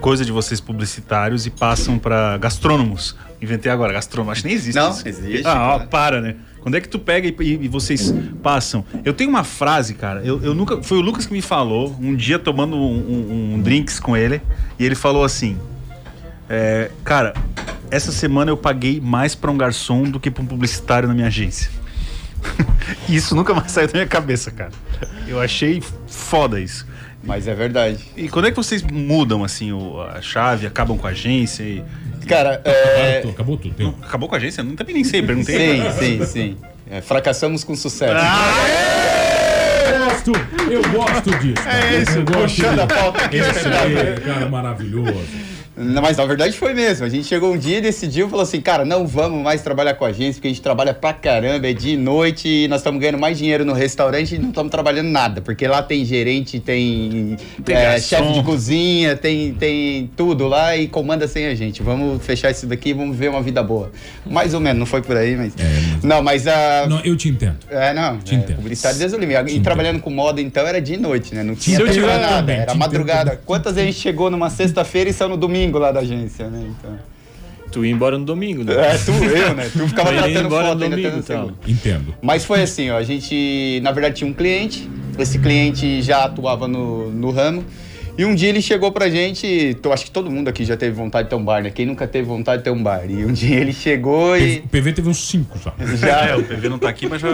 coisa 0.00 0.24
de 0.24 0.32
vocês 0.32 0.60
publicitários 0.60 1.46
e 1.46 1.50
passam 1.50 1.98
pra 1.98 2.38
gastrônomos? 2.38 3.16
Inventei 3.40 3.70
agora, 3.70 3.92
gastrônomo. 3.92 4.30
Acho 4.32 4.42
que 4.42 4.48
nem 4.48 4.56
existe 4.56 4.76
Não, 4.78 4.90
isso. 4.90 5.06
existe, 5.08 5.46
Ah, 5.46 5.74
ó, 5.76 5.78
para, 5.86 6.20
né? 6.20 6.36
Quando 6.60 6.76
é 6.76 6.80
que 6.80 6.88
tu 6.88 6.98
pega 6.98 7.26
e, 7.28 7.34
e- 7.64 7.68
vocês 7.68 8.12
passam? 8.42 8.84
Eu 9.04 9.14
tenho 9.14 9.30
uma 9.30 9.44
frase, 9.44 9.94
cara. 9.94 10.20
Eu, 10.24 10.42
eu 10.42 10.54
nunca. 10.54 10.82
Foi 10.82 10.98
o 10.98 11.00
Lucas 11.00 11.24
que 11.26 11.32
me 11.32 11.40
falou, 11.40 11.96
um 12.00 12.14
dia 12.16 12.38
tomando 12.38 12.76
um, 12.76 12.80
um- 12.80 13.54
um 13.54 13.60
drinks 13.62 14.00
com 14.00 14.16
ele, 14.16 14.42
e 14.78 14.84
ele 14.84 14.94
falou 14.96 15.24
assim: 15.24 15.56
é, 16.50 16.90
Cara, 17.04 17.32
essa 17.90 18.10
semana 18.10 18.50
eu 18.50 18.56
paguei 18.56 19.00
mais 19.00 19.34
pra 19.36 19.50
um 19.50 19.56
garçom 19.56 20.02
do 20.02 20.18
que 20.18 20.30
pra 20.30 20.42
um 20.42 20.46
publicitário 20.46 21.08
na 21.08 21.14
minha 21.14 21.28
agência. 21.28 21.70
Isso 23.08 23.34
nunca 23.36 23.54
mais 23.54 23.70
saiu 23.70 23.86
da 23.86 23.94
minha 23.94 24.06
cabeça, 24.06 24.50
cara. 24.50 24.72
Eu 25.26 25.40
achei 25.40 25.82
foda 26.08 26.60
isso. 26.60 26.86
Mas 27.22 27.48
é 27.48 27.54
verdade. 27.54 27.98
E 28.16 28.28
quando 28.28 28.46
é 28.46 28.50
que 28.50 28.56
vocês 28.56 28.82
mudam, 28.82 29.42
assim, 29.44 29.72
o- 29.72 30.00
a 30.00 30.20
chave, 30.22 30.66
acabam 30.66 30.96
com 30.96 31.06
a 31.06 31.10
agência 31.10 31.62
e... 31.64 31.82
Cara, 32.26 32.60
é... 32.64 33.22
Acabou 33.28 33.56
tudo. 33.56 33.74
Tem- 33.74 33.94
Acabou 34.02 34.28
com 34.28 34.34
a 34.34 34.38
agência? 34.38 34.62
Não 34.62 34.76
também 34.76 34.94
nem 34.94 35.04
sei, 35.04 35.22
perguntei. 35.22 35.82
Sim, 35.90 35.90
sim, 36.20 36.26
sim. 36.26 36.56
É, 36.90 37.00
fracassamos 37.00 37.64
com 37.64 37.74
sucesso. 37.74 38.14
Eu 39.90 40.04
gosto, 40.04 40.32
eu 40.70 40.82
gosto 40.92 41.30
disso. 41.38 41.68
É 41.68 42.02
isso, 42.02 42.18
eu 42.18 42.24
gosto 42.24 42.56
puxando 42.56 42.80
a 42.80 42.86
disso. 42.86 42.98
pauta 43.00 43.24
aqui, 43.24 43.36
Esse 43.36 43.68
aí, 43.68 44.20
cara 44.24 44.48
maravilhoso. 44.48 45.24
Mas 46.02 46.16
na 46.16 46.24
verdade 46.24 46.58
foi 46.58 46.74
mesmo. 46.74 47.06
A 47.06 47.08
gente 47.08 47.24
chegou 47.24 47.52
um 47.52 47.56
dia 47.56 47.78
e 47.78 47.80
decidiu 47.80 48.26
e 48.26 48.30
falou 48.30 48.42
assim: 48.42 48.60
cara, 48.60 48.84
não 48.84 49.06
vamos 49.06 49.42
mais 49.42 49.62
trabalhar 49.62 49.94
com 49.94 50.04
a 50.04 50.08
agência, 50.08 50.34
porque 50.34 50.48
a 50.48 50.50
gente 50.50 50.60
trabalha 50.60 50.92
pra 50.92 51.12
caramba, 51.12 51.68
é 51.68 51.72
dia 51.72 51.94
e 51.94 51.96
noite, 51.96 52.48
e 52.48 52.68
nós 52.68 52.80
estamos 52.80 53.00
ganhando 53.00 53.18
mais 53.18 53.38
dinheiro 53.38 53.64
no 53.64 53.72
restaurante 53.72 54.34
e 54.34 54.38
não 54.38 54.48
estamos 54.48 54.72
trabalhando 54.72 55.08
nada. 55.08 55.40
Porque 55.40 55.68
lá 55.68 55.80
tem 55.80 56.04
gerente, 56.04 56.58
tem, 56.58 57.36
Tem 57.64 57.76
é, 57.76 58.00
chefe 58.00 58.32
de 58.32 58.42
cozinha, 58.42 59.16
tem, 59.16 59.54
tem 59.54 60.10
tudo 60.16 60.48
lá 60.48 60.76
e 60.76 60.88
comanda 60.88 61.28
sem 61.28 61.46
a 61.46 61.54
gente. 61.54 61.80
Vamos 61.80 62.24
fechar 62.24 62.50
isso 62.50 62.66
daqui 62.66 62.90
e 62.90 62.92
vamos 62.92 63.16
ver 63.16 63.30
uma 63.30 63.40
vida 63.40 63.62
boa. 63.62 63.92
Mais 64.26 64.54
ou 64.54 64.60
menos, 64.60 64.80
não 64.80 64.86
foi 64.86 65.00
por 65.00 65.16
aí, 65.16 65.36
mas. 65.36 65.54
Não, 66.02 66.20
mas 66.22 66.48
a. 66.48 66.86
Não, 66.88 67.00
eu 67.04 67.16
te 67.16 67.28
entendo. 67.28 67.56
É, 67.70 67.94
não. 67.94 68.18
Te 68.18 68.34
é, 68.34 68.38
entendo. 68.38 68.56
publicidade 68.56 68.98
Deus 68.98 69.12
o 69.12 69.16
livre. 69.16 69.52
E 69.52 69.60
trabalhando 69.60 70.00
com 70.00 70.10
moda, 70.10 70.40
então, 70.40 70.66
era 70.66 70.80
dia 70.80 70.96
e 70.96 70.98
noite, 70.98 71.34
né? 71.34 71.44
Não 71.44 71.54
tinha 71.54 71.78
eu 71.78 71.88
tiver 71.88 72.18
nada. 72.18 72.36
também, 72.38 72.56
Era 72.56 72.74
madrugada. 72.74 73.40
Quantas 73.46 73.74
vezes 73.74 73.88
a 73.88 73.92
gente 73.92 74.02
chegou 74.02 74.28
numa 74.28 74.50
sexta-feira 74.50 75.08
e 75.08 75.12
saiu 75.12 75.28
no 75.28 75.36
domingo 75.36 75.67
lá 75.76 75.90
da 75.90 76.00
agência, 76.00 76.48
né? 76.48 76.64
Então... 76.78 76.96
Tu 77.70 77.84
ia 77.84 77.92
embora 77.92 78.16
no 78.16 78.24
domingo, 78.24 78.64
né? 78.64 78.74
É, 78.74 78.96
tu, 78.96 79.10
eu, 79.10 79.54
né? 79.54 79.68
Tu 79.70 79.88
ficava 79.88 80.10
tratando 80.14 80.48
foto 80.48 80.62
no 80.62 80.84
ainda 80.84 80.88
domingo 80.88 81.10
tal. 81.10 81.22
segundo. 81.22 81.58
Entendo. 81.66 82.14
Mas 82.22 82.44
foi 82.44 82.62
assim, 82.62 82.90
ó, 82.90 82.96
a 82.96 83.02
gente, 83.02 83.80
na 83.82 83.92
verdade, 83.92 84.16
tinha 84.16 84.30
um 84.30 84.32
cliente, 84.32 84.88
esse 85.18 85.38
cliente 85.38 86.00
já 86.00 86.24
atuava 86.24 86.66
no, 86.66 87.10
no 87.10 87.30
ramo, 87.30 87.64
e 88.18 88.24
um 88.24 88.34
dia 88.34 88.48
ele 88.48 88.60
chegou 88.60 88.90
pra 88.90 89.08
gente, 89.08 89.76
eu 89.80 89.92
acho 89.92 90.04
que 90.04 90.10
todo 90.10 90.28
mundo 90.28 90.48
aqui 90.48 90.64
já 90.64 90.76
teve 90.76 90.90
vontade 90.90 91.26
de 91.26 91.30
ter 91.30 91.36
um 91.36 91.44
bar, 91.44 91.62
né? 91.62 91.70
Quem 91.70 91.86
nunca 91.86 92.04
teve 92.04 92.26
vontade 92.26 92.58
de 92.58 92.64
ter 92.64 92.70
um 92.70 92.82
bar? 92.82 93.08
E 93.08 93.24
um 93.24 93.32
dia 93.32 93.60
ele 93.60 93.72
chegou 93.72 94.36
e... 94.36 94.58
O 94.58 94.68
PV 94.68 94.92
teve 94.92 95.08
uns 95.08 95.28
cinco 95.28 95.56
já. 95.56 95.72
Já, 95.96 96.26
É, 96.26 96.34
o 96.34 96.42
PV 96.42 96.68
não 96.68 96.80
tá 96.80 96.88
aqui, 96.88 97.06
mas 97.06 97.22
já 97.22 97.28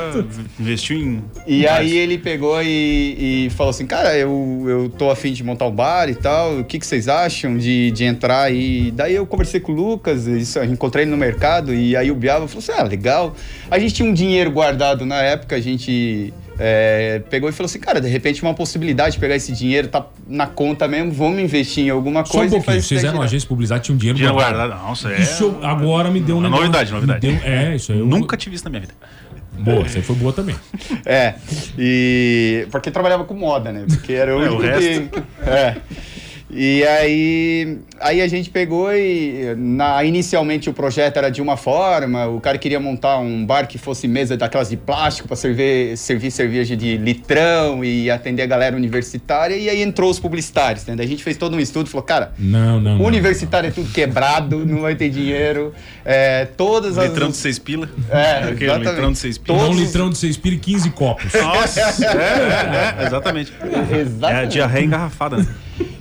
investiu 0.60 0.98
em... 0.98 1.24
E 1.46 1.62
em 1.62 1.66
aí 1.66 1.96
ele 1.96 2.18
pegou 2.18 2.62
e, 2.62 3.46
e 3.46 3.50
falou 3.56 3.70
assim, 3.70 3.86
cara, 3.86 4.14
eu, 4.14 4.64
eu 4.68 4.90
tô 4.90 5.10
afim 5.10 5.32
de 5.32 5.42
montar 5.42 5.66
um 5.66 5.72
bar 5.74 6.10
e 6.10 6.14
tal, 6.14 6.58
o 6.58 6.64
que, 6.64 6.78
que 6.78 6.86
vocês 6.86 7.08
acham 7.08 7.56
de, 7.56 7.90
de 7.90 8.04
entrar 8.04 8.42
aí? 8.42 8.90
Daí 8.90 9.14
eu 9.14 9.26
conversei 9.26 9.60
com 9.60 9.72
o 9.72 9.74
Lucas, 9.74 10.26
isso, 10.26 10.62
encontrei 10.64 11.04
ele 11.04 11.10
no 11.10 11.16
mercado, 11.16 11.74
e 11.74 11.96
aí 11.96 12.10
o 12.10 12.14
Biava 12.14 12.46
falou 12.46 12.62
assim, 12.62 12.72
ah, 12.72 12.82
legal. 12.82 13.34
A 13.70 13.78
gente 13.78 13.94
tinha 13.94 14.08
um 14.08 14.12
dinheiro 14.12 14.50
guardado 14.50 15.06
na 15.06 15.22
época, 15.22 15.56
a 15.56 15.60
gente 15.60 16.32
é, 16.58 17.20
pegou 17.30 17.48
e 17.48 17.52
falou 17.52 17.66
assim, 17.66 17.78
cara, 17.80 18.00
de 18.00 18.08
repente 18.08 18.42
uma 18.42 18.54
possibilidade 18.54 19.14
de 19.14 19.18
pegar 19.20 19.36
esse 19.36 19.52
dinheiro, 19.52 19.88
tá 19.88 20.06
na 20.26 20.46
conta 20.46 20.86
mesmo, 20.88 21.12
vamos 21.12 21.40
investir 21.40 21.86
em 21.86 21.90
alguma 21.90 22.24
Só 22.24 22.34
um 22.34 22.40
coisa 22.40 22.56
pouquinho. 22.56 22.82
Vocês 22.82 23.02
eram 23.04 23.14
uma 23.18 23.24
agência 23.24 23.40
de 23.40 23.46
publicidade, 23.48 23.84
tinha 23.84 23.94
um 23.94 23.98
dinheiro 23.98 24.16
Dinheiro 24.16 24.34
guardado. 24.36 24.68
guardado. 24.68 24.86
Nossa, 24.88 25.10
é... 25.12 25.20
Isso 25.20 25.58
agora 25.62 26.10
me 26.10 26.20
deu 26.20 26.36
um 26.36 26.38
Uma 26.38 26.48
negócio. 26.48 26.66
novidade, 26.66 26.92
novidade. 26.92 27.20
Deu- 27.20 27.40
é, 27.44 27.76
isso 27.76 27.92
aí. 27.92 27.98
Eu, 27.98 28.06
Nunca 28.06 28.36
tive 28.36 28.56
isso 28.56 28.64
na 28.64 28.70
minha 28.70 28.80
vida. 28.80 28.94
Boa, 29.56 29.84
essa 29.86 29.98
aí 29.98 30.02
foi 30.02 30.16
boa 30.16 30.32
também. 30.32 30.56
É, 31.06 31.34
e. 31.78 32.66
Porque 32.70 32.90
trabalhava 32.90 33.24
com 33.24 33.34
moda, 33.34 33.70
né? 33.72 33.84
Porque 33.88 34.12
era 34.12 34.36
o 34.36 34.42
É, 34.42 34.50
o 34.50 34.58
único 34.58 34.78
que. 34.78 35.48
É. 35.48 35.76
E 36.56 36.84
aí, 36.84 37.78
aí 38.00 38.20
a 38.22 38.28
gente 38.28 38.48
pegou 38.48 38.92
e 38.94 39.54
na, 39.56 40.04
inicialmente 40.04 40.70
o 40.70 40.72
projeto 40.72 41.16
era 41.16 41.28
de 41.28 41.42
uma 41.42 41.56
forma, 41.56 42.28
o 42.28 42.40
cara 42.40 42.56
queria 42.58 42.78
montar 42.78 43.18
um 43.18 43.44
bar 43.44 43.66
que 43.66 43.76
fosse 43.76 44.06
mesa 44.06 44.36
daquelas 44.36 44.68
de 44.68 44.76
plástico 44.76 45.26
para 45.26 45.36
servir, 45.36 45.96
servir 45.96 46.30
cerveja 46.30 46.76
de 46.76 46.96
litrão 46.96 47.84
e 47.84 48.08
atender 48.08 48.42
a 48.42 48.46
galera 48.46 48.76
universitária, 48.76 49.56
e 49.56 49.68
aí 49.68 49.82
entrou 49.82 50.08
os 50.08 50.20
publicitários, 50.20 50.86
né? 50.86 50.94
Daí 50.94 51.06
a 51.06 51.08
gente 51.08 51.24
fez 51.24 51.36
todo 51.36 51.56
um 51.56 51.60
estudo, 51.60 51.90
falou, 51.90 52.04
cara, 52.04 52.32
Não, 52.38 52.80
não. 52.80 52.98
não. 52.98 53.04
universitário 53.04 53.66
é 53.68 53.72
tudo 53.72 53.90
quebrado, 53.90 54.64
não 54.64 54.82
vai 54.82 54.94
ter 54.94 55.08
dinheiro, 55.10 55.72
é, 56.04 56.44
todas 56.56 56.96
as... 56.98 57.08
Litrão 57.08 57.30
de 57.30 57.36
seis 57.36 57.58
pila. 57.58 57.88
É, 58.08 58.38
Aquele 58.46 58.64
exatamente. 58.66 58.88
litrão 58.90 59.12
de 59.12 59.18
seis 59.18 59.38
pila. 59.38 59.58
Um 59.58 59.60
Todos- 59.66 59.80
litrão 59.80 60.10
de 60.10 60.18
seis 60.18 60.36
pila 60.36 60.54
e 60.54 60.58
15 60.60 60.90
copos. 60.90 61.32
Nossa, 61.32 61.80
é, 62.06 63.00
é, 63.00 63.02
é, 63.02 63.06
exatamente. 63.06 63.52
É 63.90 64.00
Exatamente. 64.02 64.52
diarreia 64.52 64.84
engarrafada, 64.84 65.38
né? 65.38 65.46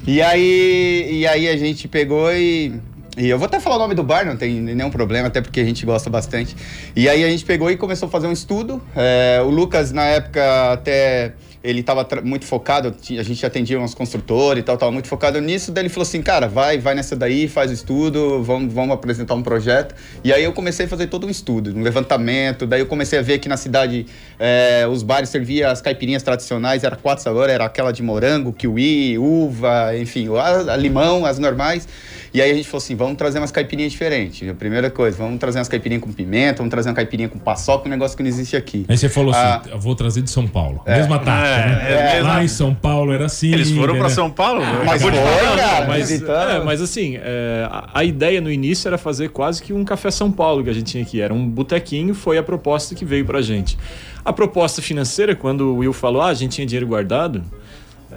E 0.05 0.21
aí, 0.21 1.07
e 1.11 1.27
aí 1.27 1.47
a 1.47 1.55
gente 1.55 1.87
pegou 1.87 2.31
e. 2.33 2.73
E 3.15 3.29
eu 3.29 3.37
vou 3.37 3.45
até 3.45 3.59
falar 3.59 3.75
o 3.75 3.79
nome 3.79 3.93
do 3.93 4.03
bar, 4.03 4.25
não 4.25 4.35
tem 4.35 4.59
nenhum 4.59 4.89
problema, 4.89 5.27
até 5.27 5.39
porque 5.39 5.59
a 5.59 5.63
gente 5.63 5.85
gosta 5.85 6.09
bastante. 6.09 6.55
E 6.95 7.07
aí 7.07 7.23
a 7.23 7.29
gente 7.29 7.45
pegou 7.45 7.69
e 7.69 7.77
começou 7.77 8.07
a 8.07 8.11
fazer 8.11 8.25
um 8.25 8.31
estudo. 8.31 8.81
É, 8.95 9.39
o 9.45 9.49
Lucas, 9.49 9.91
na 9.91 10.03
época, 10.03 10.73
até 10.73 11.33
ele 11.63 11.79
estava 11.79 12.05
muito 12.23 12.45
focado, 12.45 12.93
a 13.17 13.23
gente 13.23 13.45
atendia 13.45 13.79
uns 13.79 13.93
construtores 13.93 14.61
e 14.61 14.65
tal, 14.65 14.75
estava 14.75 14.91
muito 14.91 15.07
focado 15.07 15.39
nisso. 15.39 15.71
Daí 15.71 15.83
ele 15.83 15.89
falou 15.89 16.03
assim, 16.03 16.21
cara, 16.21 16.47
vai, 16.47 16.77
vai 16.77 16.93
nessa 16.93 17.15
daí, 17.15 17.47
faz 17.47 17.71
o 17.71 17.73
estudo, 17.73 18.43
vamos, 18.43 18.73
vamos 18.73 18.93
apresentar 18.93 19.33
um 19.33 19.41
projeto. 19.41 19.95
E 20.23 20.33
aí 20.33 20.43
eu 20.43 20.51
comecei 20.51 20.85
a 20.85 20.89
fazer 20.89 21.07
todo 21.07 21.25
um 21.25 21.29
estudo, 21.29 21.73
um 21.75 21.81
levantamento. 21.81 22.67
Daí 22.67 22.81
eu 22.81 22.85
comecei 22.85 23.17
a 23.17 23.21
ver 23.21 23.39
que 23.39 23.47
na 23.47 23.55
cidade 23.55 24.05
é, 24.37 24.85
os 24.91 25.03
bares 25.03 25.29
serviam 25.29 25.71
as 25.71 25.81
caipirinhas 25.81 26.21
tradicionais, 26.21 26.83
era 26.83 26.97
quatro 26.97 27.23
sabores, 27.23 27.53
era 27.53 27.63
aquela 27.65 27.91
de 27.93 28.03
morango, 28.03 28.51
kiwi, 28.51 29.17
uva, 29.17 29.97
enfim, 29.97 30.27
a, 30.35 30.73
a 30.73 30.77
limão, 30.77 31.25
as 31.25 31.39
normais. 31.39 31.87
E 32.33 32.41
aí 32.41 32.49
a 32.49 32.53
gente 32.55 32.67
falou 32.67 32.79
assim, 32.83 32.95
vamos 32.95 33.15
trazer 33.15 33.37
umas 33.37 33.51
caipirinhas 33.51 33.91
diferentes. 33.91 34.49
A 34.49 34.55
primeira 34.55 34.89
coisa, 34.89 35.15
vamos 35.15 35.39
trazer 35.39 35.59
umas 35.59 35.67
caipirinhas 35.67 36.03
com 36.03 36.11
pimenta, 36.11 36.57
vamos 36.57 36.71
trazer 36.71 36.89
uma 36.89 36.95
caipirinha 36.95 37.29
com 37.29 37.37
paçoca, 37.37 37.87
um 37.87 37.91
negócio 37.91 38.17
que 38.17 38.23
não 38.23 38.29
existe 38.29 38.57
aqui. 38.57 38.85
Aí 38.89 38.97
você 38.97 39.07
falou 39.07 39.31
assim: 39.31 39.39
Ah. 39.39 39.61
eu 39.69 39.79
vou 39.79 39.95
trazer 39.95 40.23
de 40.23 40.31
São 40.31 40.47
Paulo. 40.47 40.81
Mesma 40.87 41.19
tática, 41.19 41.47
É, 41.47 41.52
né? 41.57 41.85
é, 41.87 42.13
mesma- 42.15 42.29
Lá 42.33 42.43
em 42.43 42.47
São 42.47 42.73
Paulo 42.73 43.11
era 43.13 43.25
assim. 43.25 43.51
Eles 43.53 43.71
foram 43.71 43.95
pra 43.95 44.03
né? 44.03 44.09
São 44.09 44.29
Paulo? 44.29 44.61
Mas 44.85 45.01
foi, 45.01 45.11
falar. 45.11 45.57
cara, 45.57 45.87
Mas, 45.87 46.09
visitando. 46.09 46.49
é, 46.51 46.63
mas 46.63 46.81
assim, 46.81 47.17
é, 47.21 47.67
a, 47.69 47.89
a 47.93 48.03
ideia 48.03 48.39
no 48.41 48.51
início 48.51 48.87
era 48.87 48.97
fazer 48.97 49.29
quase 49.29 49.61
que 49.61 49.73
um 49.73 49.83
café 49.83 50.11
São 50.11 50.31
Paulo 50.31 50.63
que 50.63 50.69
a 50.69 50.73
gente 50.73 50.91
tinha 50.91 51.03
aqui. 51.03 51.21
Era 51.21 51.33
um 51.33 51.47
botequinho, 51.47 52.13
foi 52.13 52.37
a 52.37 52.43
proposta 52.43 52.95
que 52.95 53.05
veio 53.05 53.25
pra 53.25 53.41
gente. 53.41 53.77
A 54.23 54.31
proposta 54.31 54.81
financeira, 54.81 55.35
quando 55.35 55.73
o 55.73 55.77
Will 55.77 55.93
falou, 55.93 56.21
ah, 56.21 56.27
a 56.27 56.33
gente 56.33 56.53
tinha 56.55 56.65
dinheiro 56.65 56.87
guardado, 56.87 57.43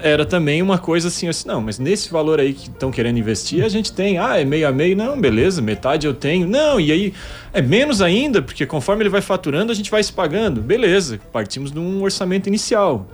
era 0.03 0.27
também 0.27 0.61
uma 0.61 0.77
coisa 0.79 1.09
assim, 1.09 1.27
assim, 1.27 1.49
não, 1.49 1.61
mas 1.63 1.79
nesse 1.79 2.11
valor 2.13 2.39
aí 2.39 2.53
que 2.53 2.69
estão 2.69 2.91
querendo 2.91 3.19
investir, 3.19 3.65
a 3.65 3.69
gente 3.69 3.91
tem, 3.93 4.19
ah, 4.19 4.39
é 4.39 4.45
meio 4.45 4.69
a 4.69 4.73
meio, 4.73 4.95
não, 4.95 5.19
beleza, 5.19 5.63
metade 5.63 6.07
eu 6.07 6.13
tenho, 6.13 6.47
não, 6.47 6.79
e 6.79 6.93
aí 6.93 7.15
é 7.53 7.63
menos 7.63 8.03
ainda, 8.03 8.43
porque 8.43 8.67
conforme 8.67 9.03
ele 9.03 9.09
vai 9.09 9.23
faturando, 9.23 9.73
a 9.73 9.75
gente 9.75 9.91
vai 9.91 10.03
se 10.03 10.13
pagando, 10.13 10.61
beleza, 10.61 11.19
partimos 11.33 11.73
de 11.73 11.79
um 11.79 12.03
orçamento 12.03 12.47
inicial. 12.47 13.09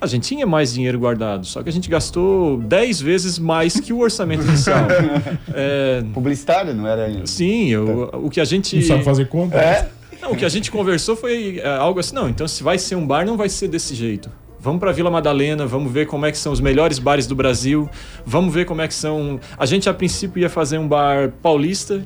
A 0.00 0.06
gente 0.06 0.28
tinha 0.28 0.46
mais 0.46 0.72
dinheiro 0.72 0.98
guardado, 0.98 1.44
só 1.44 1.62
que 1.62 1.68
a 1.68 1.72
gente 1.72 1.88
gastou 1.90 2.58
10 2.58 3.00
vezes 3.00 3.38
mais 3.38 3.80
que 3.80 3.92
o 3.92 3.98
orçamento 3.98 4.44
inicial. 4.46 4.86
É, 5.54 6.02
Publicitário, 6.14 6.72
não 6.74 6.86
era 6.86 7.04
ainda? 7.06 7.26
sim, 7.26 7.68
eu- 7.70 8.10
o 8.12 8.30
que 8.30 8.40
a 8.40 8.44
gente. 8.44 8.76
Não 8.76 8.82
sabe 8.82 9.02
fazer 9.04 9.26
conta? 9.28 9.56
É, 9.56 9.88
Não, 10.22 10.32
o 10.32 10.36
que 10.36 10.44
a 10.44 10.48
gente 10.48 10.70
conversou 10.70 11.16
foi 11.16 11.58
é, 11.58 11.68
algo 11.76 11.98
assim, 12.00 12.14
não, 12.14 12.28
então 12.28 12.46
se 12.46 12.62
vai 12.62 12.78
ser 12.78 12.94
um 12.96 13.04
bar, 13.06 13.24
não 13.26 13.36
vai 13.36 13.48
ser 13.48 13.66
desse 13.68 13.94
jeito. 13.94 14.30
Vamos 14.60 14.80
para 14.80 14.90
Vila 14.92 15.10
Madalena, 15.10 15.66
vamos 15.66 15.92
ver 15.92 16.06
como 16.06 16.26
é 16.26 16.32
que 16.32 16.38
são 16.38 16.52
os 16.52 16.60
melhores 16.60 16.98
bares 16.98 17.26
do 17.26 17.34
Brasil, 17.34 17.88
vamos 18.26 18.52
ver 18.52 18.66
como 18.66 18.80
é 18.82 18.88
que 18.88 18.94
são. 18.94 19.38
A 19.56 19.64
gente 19.66 19.88
a 19.88 19.94
princípio 19.94 20.40
ia 20.40 20.50
fazer 20.50 20.78
um 20.78 20.86
bar 20.88 21.30
paulista 21.42 22.02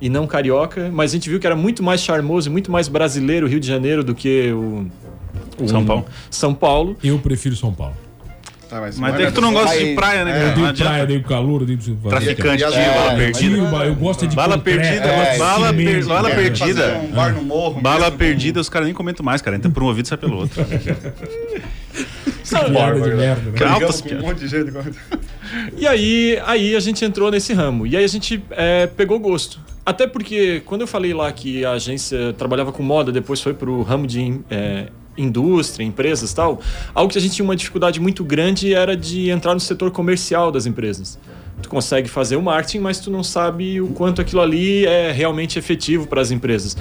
e 0.00 0.08
não 0.10 0.26
carioca, 0.26 0.90
mas 0.92 1.10
a 1.10 1.14
gente 1.14 1.28
viu 1.30 1.40
que 1.40 1.46
era 1.46 1.56
muito 1.56 1.82
mais 1.82 2.00
charmoso 2.02 2.48
e 2.48 2.52
muito 2.52 2.70
mais 2.70 2.88
brasileiro 2.88 3.46
o 3.46 3.48
Rio 3.48 3.60
de 3.60 3.66
Janeiro 3.66 4.04
do 4.04 4.14
que 4.14 4.50
o, 4.52 4.86
o 4.86 4.86
São 5.66 5.84
Paulo. 5.84 6.06
São 6.30 6.54
Paulo. 6.54 6.96
Eu 7.02 7.18
prefiro 7.18 7.54
São 7.56 7.72
Paulo. 7.72 7.94
Tá, 8.68 8.80
mas 8.80 8.98
Mas 8.98 9.20
é 9.20 9.26
que 9.26 9.32
tu 9.32 9.40
não 9.40 9.52
gosta 9.52 9.78
de 9.78 9.94
praia, 9.94 10.24
né, 10.24 10.30
é, 10.30 10.34
cara? 10.34 10.44
Eu 10.44 10.56
Não 10.56 10.72
dei 10.72 10.84
praia, 10.84 11.06
dei 11.06 11.20
calor, 11.20 11.60
eu 11.60 11.66
dei 11.66 11.76
Traficante, 12.08 12.64
É, 12.64 12.70
tinha 12.70 12.92
bala 12.92 13.14
perdida. 13.14 13.38
Tiro, 13.38 13.76
eu 13.84 13.94
gosto 13.94 14.26
de 14.26 14.34
Bala 14.34 14.56
concreto, 14.58 14.80
perdida, 14.80 15.06
eu 15.06 15.32
de 15.32 15.38
bala 15.38 15.72
per- 15.74 16.06
bala 16.06 16.30
cara. 16.30 16.42
perdida. 16.42 16.98
Um 17.04 17.12
bar 17.12 17.34
no 17.34 17.42
morro. 17.42 17.80
Bala 17.80 18.04
mesmo, 18.06 18.18
perdida, 18.18 18.60
os 18.60 18.68
caras 18.68 18.86
nem 18.86 18.94
comentam 18.94 19.24
mais, 19.24 19.40
cara. 19.42 19.56
Entra 19.56 19.70
por 19.70 19.82
um 19.82 19.86
ouvido 19.86 20.06
e 20.06 20.08
sai 20.08 20.18
pelo 20.18 20.38
outro. 20.38 20.64
De 22.44 23.14
merda, 23.14 23.50
né? 23.50 23.66
Altas 23.66 24.02
um 24.02 24.20
monte 24.20 24.40
de 24.40 24.48
gente. 24.48 24.72
E 25.76 25.86
aí, 25.86 26.38
aí 26.44 26.76
a 26.76 26.80
gente 26.80 27.04
entrou 27.04 27.30
nesse 27.30 27.52
ramo. 27.52 27.86
E 27.86 27.96
aí 27.96 28.04
a 28.04 28.08
gente 28.08 28.42
é, 28.50 28.86
pegou 28.86 29.18
gosto. 29.18 29.58
Até 29.84 30.06
porque 30.06 30.62
quando 30.64 30.82
eu 30.82 30.86
falei 30.86 31.12
lá 31.14 31.30
que 31.32 31.64
a 31.64 31.72
agência 31.72 32.32
trabalhava 32.34 32.70
com 32.72 32.82
moda, 32.82 33.10
depois 33.10 33.40
foi 33.40 33.54
pro 33.54 33.82
ramo 33.82 34.06
de 34.06 34.40
é, 34.50 34.86
indústria, 35.16 35.84
empresas 35.84 36.32
tal, 36.32 36.60
algo 36.94 37.12
que 37.12 37.18
a 37.18 37.20
gente 37.20 37.34
tinha 37.34 37.44
uma 37.44 37.56
dificuldade 37.56 38.00
muito 38.00 38.24
grande 38.24 38.74
era 38.74 38.96
de 38.96 39.30
entrar 39.30 39.54
no 39.54 39.60
setor 39.60 39.90
comercial 39.90 40.50
das 40.50 40.66
empresas. 40.66 41.18
Tu 41.62 41.68
consegue 41.68 42.08
fazer 42.08 42.36
o 42.36 42.42
marketing, 42.42 42.80
mas 42.80 42.98
tu 42.98 43.10
não 43.10 43.22
sabe 43.22 43.80
o 43.80 43.88
quanto 43.88 44.20
aquilo 44.20 44.42
ali 44.42 44.84
é 44.84 45.12
realmente 45.12 45.58
efetivo 45.58 46.06
para 46.06 46.20
as 46.20 46.30
empresas. 46.30 46.76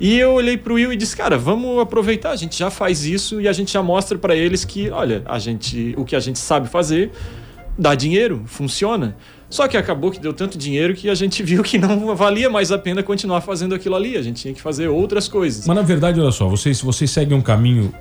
E 0.00 0.18
eu 0.18 0.32
olhei 0.32 0.56
pro 0.56 0.74
Will 0.74 0.92
e 0.92 0.96
disse, 0.96 1.16
cara, 1.16 1.38
vamos 1.38 1.80
aproveitar, 1.80 2.32
a 2.32 2.36
gente 2.36 2.58
já 2.58 2.68
faz 2.68 3.06
isso 3.06 3.40
e 3.40 3.48
a 3.48 3.52
gente 3.52 3.72
já 3.72 3.82
mostra 3.82 4.18
para 4.18 4.34
eles 4.34 4.64
que, 4.64 4.90
olha, 4.90 5.22
a 5.26 5.38
gente, 5.38 5.94
o 5.96 6.04
que 6.04 6.16
a 6.16 6.20
gente 6.20 6.38
sabe 6.38 6.68
fazer 6.68 7.12
dá 7.78 7.94
dinheiro, 7.94 8.42
funciona. 8.46 9.16
Só 9.48 9.68
que 9.68 9.76
acabou 9.76 10.10
que 10.10 10.18
deu 10.18 10.32
tanto 10.32 10.58
dinheiro 10.58 10.94
que 10.94 11.08
a 11.08 11.14
gente 11.14 11.42
viu 11.42 11.62
que 11.62 11.78
não 11.78 12.14
valia 12.16 12.50
mais 12.50 12.72
a 12.72 12.78
pena 12.78 13.02
continuar 13.02 13.40
fazendo 13.40 13.74
aquilo 13.74 13.94
ali. 13.94 14.16
A 14.16 14.22
gente 14.22 14.42
tinha 14.42 14.54
que 14.54 14.60
fazer 14.60 14.88
outras 14.88 15.28
coisas. 15.28 15.66
Mas 15.66 15.76
na 15.76 15.82
verdade, 15.82 16.20
olha 16.20 16.32
só, 16.32 16.48
vocês, 16.48 16.80
vocês 16.80 17.10
seguem 17.10 17.36
um 17.36 17.42
caminho 17.42 17.94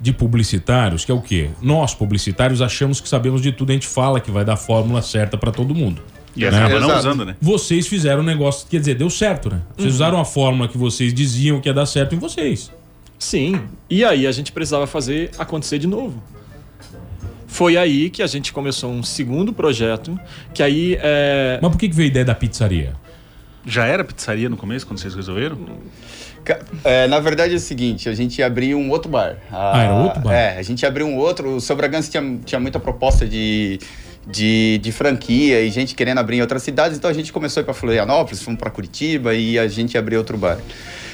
de 0.00 0.12
publicitários, 0.12 1.04
que 1.04 1.10
é 1.10 1.14
o 1.14 1.20
quê? 1.20 1.50
Nós, 1.60 1.94
publicitários, 1.94 2.62
achamos 2.62 3.00
que 3.00 3.08
sabemos 3.08 3.40
de 3.40 3.52
tudo, 3.52 3.70
a 3.70 3.72
gente 3.74 3.86
fala 3.86 4.20
que 4.20 4.30
vai 4.30 4.44
dar 4.44 4.54
a 4.54 4.56
fórmula 4.56 5.02
certa 5.02 5.36
pra 5.36 5.50
todo 5.50 5.74
mundo. 5.74 6.02
E 6.36 6.46
acaba 6.46 6.78
não 6.78 6.96
usando, 6.96 7.24
né? 7.24 7.36
Vocês 7.40 7.88
fizeram 7.88 8.22
um 8.22 8.24
negócio, 8.24 8.66
quer 8.68 8.78
dizer, 8.78 8.94
deu 8.94 9.10
certo, 9.10 9.50
né? 9.50 9.60
Vocês 9.76 9.94
usaram 9.94 10.20
a 10.20 10.24
fórmula 10.24 10.68
que 10.68 10.78
vocês 10.78 11.12
diziam 11.12 11.60
que 11.60 11.68
ia 11.68 11.74
dar 11.74 11.86
certo 11.86 12.14
em 12.14 12.18
vocês. 12.18 12.70
Sim. 13.18 13.60
E 13.90 14.04
aí 14.04 14.26
a 14.26 14.30
gente 14.30 14.52
precisava 14.52 14.86
fazer 14.86 15.32
acontecer 15.36 15.78
de 15.78 15.88
novo. 15.88 16.22
Foi 17.48 17.76
aí 17.76 18.10
que 18.10 18.22
a 18.22 18.26
gente 18.26 18.52
começou 18.52 18.92
um 18.92 19.02
segundo 19.02 19.52
projeto, 19.52 20.18
que 20.54 20.62
aí 20.62 20.98
é, 21.00 21.58
Mas 21.60 21.72
por 21.72 21.78
que, 21.78 21.88
que 21.88 21.94
veio 21.96 22.08
a 22.08 22.10
ideia 22.10 22.24
da 22.24 22.34
pizzaria? 22.34 22.92
Já 23.66 23.86
era 23.86 24.04
pizzaria 24.04 24.48
no 24.48 24.56
começo, 24.56 24.86
quando 24.86 25.00
vocês 25.00 25.14
resolveram? 25.14 25.58
É, 26.84 27.06
na 27.08 27.20
verdade 27.20 27.54
é 27.54 27.56
o 27.56 27.60
seguinte, 27.60 28.08
a 28.08 28.14
gente 28.14 28.42
abriu 28.42 28.78
um 28.78 28.90
outro 28.90 29.10
bar. 29.10 29.36
Ah, 29.50 29.82
era 29.82 29.94
outro 29.94 30.20
bar? 30.20 30.32
É, 30.32 30.58
a 30.58 30.62
gente 30.62 30.86
abriu 30.86 31.06
um 31.06 31.16
outro. 31.16 31.56
O 31.56 31.60
Seu 31.60 31.74
Bragança 31.74 32.10
tinha, 32.10 32.38
tinha 32.44 32.60
muita 32.60 32.78
proposta 32.78 33.26
de, 33.26 33.78
de, 34.26 34.78
de 34.78 34.92
franquia 34.92 35.60
e 35.60 35.70
gente 35.70 35.94
querendo 35.94 36.18
abrir 36.18 36.36
em 36.36 36.40
outras 36.40 36.62
cidades, 36.62 36.96
então 36.96 37.10
a 37.10 37.14
gente 37.14 37.32
começou 37.32 37.60
a 37.60 37.62
ir 37.62 37.64
para 37.64 37.74
Florianópolis, 37.74 38.42
fomos 38.42 38.58
para 38.58 38.70
Curitiba 38.70 39.34
e 39.34 39.58
a 39.58 39.66
gente 39.68 39.96
abriu 39.98 40.18
outro 40.18 40.36
bar. 40.36 40.58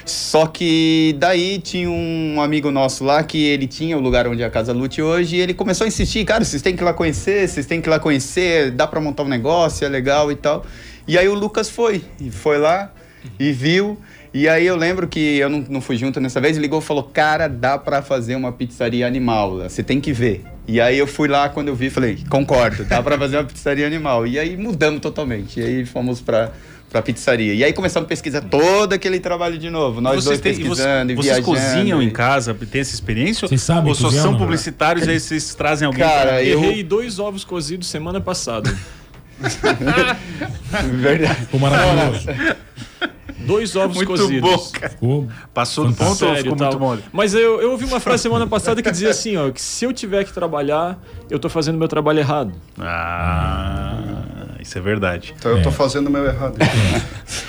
Só 0.04 0.46
que 0.46 1.16
daí 1.18 1.58
tinha 1.58 1.88
um 1.88 2.40
amigo 2.40 2.70
nosso 2.70 3.04
lá 3.04 3.22
que 3.22 3.42
ele 3.42 3.66
tinha 3.66 3.96
o 3.96 4.00
lugar 4.00 4.26
onde 4.26 4.42
é 4.42 4.44
a 4.44 4.50
Casa 4.50 4.72
Lute 4.72 5.00
hoje 5.00 5.36
e 5.36 5.40
ele 5.40 5.54
começou 5.54 5.86
a 5.86 5.88
insistir, 5.88 6.24
cara, 6.26 6.44
vocês 6.44 6.60
têm 6.60 6.76
que 6.76 6.82
ir 6.82 6.84
lá 6.84 6.92
conhecer, 6.92 7.48
vocês 7.48 7.64
têm 7.64 7.80
que 7.80 7.88
ir 7.88 7.90
lá 7.90 7.98
conhecer, 7.98 8.70
dá 8.70 8.86
para 8.86 9.00
montar 9.00 9.22
um 9.22 9.28
negócio, 9.28 9.84
é 9.84 9.88
legal 9.88 10.30
e 10.30 10.36
tal. 10.36 10.64
E 11.08 11.16
aí 11.16 11.26
o 11.26 11.34
Lucas 11.34 11.70
foi, 11.70 12.02
e 12.20 12.30
foi 12.30 12.58
lá 12.58 12.92
e 13.38 13.50
viu. 13.52 13.98
E 14.32 14.48
aí 14.48 14.66
eu 14.66 14.76
lembro 14.76 15.06
que 15.06 15.38
eu 15.38 15.48
não, 15.48 15.64
não 15.68 15.80
fui 15.80 15.96
junto 15.96 16.20
nessa 16.20 16.40
vez, 16.40 16.56
ligou 16.56 16.80
e 16.80 16.82
falou, 16.82 17.04
cara, 17.04 17.48
dá 17.48 17.78
pra 17.78 18.02
fazer 18.02 18.34
uma 18.34 18.52
pizzaria 18.52 19.06
animal, 19.06 19.58
você 19.58 19.82
tem 19.82 20.00
que 20.00 20.12
ver. 20.12 20.44
E 20.66 20.80
aí 20.80 20.98
eu 20.98 21.06
fui 21.06 21.28
lá, 21.28 21.48
quando 21.48 21.68
eu 21.68 21.74
vi, 21.74 21.88
falei, 21.88 22.18
concordo, 22.28 22.84
dá 22.84 23.02
pra 23.02 23.16
fazer 23.16 23.36
uma 23.36 23.44
pizzaria 23.44 23.86
animal. 23.86 24.26
E 24.26 24.38
aí 24.38 24.56
mudamos 24.56 25.00
totalmente, 25.00 25.60
e 25.60 25.62
aí 25.62 25.86
fomos 25.86 26.20
pra, 26.20 26.52
pra 26.94 27.02
pizzaria. 27.02 27.52
E 27.54 27.64
aí 27.64 27.72
começamos 27.72 28.06
a 28.06 28.08
pesquisar 28.08 28.40
todo 28.42 28.92
aquele 28.92 29.18
trabalho 29.18 29.58
de 29.58 29.68
novo, 29.68 30.00
nós 30.00 30.24
dois 30.24 30.38
Vocês, 30.38 30.40
têm, 30.40 30.52
e 30.52 30.56
pesquisando 30.58 31.10
e 31.10 31.16
vocês, 31.16 31.34
vocês 31.38 31.44
viajando. 31.44 31.74
cozinham 31.74 32.00
e- 32.00 32.06
em 32.06 32.10
casa, 32.10 32.54
tem 32.54 32.80
essa 32.80 32.94
experiência? 32.94 33.48
Vocês 33.48 33.60
sabem 33.62 33.88
Ou 33.88 33.94
só 33.96 34.10
são 34.12 34.38
publicitários 34.38 35.04
e 35.04 35.10
aí 35.10 35.18
vocês 35.18 35.56
trazem 35.56 35.86
alguém? 35.86 36.04
Cara, 36.04 36.30
pra- 36.34 36.44
eu- 36.44 36.62
errei 36.62 36.84
dois 36.84 37.18
ovos 37.18 37.42
cozidos 37.44 37.88
semana 37.88 38.20
passada. 38.20 38.72
Verdade. 41.00 41.34
Ficou 41.40 41.58
maravilhoso. 41.60 42.26
Dois 43.40 43.74
ovos 43.76 43.96
Muito 43.96 44.08
cozidos. 44.08 44.48
bom. 44.50 44.58
Ficou... 44.88 45.28
Passou 45.52 45.86
do 45.88 45.92
ponto 45.94 46.08
ou 46.10 46.14
Sério, 46.14 46.42
ficou 46.44 46.56
tal. 46.56 46.68
muito 46.68 46.80
mole? 46.80 47.02
Mas 47.12 47.34
eu, 47.34 47.60
eu 47.60 47.72
ouvi 47.72 47.84
uma 47.84 48.00
frase 48.00 48.22
semana 48.22 48.46
passada 48.46 48.80
que 48.80 48.90
dizia 48.90 49.10
assim, 49.10 49.36
ó, 49.36 49.50
que 49.50 49.60
se 49.60 49.84
eu 49.84 49.92
tiver 49.92 50.24
que 50.24 50.32
trabalhar, 50.32 50.98
eu 51.28 51.38
tô 51.38 51.48
fazendo 51.48 51.76
meu 51.76 51.88
trabalho 51.88 52.20
errado. 52.20 52.52
Ah, 52.78 54.43
Isso 54.64 54.76
é 54.78 54.80
verdade. 54.80 55.34
Então 55.38 55.52
eu 55.52 55.62
tô 55.62 55.68
É. 55.68 55.72
fazendo 55.72 56.06
o 56.08 56.10
meu 56.10 56.24
errado. 56.24 56.56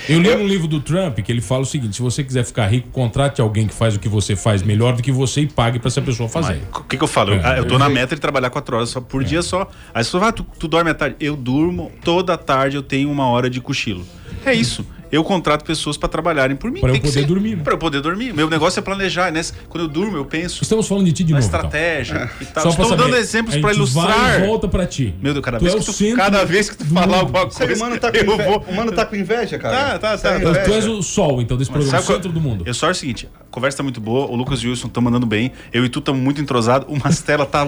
Eu 0.08 0.20
li 0.22 0.30
um 0.36 0.46
livro 0.46 0.68
do 0.68 0.80
Trump 0.82 1.18
que 1.20 1.32
ele 1.32 1.42
fala 1.42 1.62
o 1.64 1.66
seguinte: 1.66 1.96
se 1.96 2.02
você 2.02 2.24
quiser 2.24 2.44
ficar 2.44 2.68
rico, 2.68 2.90
contrate 2.90 3.42
alguém 3.42 3.66
que 3.68 3.74
faz 3.74 3.96
o 3.96 4.00
que 4.00 4.10
você 4.10 4.36
faz 4.36 4.62
melhor 4.62 4.96
do 4.96 5.02
que 5.02 5.12
você 5.12 5.42
e 5.42 5.48
pague 5.48 5.80
pra 5.80 5.88
essa 5.88 6.02
pessoa 6.02 6.28
fazer. 6.30 6.62
O 6.76 6.84
que, 6.84 6.98
que 6.98 7.04
eu 7.04 7.08
falo? 7.08 7.34
Eu, 7.34 7.42
É. 7.42 7.60
eu 7.60 7.66
tô 7.66 7.78
na 7.80 7.90
meta 7.90 8.14
de 8.16 8.22
trabalhar 8.22 8.50
quatro 8.50 8.76
horas 8.76 8.90
só 8.90 9.00
por 9.02 9.24
dia 9.24 9.42
só. 9.42 9.70
Aí 9.94 10.04
você 10.04 10.12
fala, 10.12 10.28
ah, 10.28 10.32
tu, 10.34 10.46
tu 10.60 10.68
dorme 10.68 10.90
à 10.92 10.94
tarde. 10.94 11.16
Eu 11.20 11.36
durmo 11.36 11.92
toda 12.04 12.38
tarde, 12.38 12.76
eu 12.76 12.84
tenho 12.84 13.10
uma 13.10 13.28
hora 13.30 13.50
de 13.50 13.60
cochilo. 13.62 14.06
É 14.46 14.54
isso. 14.54 14.86
Eu 15.16 15.24
contrato 15.24 15.64
pessoas 15.64 15.96
pra 15.98 16.10
trabalharem 16.10 16.56
por 16.58 16.70
mim. 16.70 16.82
Pra 16.82 16.90
eu 16.90 17.00
poder 17.00 17.12
ser. 17.12 17.26
dormir, 17.26 17.56
né? 17.56 17.64
Pra 17.64 17.74
eu 17.74 17.78
poder 17.78 18.02
dormir. 18.02 18.34
Meu 18.34 18.50
negócio 18.50 18.80
é 18.80 18.82
planejar, 18.82 19.32
né? 19.32 19.42
Quando 19.70 19.84
eu 19.86 19.88
durmo, 19.88 20.18
eu 20.18 20.26
penso 20.26 20.62
Estamos 20.62 20.88
falando 20.88 21.06
de 21.06 21.14
ti 21.14 21.24
de 21.24 21.32
na 21.34 21.40
novo. 21.40 21.48
então. 21.48 21.60
estratégia 21.70 22.30
e 22.42 22.46
tal. 22.54 22.64
Só 22.64 22.70
Estou 22.70 22.86
saber, 22.90 23.04
dando 23.04 23.16
exemplos 23.16 23.56
a 23.56 23.60
pra 23.60 23.70
gente 23.70 23.78
ilustrar. 23.78 24.08
Vai 24.08 24.44
e 24.44 24.48
volta 24.48 24.68
pra 24.68 24.86
ti. 24.86 25.16
Meu 25.22 25.34
Deus, 25.34 25.44
cada 25.46 25.58
Tu 25.58 25.64
vez, 25.64 25.74
é 25.76 25.78
que 25.80 25.90
o 25.90 25.94
tu, 25.94 26.16
cada 26.18 26.44
vez 26.44 26.70
que 26.70 26.78
tu 26.78 26.86
falar 26.86 27.20
alguma 27.20 27.44
O 27.44 27.50
coisa, 27.50 27.74
humano 27.76 27.98
tá 28.00 28.12
com 28.12 28.18
eu 28.18 28.24
inveja. 28.34 28.44
vou... 28.44 28.66
O 28.68 28.76
mano 28.76 28.92
tá 28.92 29.06
com 29.06 29.16
inveja, 29.16 29.58
cara. 29.58 29.98
Tá, 29.98 30.00
tá, 30.00 30.12
é 30.14 30.18
tá. 30.18 30.38
Então, 30.40 30.54
tu 30.66 30.74
és 30.74 30.86
o 30.88 31.02
sol, 31.02 31.42
então, 31.42 31.56
desse 31.58 31.72
programa, 31.72 32.00
o 32.00 32.04
centro 32.04 32.32
do 32.32 32.42
mundo. 32.42 32.64
Eu 32.68 32.74
só 32.74 32.88
é 32.88 32.92
o 32.92 32.96
seguinte, 32.96 33.30
a 33.40 33.44
conversa 33.50 33.78
tá 33.78 33.84
muito 33.84 34.02
boa, 34.02 34.26
o 34.30 34.36
Lucas 34.36 34.60
e 34.60 34.68
o 34.68 34.70
Wilson 34.72 34.88
estão 34.88 35.02
mandando 35.02 35.26
bem, 35.26 35.52
eu 35.72 35.86
e 35.86 35.90
tu 35.90 36.00
estamos 36.00 36.20
muito 36.22 36.42
entrosados, 36.42 36.88
o 36.94 37.00
Mastela 37.02 37.46
tá, 37.46 37.66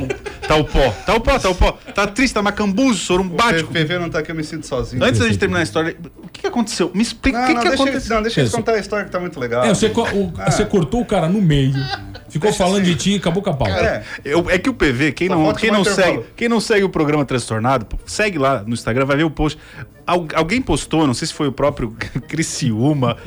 tá 0.48 0.56
o 0.56 0.66
pó, 0.66 0.90
tá 1.06 1.16
o 1.16 1.22
pó, 1.22 1.40
tá 1.40 1.50
o 1.50 1.56
pó, 1.56 1.72
tá 1.96 2.06
triste, 2.08 2.34
tá 2.34 2.42
macambuzo, 2.42 2.92
O 2.92 2.96
sorumbático. 2.96 3.72
PV 3.72 4.00
não 4.00 4.10
tá 4.10 4.20
aqui, 4.20 4.32
eu 4.32 4.36
me 4.36 4.44
sinto 4.44 4.66
sozinho. 4.68 5.04
Antes 5.04 5.20
da 5.20 5.28
gente 5.28 5.38
terminar 5.38 5.62
a 5.62 5.64
história, 5.64 5.96
o 6.24 6.28
que 6.28 6.46
aconteceu? 6.46 6.92
Me 6.94 7.02
explica 7.02 7.37
Não, 7.38 7.44
o 7.44 7.48
que, 7.48 7.54
não, 7.54 7.62
que 7.62 7.68
deixa, 7.70 7.84
aconteceu. 7.84 8.16
não, 8.16 8.22
deixa 8.22 8.42
Isso. 8.42 8.56
contar 8.56 8.72
a 8.74 8.80
história 8.80 9.06
que 9.06 9.12
tá 9.12 9.20
muito 9.20 9.40
legal. 9.40 9.64
É, 9.64 9.70
você, 9.70 9.90
co- 9.90 10.04
o- 10.10 10.34
você 10.46 10.66
cortou 10.66 11.02
o 11.02 11.06
cara 11.06 11.28
no 11.30 11.42
meio, 11.42 11.74
ficou 12.30 12.52
falando 12.54 12.84
de 12.84 12.96
ti 12.96 13.14
e 13.14 13.16
acabou 13.18 13.42
com 13.44 13.50
a 13.50 13.54
pauta. 13.54 13.74
É. 13.74 14.04
Eu- 14.26 14.50
é 14.50 14.58
que 14.58 14.70
o 14.70 14.74
PV, 14.74 15.12
quem 15.14 15.30
não, 15.30 15.54
quem, 15.54 15.72
não 15.72 15.84
segue, 15.84 16.24
quem 16.36 16.50
não 16.50 16.60
segue 16.60 16.84
o 16.84 16.90
programa 16.90 17.24
Transtornado, 17.26 17.86
segue 18.06 18.38
lá 18.38 18.64
no 18.66 18.74
Instagram, 18.74 19.06
vai 19.06 19.18
ver 19.18 19.24
o 19.24 19.30
post. 19.32 19.58
Al- 20.08 20.26
alguém 20.36 20.62
postou, 20.62 21.06
não 21.06 21.14
sei 21.14 21.28
se 21.28 21.34
foi 21.34 21.48
o 21.48 21.52
próprio 21.52 21.92
Criciúma, 22.30 23.18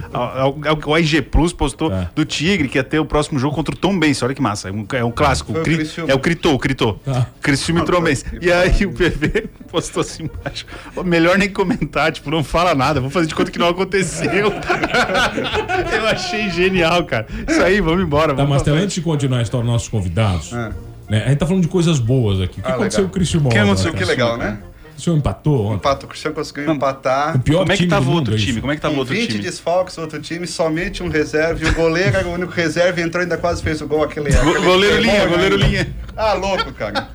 o 0.87 0.99
IG 0.99 1.21
Plus 1.23 1.53
postou 1.53 1.91
Tá. 1.91 2.11
do 2.15 2.25
Tigre 2.25 2.69
que 2.69 2.79
ia 2.79 2.83
ter 2.85 2.99
o 2.99 3.05
próximo 3.05 3.39
jogo 3.39 3.55
contra 3.55 3.75
o 3.75 3.79
Tom 3.79 3.99
Benz. 3.99 4.23
Olha 4.23 4.35
que 4.35 4.41
massa, 4.41 4.69
é 4.71 4.73
um, 4.73 4.87
é 4.95 5.05
um 5.05 5.11
clássico. 5.11 5.53
O 5.53 5.63
Cri- 5.63 5.77
Criciúma. 5.77 6.11
é 6.11 6.15
o 6.15 6.19
Critô, 6.19 6.55
o 6.55 6.59
Critô. 6.59 6.95
Tá. 7.05 7.27
Criciúma 7.43 7.81
e 7.81 7.85
Tom 7.85 8.01
Benz. 8.01 8.25
E 8.41 8.51
aí 8.51 8.87
o 8.87 8.93
PV 8.93 9.49
postou 9.71 10.01
assim 10.01 10.25
embaixo. 10.25 10.65
"Ó, 10.97 11.03
Melhor 11.03 11.37
nem 11.37 11.51
comentar, 11.51 12.11
tipo, 12.13 12.31
não 12.31 12.43
fala 12.43 12.75
nada, 12.75 13.01
vou 13.01 13.11
fazer 13.11 13.27
de 13.27 13.35
conta 13.35 13.51
que 13.51 13.59
não 13.59 13.69
aconteceu. 13.69 14.31
Eu 15.93 16.07
achei 16.09 16.49
genial, 16.51 17.05
cara. 17.05 17.27
Isso 17.49 17.63
aí, 17.63 17.81
vamos 17.81 18.03
embora. 18.03 18.29
Tá, 18.29 18.37
vamos 18.37 18.51
mas 18.51 18.63
pra 18.63 18.73
frente. 18.73 18.85
antes 18.85 18.95
de 18.95 19.01
continuar 19.03 19.39
a 19.39 19.43
história 19.43 19.65
dos 19.65 19.73
nossos 19.73 19.89
convidados, 19.89 20.53
É. 20.53 20.71
né, 21.09 21.25
a 21.25 21.29
gente 21.29 21.39
tá 21.39 21.47
falando 21.47 21.63
de 21.63 21.69
coisas 21.69 21.99
boas 21.99 22.41
aqui. 22.41 22.61
O 22.61 22.63
que 22.63 22.69
Ah, 22.71 22.75
aconteceu 22.75 23.01
legal. 23.01 23.05
com 23.05 23.11
o 23.11 23.15
Cristiano 23.15 23.47
O 23.47 23.51
que 23.51 23.59
aconteceu? 23.59 23.93
Que 23.93 24.05
legal, 24.05 24.37
né? 24.37 24.59
O 25.01 25.03
senhor 25.03 25.17
empatou 25.17 25.65
ontem. 25.67 25.77
Empatou, 25.77 26.05
o 26.05 26.09
Cristiano 26.09 26.35
conseguiu 26.37 26.71
empatar. 26.73 27.37
O 27.37 27.41
pior 27.41 27.61
Como 27.61 27.73
é 27.73 27.75
que 27.75 27.79
time 27.85 27.91
tava 27.91 28.11
o 28.11 28.13
outro 28.13 28.35
é 28.35 28.37
time? 28.39 28.61
Como 28.61 28.73
é 28.73 28.77
que 28.77 28.83
tava 28.83 28.95
o 28.95 28.99
outro 28.99 29.15
20 29.15 29.29
time? 29.29 29.43
desfalques, 29.43 29.97
outro 29.99 30.21
time, 30.21 30.47
somente 30.47 31.03
um 31.03 31.09
reserva. 31.09 31.65
E 31.65 31.69
o 31.69 31.75
goleiro 31.75 32.17
era 32.17 32.29
o 32.29 32.33
único 32.33 32.53
reserva 32.53 33.01
e 33.01 33.03
entrou 33.03 33.23
e 33.23 33.25
ainda 33.25 33.39
quase 33.39 33.63
fez 33.63 33.81
o 33.81 33.87
gol. 33.87 34.05
Aquele, 34.05 34.29
aquele 34.35 34.61
goleiro 34.61 35.01
linha, 35.01 35.27
goleiro 35.27 35.57
linha. 35.57 35.95
Ah, 36.17 36.35
louco, 36.35 36.71
cara. 36.75 37.09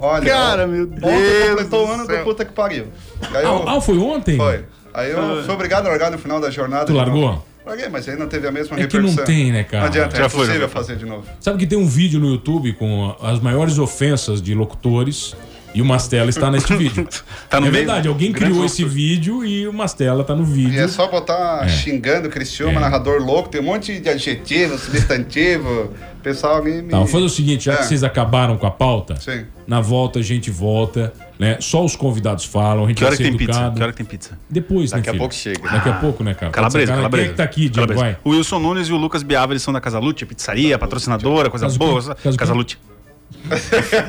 Olha, 0.00 0.24
Cara, 0.24 0.64
ó, 0.64 0.66
meu 0.66 0.84
Ontem 0.84 1.00
Deus 1.00 1.48
completou 1.50 1.82
o 1.82 1.86
do 1.86 1.92
ano 1.92 2.06
céu. 2.06 2.18
do 2.18 2.24
puta 2.24 2.44
que 2.44 2.52
pariu. 2.52 2.86
Aí 3.34 3.44
eu, 3.44 3.68
Ah, 3.68 3.76
ah, 3.76 3.80
foi 3.80 3.98
ontem? 3.98 4.36
Foi. 4.36 4.64
Aí 4.94 5.10
eu 5.10 5.42
fui 5.44 5.54
obrigado 5.54 5.86
a 5.86 5.90
largar 5.90 6.10
no 6.10 6.18
final 6.18 6.40
da 6.40 6.50
jornada. 6.50 6.84
Tu 6.84 6.92
largou? 6.92 7.44
Larguei, 7.64 7.88
mas 7.88 8.08
aí 8.08 8.16
não 8.16 8.28
teve 8.28 8.46
a 8.46 8.52
mesma 8.52 8.78
É 8.78 8.86
que 8.86 8.96
não 8.96 9.08
repercussão. 9.08 9.24
tem, 9.24 9.50
né, 9.50 9.64
cara? 9.64 9.80
Não 9.80 9.88
adianta, 9.88 10.16
Já 10.16 10.26
é 10.26 10.28
foi, 10.28 10.40
possível 10.46 10.60
já 10.62 10.68
foi. 10.68 10.80
fazer 10.82 10.96
de 10.96 11.04
novo. 11.04 11.24
Sabe 11.40 11.58
que 11.58 11.66
tem 11.66 11.76
um 11.76 11.86
vídeo 11.88 12.20
no 12.20 12.28
YouTube 12.30 12.72
com 12.74 13.14
as 13.20 13.40
maiores 13.40 13.76
ofensas 13.78 14.40
de 14.40 14.54
locutores 14.54 15.34
e 15.76 15.82
o 15.82 15.84
Mastella 15.84 16.30
está 16.30 16.50
neste 16.50 16.74
vídeo. 16.76 17.06
Tá 17.48 17.60
no 17.60 17.66
é 17.66 17.70
meio. 17.70 17.84
verdade, 17.84 18.08
alguém 18.08 18.32
Grande 18.32 18.52
criou 18.52 18.64
esse 18.66 18.82
locutor. 18.82 18.96
vídeo 18.98 19.44
e 19.44 19.68
o 19.68 19.72
Mastella 19.72 20.24
tá 20.24 20.34
no 20.34 20.44
vídeo. 20.44 20.74
E 20.74 20.78
é 20.78 20.88
só 20.88 21.06
botar 21.08 21.68
xingando 21.68 22.28
o 22.28 22.30
Cristiano, 22.30 22.72
É. 22.76 22.80
narrador 22.80 23.20
louco, 23.22 23.48
tem 23.48 23.60
um 23.60 23.64
monte 23.64 24.00
de 24.00 24.08
adjetivo, 24.08 24.76
substantivo. 24.78 25.90
O 26.18 26.22
pessoal 26.22 26.62
me. 26.64 26.82
me... 26.82 26.88
Tá, 26.88 26.96
vamos 26.96 27.12
fazer 27.12 27.24
o 27.24 27.28
seguinte, 27.28 27.66
já 27.66 27.74
É. 27.74 27.76
que 27.76 27.84
vocês 27.84 28.02
acabaram 28.02 28.56
com 28.56 28.66
a 28.66 28.70
pauta, 28.70 29.14
Sim. 29.20 29.44
na 29.66 29.80
volta 29.80 30.18
a 30.18 30.22
gente 30.22 30.50
volta, 30.50 31.12
né? 31.38 31.58
Só 31.60 31.84
os 31.84 31.94
convidados 31.94 32.44
falam, 32.44 32.84
a 32.84 32.88
gente 32.88 32.96
Que 32.98 33.04
hora 33.04 33.10
vai 33.12 33.16
que 33.18 33.22
ser 33.24 33.28
tem 33.30 33.38
pizza? 33.38 33.52
educado. 33.52 33.76
Que 33.76 33.82
hora 33.82 33.92
que 33.92 33.98
tem 33.98 34.06
pizza? 34.06 34.38
Depois, 34.50 34.90
né, 34.90 34.98
Daqui 34.98 35.08
a 35.10 35.12
filho? 35.12 35.20
pouco 35.20 35.34
chega. 35.34 35.70
Daqui 35.70 35.88
a 35.88 35.92
pouco, 35.94 36.24
né, 36.24 36.34
cara? 36.34 36.50
Calabresa, 36.50 36.86
sacar, 36.86 36.96
calabresa. 36.98 37.22
Quem 37.24 37.28
é 37.28 37.32
que 37.32 37.36
tá 37.36 37.44
aqui, 37.44 37.68
Diego? 37.68 37.94
Vai. 37.94 38.16
O 38.24 38.30
Wilson 38.30 38.58
Nunes 38.58 38.88
e 38.88 38.92
o 38.92 38.96
Lucas 38.96 39.22
Biava, 39.22 39.52
eles 39.52 39.62
são 39.62 39.72
da 39.72 39.80
Casa 39.80 39.98
Lute, 39.98 40.26
pizzaria, 40.26 40.76
patrocinadora, 40.78 41.48
coisa 41.50 41.66
Casa 41.66 41.78
boa. 41.78 42.00
o 42.00 42.64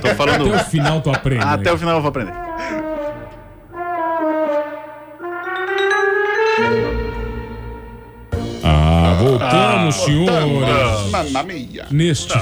Tô 0.02 0.16
falando. 0.16 0.54
Até 0.54 0.62
o 0.62 0.66
final 0.66 1.02
tu 1.02 1.10
aprende. 1.10 1.44
Até 1.44 1.70
né? 1.70 1.72
o 1.72 1.78
final 1.78 1.96
eu 1.96 2.02
vou 2.02 2.10
aprender. 2.10 2.34
Ah, 9.18 9.24
voltamos, 9.24 9.96
senhores. 9.96 11.12
Mamma 11.12 11.44
mia. 11.44 11.86
Neste, 11.90 12.34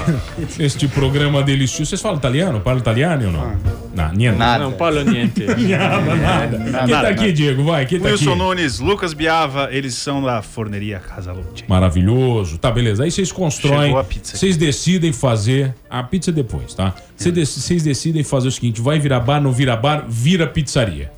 neste 0.57 0.88
programa 0.88 1.41
delicioso. 1.41 1.89
Vocês 1.89 2.01
falam 2.01 2.17
italiano? 2.17 2.59
Falam 2.61 2.80
italiano 2.80 3.26
ou 3.28 3.32
não? 3.32 3.55
Não, 3.95 4.11
niente. 4.13 4.38
Nada. 4.38 4.63
Não, 4.63 4.71
parlo 4.73 5.01
niente. 5.09 5.45
Nada, 5.45 6.15
nada. 6.15 6.57
Quem 6.57 6.71
tá 6.71 6.88
nada, 6.88 7.07
aqui, 7.07 7.32
Diego? 7.32 7.63
Vai, 7.63 7.86
quem 7.86 7.99
tá 7.99 8.09
aqui? 8.09 8.17
Wilson 8.17 8.36
Nunes, 8.36 8.80
Lucas 8.80 9.13
Biava, 9.13 9.69
eles 9.71 9.95
são 9.95 10.21
da 10.21 10.41
forneria 10.41 10.99
Casa 10.99 11.32
Lute. 11.32 11.63
Maravilhoso. 11.67 12.57
Tá, 12.57 12.71
beleza. 12.71 13.03
Aí 13.03 13.11
vocês 13.11 13.32
constroem. 13.32 13.84
Chegou 13.84 13.99
a 13.99 14.03
pizza. 14.03 14.36
Vocês 14.36 14.57
decidem 14.57 15.13
fazer. 15.13 15.73
A 15.89 16.03
pizza 16.03 16.32
depois, 16.32 16.73
tá? 16.73 16.93
Vocês 17.15 17.47
Vocês 17.47 17.84
decidem 17.84 18.23
fazer 18.23 18.49
o 18.49 18.51
seguinte: 18.51 18.82
vai 18.82 18.99
virar 18.99 19.21
bar, 19.21 19.39
não 19.39 19.51
vira 19.51 19.78
bar, 19.78 20.03
vira 20.09 20.45
pizzaria. 20.45 21.11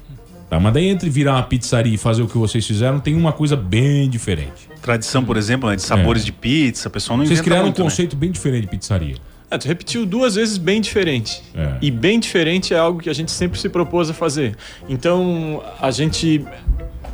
Tá, 0.50 0.60
mas 0.60 0.74
daí 0.74 0.88
entre 0.88 1.10
virar 1.10 1.34
uma 1.34 1.43
pizzaria 1.43 1.93
e 1.93 1.98
fazer 1.98 2.22
o 2.22 2.28
que 2.28 2.38
vocês 2.38 2.66
fizeram, 2.66 3.00
tem 3.02 3.16
uma 3.16 3.34
coisa 3.34 3.56
bem 3.56 4.10
diferente. 4.10 4.70
Tradição, 4.82 5.24
por 5.24 5.36
exemplo, 5.36 5.70
né, 5.70 5.76
de 5.76 5.82
sabores 5.82 6.22
É. 6.22 6.26
de 6.26 6.32
pizza, 6.32 6.88
o 6.88 6.91
pessoal 6.91 7.18
não 7.18 7.26
Vocês 7.26 7.39
inventa 7.39 7.43
criaram 7.50 7.66
muito, 7.66 7.82
um 7.82 7.84
né? 7.84 7.89
conceito 7.89 8.16
bem 8.16 8.32
diferente 8.32 8.62
de 8.62 8.68
pizzaria. 8.70 9.16
É, 9.52 9.58
tu 9.58 9.68
repetiu 9.68 10.06
duas 10.06 10.36
vezes 10.36 10.58
bem 10.58 10.80
diferente. 10.82 11.41
É. 11.54 11.78
E 11.82 11.91
bem 11.91 12.20
diferente 12.20 12.74
é 12.74 12.78
algo 12.78 13.00
que 13.02 13.10
a 13.10 13.14
gente 13.14 13.32
sempre 13.32 13.60
se 13.60 13.68
propôs 13.70 14.10
a 14.10 14.14
fazer. 14.14 14.56
Então, 14.89 15.64
a 15.82 15.89
gente, 15.91 16.45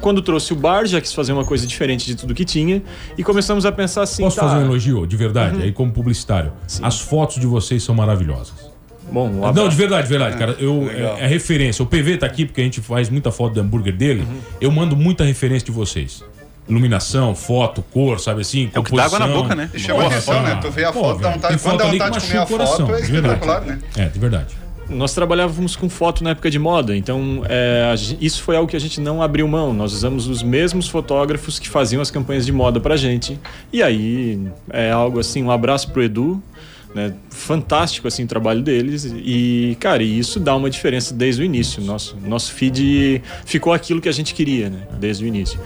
quando 0.01 0.21
trouxe 0.21 0.51
o 0.53 0.55
bar, 0.55 0.85
já 0.85 0.99
quis 1.01 1.13
fazer 1.13 1.31
uma 1.31 1.45
coisa 1.45 1.65
diferente 1.67 2.05
de 2.05 2.15
tudo 2.15 2.33
que 2.35 2.43
tinha. 2.45 2.81
E 3.17 3.23
começamos 3.23 3.65
a 3.65 3.71
pensar 3.71 4.01
assim. 4.03 4.23
Posso 4.23 4.37
tá, 4.37 4.47
fazer 4.47 4.57
um 4.63 4.65
elogio, 4.65 5.05
de 5.07 5.15
verdade, 5.15 5.61
aí 5.61 5.71
como 5.71 5.91
publicitário? 5.91 6.53
As 6.81 6.99
fotos 6.99 7.39
de 7.39 7.45
vocês 7.47 7.83
são 7.83 7.93
maravilhosas. 7.95 8.72
Bom, 9.13 9.27
um 9.29 9.53
Não, 9.53 9.69
de 9.69 9.75
verdade, 9.75 10.07
de 10.07 10.09
verdade, 10.09 10.37
cara. 10.37 10.55
Eu, 10.59 10.85
legal. 10.85 11.17
é, 11.17 11.25
é 11.25 11.27
referência. 11.27 11.83
O 11.83 11.85
PV 11.85 12.17
tá 12.17 12.25
aqui 12.25 12.47
porque 12.47 12.59
a 12.59 12.63
gente 12.63 12.81
faz 12.81 13.11
muita 13.11 13.31
foto 13.31 13.53
do 13.53 13.61
hambúrguer 13.61 13.95
dele. 13.95 14.21
Uhum. 14.21 14.39
Eu 14.59 14.71
mando 14.71 14.95
muita 14.95 15.23
referência 15.23 15.67
de 15.67 15.71
vocês. 15.71 16.23
Iluminação, 16.67 17.35
foto, 17.35 17.83
cor, 17.93 18.19
sabe 18.19 18.41
assim? 18.41 18.71
É 18.73 18.79
o 18.79 18.83
que 18.83 18.95
dá 18.95 19.05
água 19.05 19.19
na 19.19 19.27
boca, 19.27 19.53
né? 19.53 19.69
E 19.71 19.77
chama 19.77 20.07
atenção, 20.07 20.41
né? 20.41 20.57
Tu 20.59 20.71
vê 20.71 20.85
a 20.85 20.91
Pô, 20.91 21.01
foto, 21.01 21.21
dá 21.21 21.29
velho, 21.29 21.33
vontade, 21.35 21.57
tem 21.57 21.63
quando 21.63 21.77
dá 21.77 21.85
vontade 21.85 22.19
de 22.19 22.27
comer 22.27 22.39
a 22.39 22.45
coração, 22.47 22.87
foto, 22.87 22.97
é 22.97 23.01
de 23.01 23.11
verdade. 23.11 23.33
espetacular, 23.35 23.61
né? 23.61 23.79
É, 23.97 24.05
de 24.07 24.19
verdade. 24.19 24.55
Nós 24.89 25.13
trabalhávamos 25.13 25.75
com 25.75 25.87
foto 25.89 26.23
na 26.23 26.31
época 26.31 26.49
de 26.49 26.57
moda, 26.57 26.95
então 26.95 27.43
é, 27.47 27.93
isso 28.19 28.41
foi 28.41 28.55
algo 28.55 28.67
que 28.67 28.75
a 28.75 28.79
gente 28.79 28.99
não 28.99 29.21
abriu 29.21 29.47
mão. 29.47 29.73
Nós 29.73 29.93
usamos 29.93 30.27
os 30.27 30.41
mesmos 30.41 30.87
fotógrafos 30.87 31.59
que 31.59 31.69
faziam 31.69 32.01
as 32.01 32.09
campanhas 32.09 32.45
de 32.45 32.51
moda 32.51 32.79
pra 32.79 32.97
gente. 32.97 33.39
E 33.71 33.83
aí 33.83 34.41
é 34.71 34.91
algo 34.91 35.19
assim, 35.19 35.43
um 35.43 35.51
abraço 35.51 35.91
pro 35.91 36.01
Edu, 36.01 36.41
né? 36.93 37.13
Fantástico 37.29 38.07
assim 38.07 38.23
o 38.23 38.27
trabalho 38.27 38.61
deles 38.61 39.05
e 39.05 39.75
cara, 39.79 40.03
e 40.03 40.19
isso 40.19 40.39
dá 40.39 40.55
uma 40.55 40.69
diferença 40.69 41.13
desde 41.13 41.41
o 41.41 41.45
início. 41.45 41.81
Nosso 41.81 42.17
nosso 42.25 42.51
feed 42.53 43.21
ficou 43.45 43.73
aquilo 43.73 43.99
que 44.01 44.09
a 44.09 44.11
gente 44.11 44.33
queria, 44.33 44.69
né? 44.69 44.87
Desde 44.99 45.23
o 45.23 45.27
início. 45.27 45.59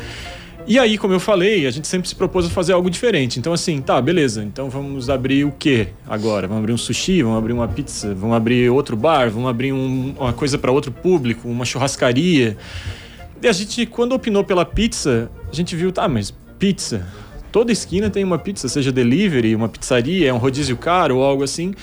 E 0.70 0.78
aí, 0.78 0.98
como 0.98 1.14
eu 1.14 1.20
falei, 1.20 1.66
a 1.66 1.72
gente 1.72 1.88
sempre 1.88 2.10
se 2.10 2.16
propôs 2.16 2.46
a 2.46 2.50
fazer 2.50 2.74
algo 2.74 2.90
diferente. 2.90 3.40
Então, 3.40 3.54
assim, 3.54 3.80
tá, 3.82 4.02
beleza. 4.02 4.44
Então 4.44 4.70
vamos 4.70 5.10
abrir 5.10 5.46
o 5.46 5.52
quê 5.58 5.88
agora? 6.06 6.46
Vamos 6.46 6.62
abrir 6.62 6.74
um 6.74 6.78
sushi, 6.78 7.24
vamos 7.24 7.38
abrir 7.38 7.54
uma 7.54 7.70
pizza, 7.70 8.14
vamos 8.14 8.36
abrir 8.36 8.70
outro 8.70 8.98
bar, 8.98 9.30
vamos 9.30 9.50
abrir 9.50 9.72
um- 9.72 10.14
uma 10.20 10.34
coisa 10.34 10.58
para 10.58 10.70
outro 10.70 10.92
público, 10.92 11.48
uma 11.48 11.64
churrascaria. 11.64 12.58
E 13.42 13.48
a 13.48 13.54
gente, 13.54 13.86
quando 13.86 14.12
opinou 14.14 14.44
pela 14.44 14.66
pizza, 14.66 15.32
a 15.50 15.56
gente 15.56 15.74
viu, 15.74 15.90
tá, 15.90 16.06
mas 16.06 16.34
pizza. 16.60 17.08
Toda 17.58 17.72
esquina 17.72 18.08
tem 18.08 18.24
uma 18.24 18.38
pizza, 18.38 18.70
seja 18.70 18.92
delivery, 18.92 19.56
uma 19.56 19.68
pizzaria, 19.68 20.30
é 20.30 20.32
um 20.32 20.38
rodízio 20.38 20.78
caro 20.78 21.18
ou 21.18 21.24
algo 21.24 21.42
assim. 21.44 21.74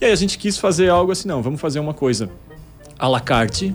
E 0.00 0.04
aí 0.04 0.12
a 0.12 0.14
gente 0.14 0.38
quis 0.38 0.56
fazer 0.56 0.88
algo 0.88 1.10
assim, 1.10 1.26
não, 1.26 1.42
vamos 1.42 1.60
fazer 1.60 1.80
uma 1.80 1.92
coisa 1.92 2.30
à 2.96 3.08
la 3.08 3.18
carte, 3.18 3.74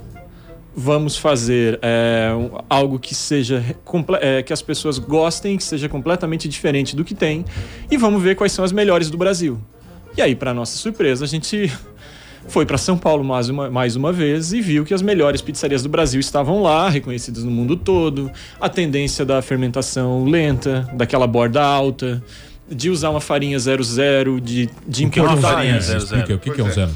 vamos 0.74 1.18
fazer 1.18 1.78
é, 1.82 2.30
algo 2.70 2.98
que 2.98 3.14
seja 3.14 3.62
é, 4.22 4.42
que 4.42 4.54
as 4.54 4.62
pessoas 4.62 4.98
gostem, 5.00 5.58
que 5.58 5.64
seja 5.66 5.90
completamente 5.90 6.48
diferente 6.48 6.96
do 6.96 7.04
que 7.04 7.14
tem 7.14 7.44
e 7.92 7.98
vamos 7.98 8.24
ver 8.24 8.38
quais 8.38 8.54
são 8.54 8.64
as 8.64 8.72
melhores 8.72 9.10
do 9.10 9.18
Brasil. 9.18 9.60
E 10.16 10.22
aí, 10.22 10.38
para 10.38 10.54
nossa 10.54 10.78
surpresa, 10.78 11.26
a 11.26 11.28
gente 11.28 11.70
foi 12.50 12.66
para 12.66 12.78
São 12.78 12.98
Paulo 12.98 13.24
mais 13.24 13.48
uma, 13.50 13.70
mais 13.70 13.96
uma 13.96 14.12
vez 14.12 14.52
e 14.52 14.60
viu 14.62 14.84
que 14.84 14.94
as 14.94 15.02
melhores 15.02 15.42
pizzarias 15.42 15.84
do 15.84 15.90
Brasil 15.90 16.20
estavam 16.20 16.62
lá, 16.62 16.90
reconhecidas 16.90 17.44
no 17.44 17.52
mundo 17.52 17.78
todo. 17.78 18.32
A 18.60 18.68
tendência 18.68 19.24
da 19.26 19.42
fermentação 19.42 20.26
lenta, 20.26 20.90
daquela 20.94 21.28
borda 21.28 21.62
alta, 21.64 22.22
de 22.70 22.90
usar 22.90 23.10
uma 23.10 23.22
farinha 23.22 23.58
00, 23.60 24.40
de, 24.42 24.70
de 24.88 25.06
O 25.06 25.10
que 25.10 25.20
é 25.20 25.24
uma 25.24 25.34
importar. 25.34 25.54
farinha 25.56 25.80
zero, 25.80 26.00
Explica, 26.00 26.26
zero. 26.26 26.36
O 26.38 26.40
que, 26.40 26.52
que 26.52 26.62
é 26.62 26.64
Pois 26.64 26.78
é. 26.78 26.86
zero? 26.86 26.92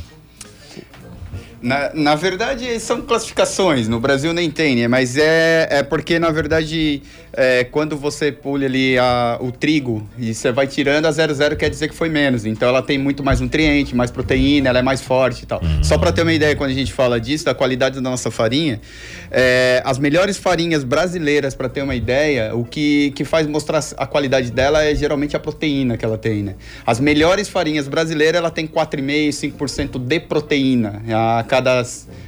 Na, 1.62 1.94
na 1.94 2.16
verdade, 2.16 2.78
são 2.82 3.02
classificações. 3.02 3.88
No 3.88 3.98
Brasil 3.98 4.34
nem 4.34 4.52
tem, 4.52 4.76
né? 4.76 4.88
Mas 4.90 5.16
é, 5.16 5.68
é 5.72 5.82
porque, 5.84 6.20
na 6.20 6.30
verdade, 6.30 7.02
é, 7.36 7.64
quando 7.64 7.98
você 7.98 8.32
pule 8.32 8.66
ali 8.66 8.98
a- 8.98 9.38
o 9.42 9.52
trigo 9.52 10.08
e 10.18 10.34
você 10.34 10.52
vai 10.52 10.68
tirando, 10.68 11.06
a 11.06 11.12
00 11.12 11.56
quer 11.56 11.70
dizer 11.70 11.88
que 11.90 11.96
foi 11.96 12.10
menos. 12.10 12.46
Então 12.46 12.68
ela 12.70 12.82
tem 12.82 12.98
muito 12.98 13.24
mais 13.24 13.40
nutriente, 13.40 13.96
mais 13.96 14.12
proteína, 14.12 14.70
ela 14.70 14.80
é 14.80 14.82
mais 14.82 15.02
forte 15.02 15.44
e 15.44 15.46
tal. 15.46 15.62
Só 15.82 15.98
para 15.98 16.12
ter 16.12 16.22
uma 16.22 16.34
ideia, 16.34 16.56
quando 16.56 16.72
a 16.72 16.74
gente 16.74 16.94
fala 16.94 17.20
disso, 17.20 17.46
da 17.46 17.54
qualidade 17.56 17.96
da 17.96 18.02
nossa 18.02 18.30
farinha, 18.30 18.80
é, 19.32 19.82
as 19.86 19.98
melhores 19.98 20.38
farinhas 20.38 20.84
brasileiras, 20.84 21.56
para 21.56 21.68
ter 21.70 21.82
uma 21.82 21.96
ideia, 21.96 22.56
o 22.56 22.64
que, 22.64 23.12
que 23.12 23.24
faz 23.26 23.48
mostrar 23.48 23.84
a 23.98 24.06
qualidade 24.06 24.52
dela 24.52 24.84
é 24.84 24.94
geralmente 24.94 25.36
a 25.36 25.40
proteína 25.40 25.98
que 25.98 26.06
ela 26.06 26.18
tem, 26.18 26.44
né? 26.44 26.56
As 26.86 27.00
melhores 27.00 27.50
farinhas 27.50 27.88
brasileiras, 27.88 28.38
ela 28.38 28.52
tem 28.52 28.68
4,5%, 28.68 29.32
5% 29.34 29.98
de 30.00 30.20
proteína 30.20 31.02
a 31.40 31.44
cada 31.44 31.84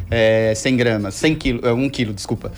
é, 0.10 0.54
100 0.56 0.76
gramas, 0.78 1.14
100 1.16 1.36
quilo, 1.36 1.62
1 1.76 1.90
quilo, 1.90 2.14
desculpa. 2.14 2.52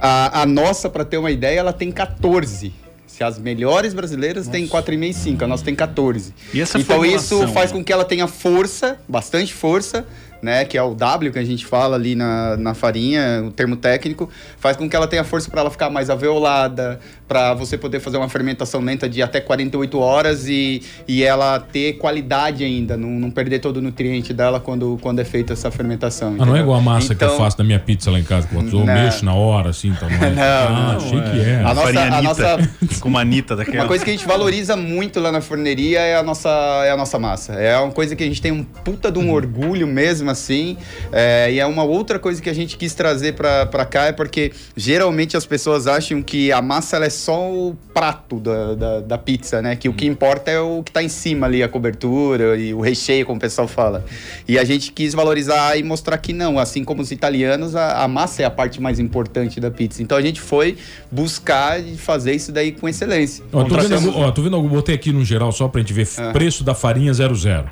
A, 0.00 0.42
a 0.42 0.46
nossa, 0.46 0.88
para 0.88 1.04
ter 1.04 1.18
uma 1.18 1.30
ideia, 1.30 1.60
ela 1.60 1.72
tem 1.72 1.90
14. 1.90 2.72
Se 3.06 3.24
as 3.24 3.38
melhores 3.38 3.94
brasileiras 3.94 4.46
têm 4.46 4.68
4,5 4.68 5.08
e 5.08 5.12
5, 5.14 5.44
a 5.44 5.46
nossa 5.46 5.64
tem 5.64 5.74
14. 5.74 6.34
E 6.52 6.60
essa 6.60 6.78
então 6.78 7.04
isso 7.04 7.48
faz 7.48 7.72
com 7.72 7.82
que 7.82 7.92
ela 7.92 8.04
tenha 8.04 8.26
força, 8.26 8.98
bastante 9.08 9.54
força, 9.54 10.06
né, 10.42 10.64
que 10.64 10.76
é 10.76 10.82
o 10.82 10.94
W 10.94 11.32
que 11.32 11.38
a 11.38 11.44
gente 11.44 11.64
fala 11.64 11.96
ali 11.96 12.14
na, 12.14 12.56
na 12.56 12.74
farinha, 12.74 13.42
o 13.46 13.50
termo 13.50 13.74
técnico, 13.74 14.28
faz 14.58 14.76
com 14.76 14.88
que 14.88 14.94
ela 14.94 15.06
tenha 15.06 15.24
força 15.24 15.50
para 15.50 15.62
ela 15.62 15.70
ficar 15.70 15.88
mais 15.88 16.10
alveolada, 16.10 17.00
para 17.28 17.54
você 17.54 17.76
poder 17.76 18.00
fazer 18.00 18.16
uma 18.16 18.28
fermentação 18.28 18.80
lenta 18.80 19.08
de 19.08 19.22
até 19.22 19.40
48 19.40 19.98
horas 19.98 20.46
e, 20.48 20.82
e 21.08 21.22
ela 21.24 21.58
ter 21.58 21.94
qualidade 21.94 22.62
ainda, 22.64 22.96
não, 22.96 23.08
não 23.10 23.30
perder 23.30 23.58
todo 23.58 23.78
o 23.78 23.82
nutriente 23.82 24.32
dela 24.32 24.60
quando, 24.60 24.98
quando 25.02 25.18
é 25.20 25.24
feita 25.24 25.52
essa 25.52 25.70
fermentação. 25.70 26.36
Ah, 26.38 26.46
não 26.46 26.56
é 26.56 26.60
igual 26.60 26.78
a 26.78 26.82
massa 26.82 27.14
que 27.14 27.22
eu 27.24 27.28
Então- 27.28 27.38
faço 27.38 27.58
da 27.58 27.64
minha 27.64 27.78
pizza 27.80 28.10
lá 28.10 28.18
em 28.18 28.24
casa, 28.24 28.46
que 28.46 28.54
eu 28.54 28.84
mexo 28.84 29.24
na 29.24 29.34
hora, 29.34 29.70
assim, 29.70 29.88
então 29.88 30.08
não 30.08 30.16
é. 30.16 30.30
Não, 30.36 30.42
ah, 30.42 30.70
não, 30.92 30.96
achei 30.98 31.18
é. 31.18 31.22
que 31.22 31.40
era. 31.40 31.68
A 31.70 31.74
nossa- 31.74 31.82
Farinha 31.82 32.02
a 32.02 32.18
Anitta, 32.18 32.56
nossa- 32.56 32.70
Com 33.00 33.08
uma 33.08 33.20
Anitta 33.20 33.56
daquela. 33.56 33.78
Uma 33.82 33.88
coisa 33.88 34.04
que 34.04 34.10
a 34.10 34.12
gente 34.14 34.26
valoriza 34.26 34.76
muito 34.76 35.18
lá 35.20 35.32
na 35.32 35.40
forneria 35.40 36.00
é 36.00 36.16
a 36.16 36.22
nossa, 36.22 36.48
é 36.84 36.90
a 36.90 36.96
nossa 36.96 37.18
massa. 37.18 37.52
É 37.54 37.76
uma 37.78 37.92
coisa 37.92 38.14
que 38.14 38.22
a 38.22 38.26
gente 38.26 38.40
tem 38.42 38.52
um 38.52 38.62
puta 38.62 39.10
de 39.10 39.18
um 39.18 39.32
orgulho 39.32 39.86
mesmo, 39.86 40.30
assim. 40.30 40.76
É, 41.12 41.50
e 41.52 41.58
é 41.58 41.66
uma 41.66 41.82
outra 41.84 42.18
coisa 42.18 42.40
que 42.40 42.48
a 42.50 42.54
gente 42.54 42.76
quis 42.76 42.94
trazer 42.94 43.34
pra, 43.34 43.66
pra 43.66 43.84
cá, 43.84 44.04
é 44.06 44.12
porque 44.12 44.52
geralmente 44.76 45.36
as 45.36 45.46
pessoas 45.46 45.86
acham 45.86 46.22
que 46.22 46.52
a 46.52 46.60
massa 46.62 46.96
ela 46.96 47.06
é 47.06 47.10
só 47.16 47.50
o 47.50 47.76
prato 47.92 48.38
da, 48.38 48.74
da, 48.74 49.00
da 49.00 49.18
pizza, 49.18 49.60
né? 49.60 49.74
Que 49.76 49.88
o 49.88 49.92
que 49.92 50.06
importa 50.06 50.50
é 50.50 50.60
o 50.60 50.82
que 50.82 50.92
tá 50.92 51.02
em 51.02 51.08
cima 51.08 51.46
ali, 51.46 51.62
a 51.62 51.68
cobertura 51.68 52.56
e 52.56 52.72
o 52.72 52.80
recheio, 52.80 53.24
como 53.26 53.38
o 53.38 53.40
pessoal 53.40 53.66
fala. 53.66 54.04
E 54.46 54.58
a 54.58 54.64
gente 54.64 54.92
quis 54.92 55.14
valorizar 55.14 55.76
e 55.76 55.82
mostrar 55.82 56.18
que 56.18 56.32
não, 56.32 56.58
assim 56.58 56.84
como 56.84 57.02
os 57.02 57.10
italianos, 57.10 57.74
a, 57.74 58.02
a 58.04 58.08
massa 58.08 58.42
é 58.42 58.44
a 58.44 58.50
parte 58.50 58.80
mais 58.80 58.98
importante 58.98 59.58
da 59.60 59.70
pizza. 59.70 60.02
Então 60.02 60.16
a 60.16 60.22
gente 60.22 60.40
foi 60.40 60.76
buscar 61.10 61.80
e 61.80 61.96
fazer 61.96 62.32
isso 62.34 62.52
daí 62.52 62.72
com 62.72 62.88
excelência. 62.88 63.44
Ó, 63.52 63.62
tô, 63.64 63.74
vendo, 63.76 63.88
Trouxemos- 63.88 64.16
ó, 64.16 64.30
tô 64.30 64.42
vendo, 64.42 64.60
botei 64.62 64.94
aqui 64.94 65.12
no 65.12 65.24
geral 65.24 65.50
só 65.52 65.66
pra 65.68 65.80
gente 65.80 65.92
ver 65.92 66.06
Ah. 66.18 66.30
preço 66.32 66.62
da 66.62 66.74
farinha 66.74 67.12
00. 67.12 67.70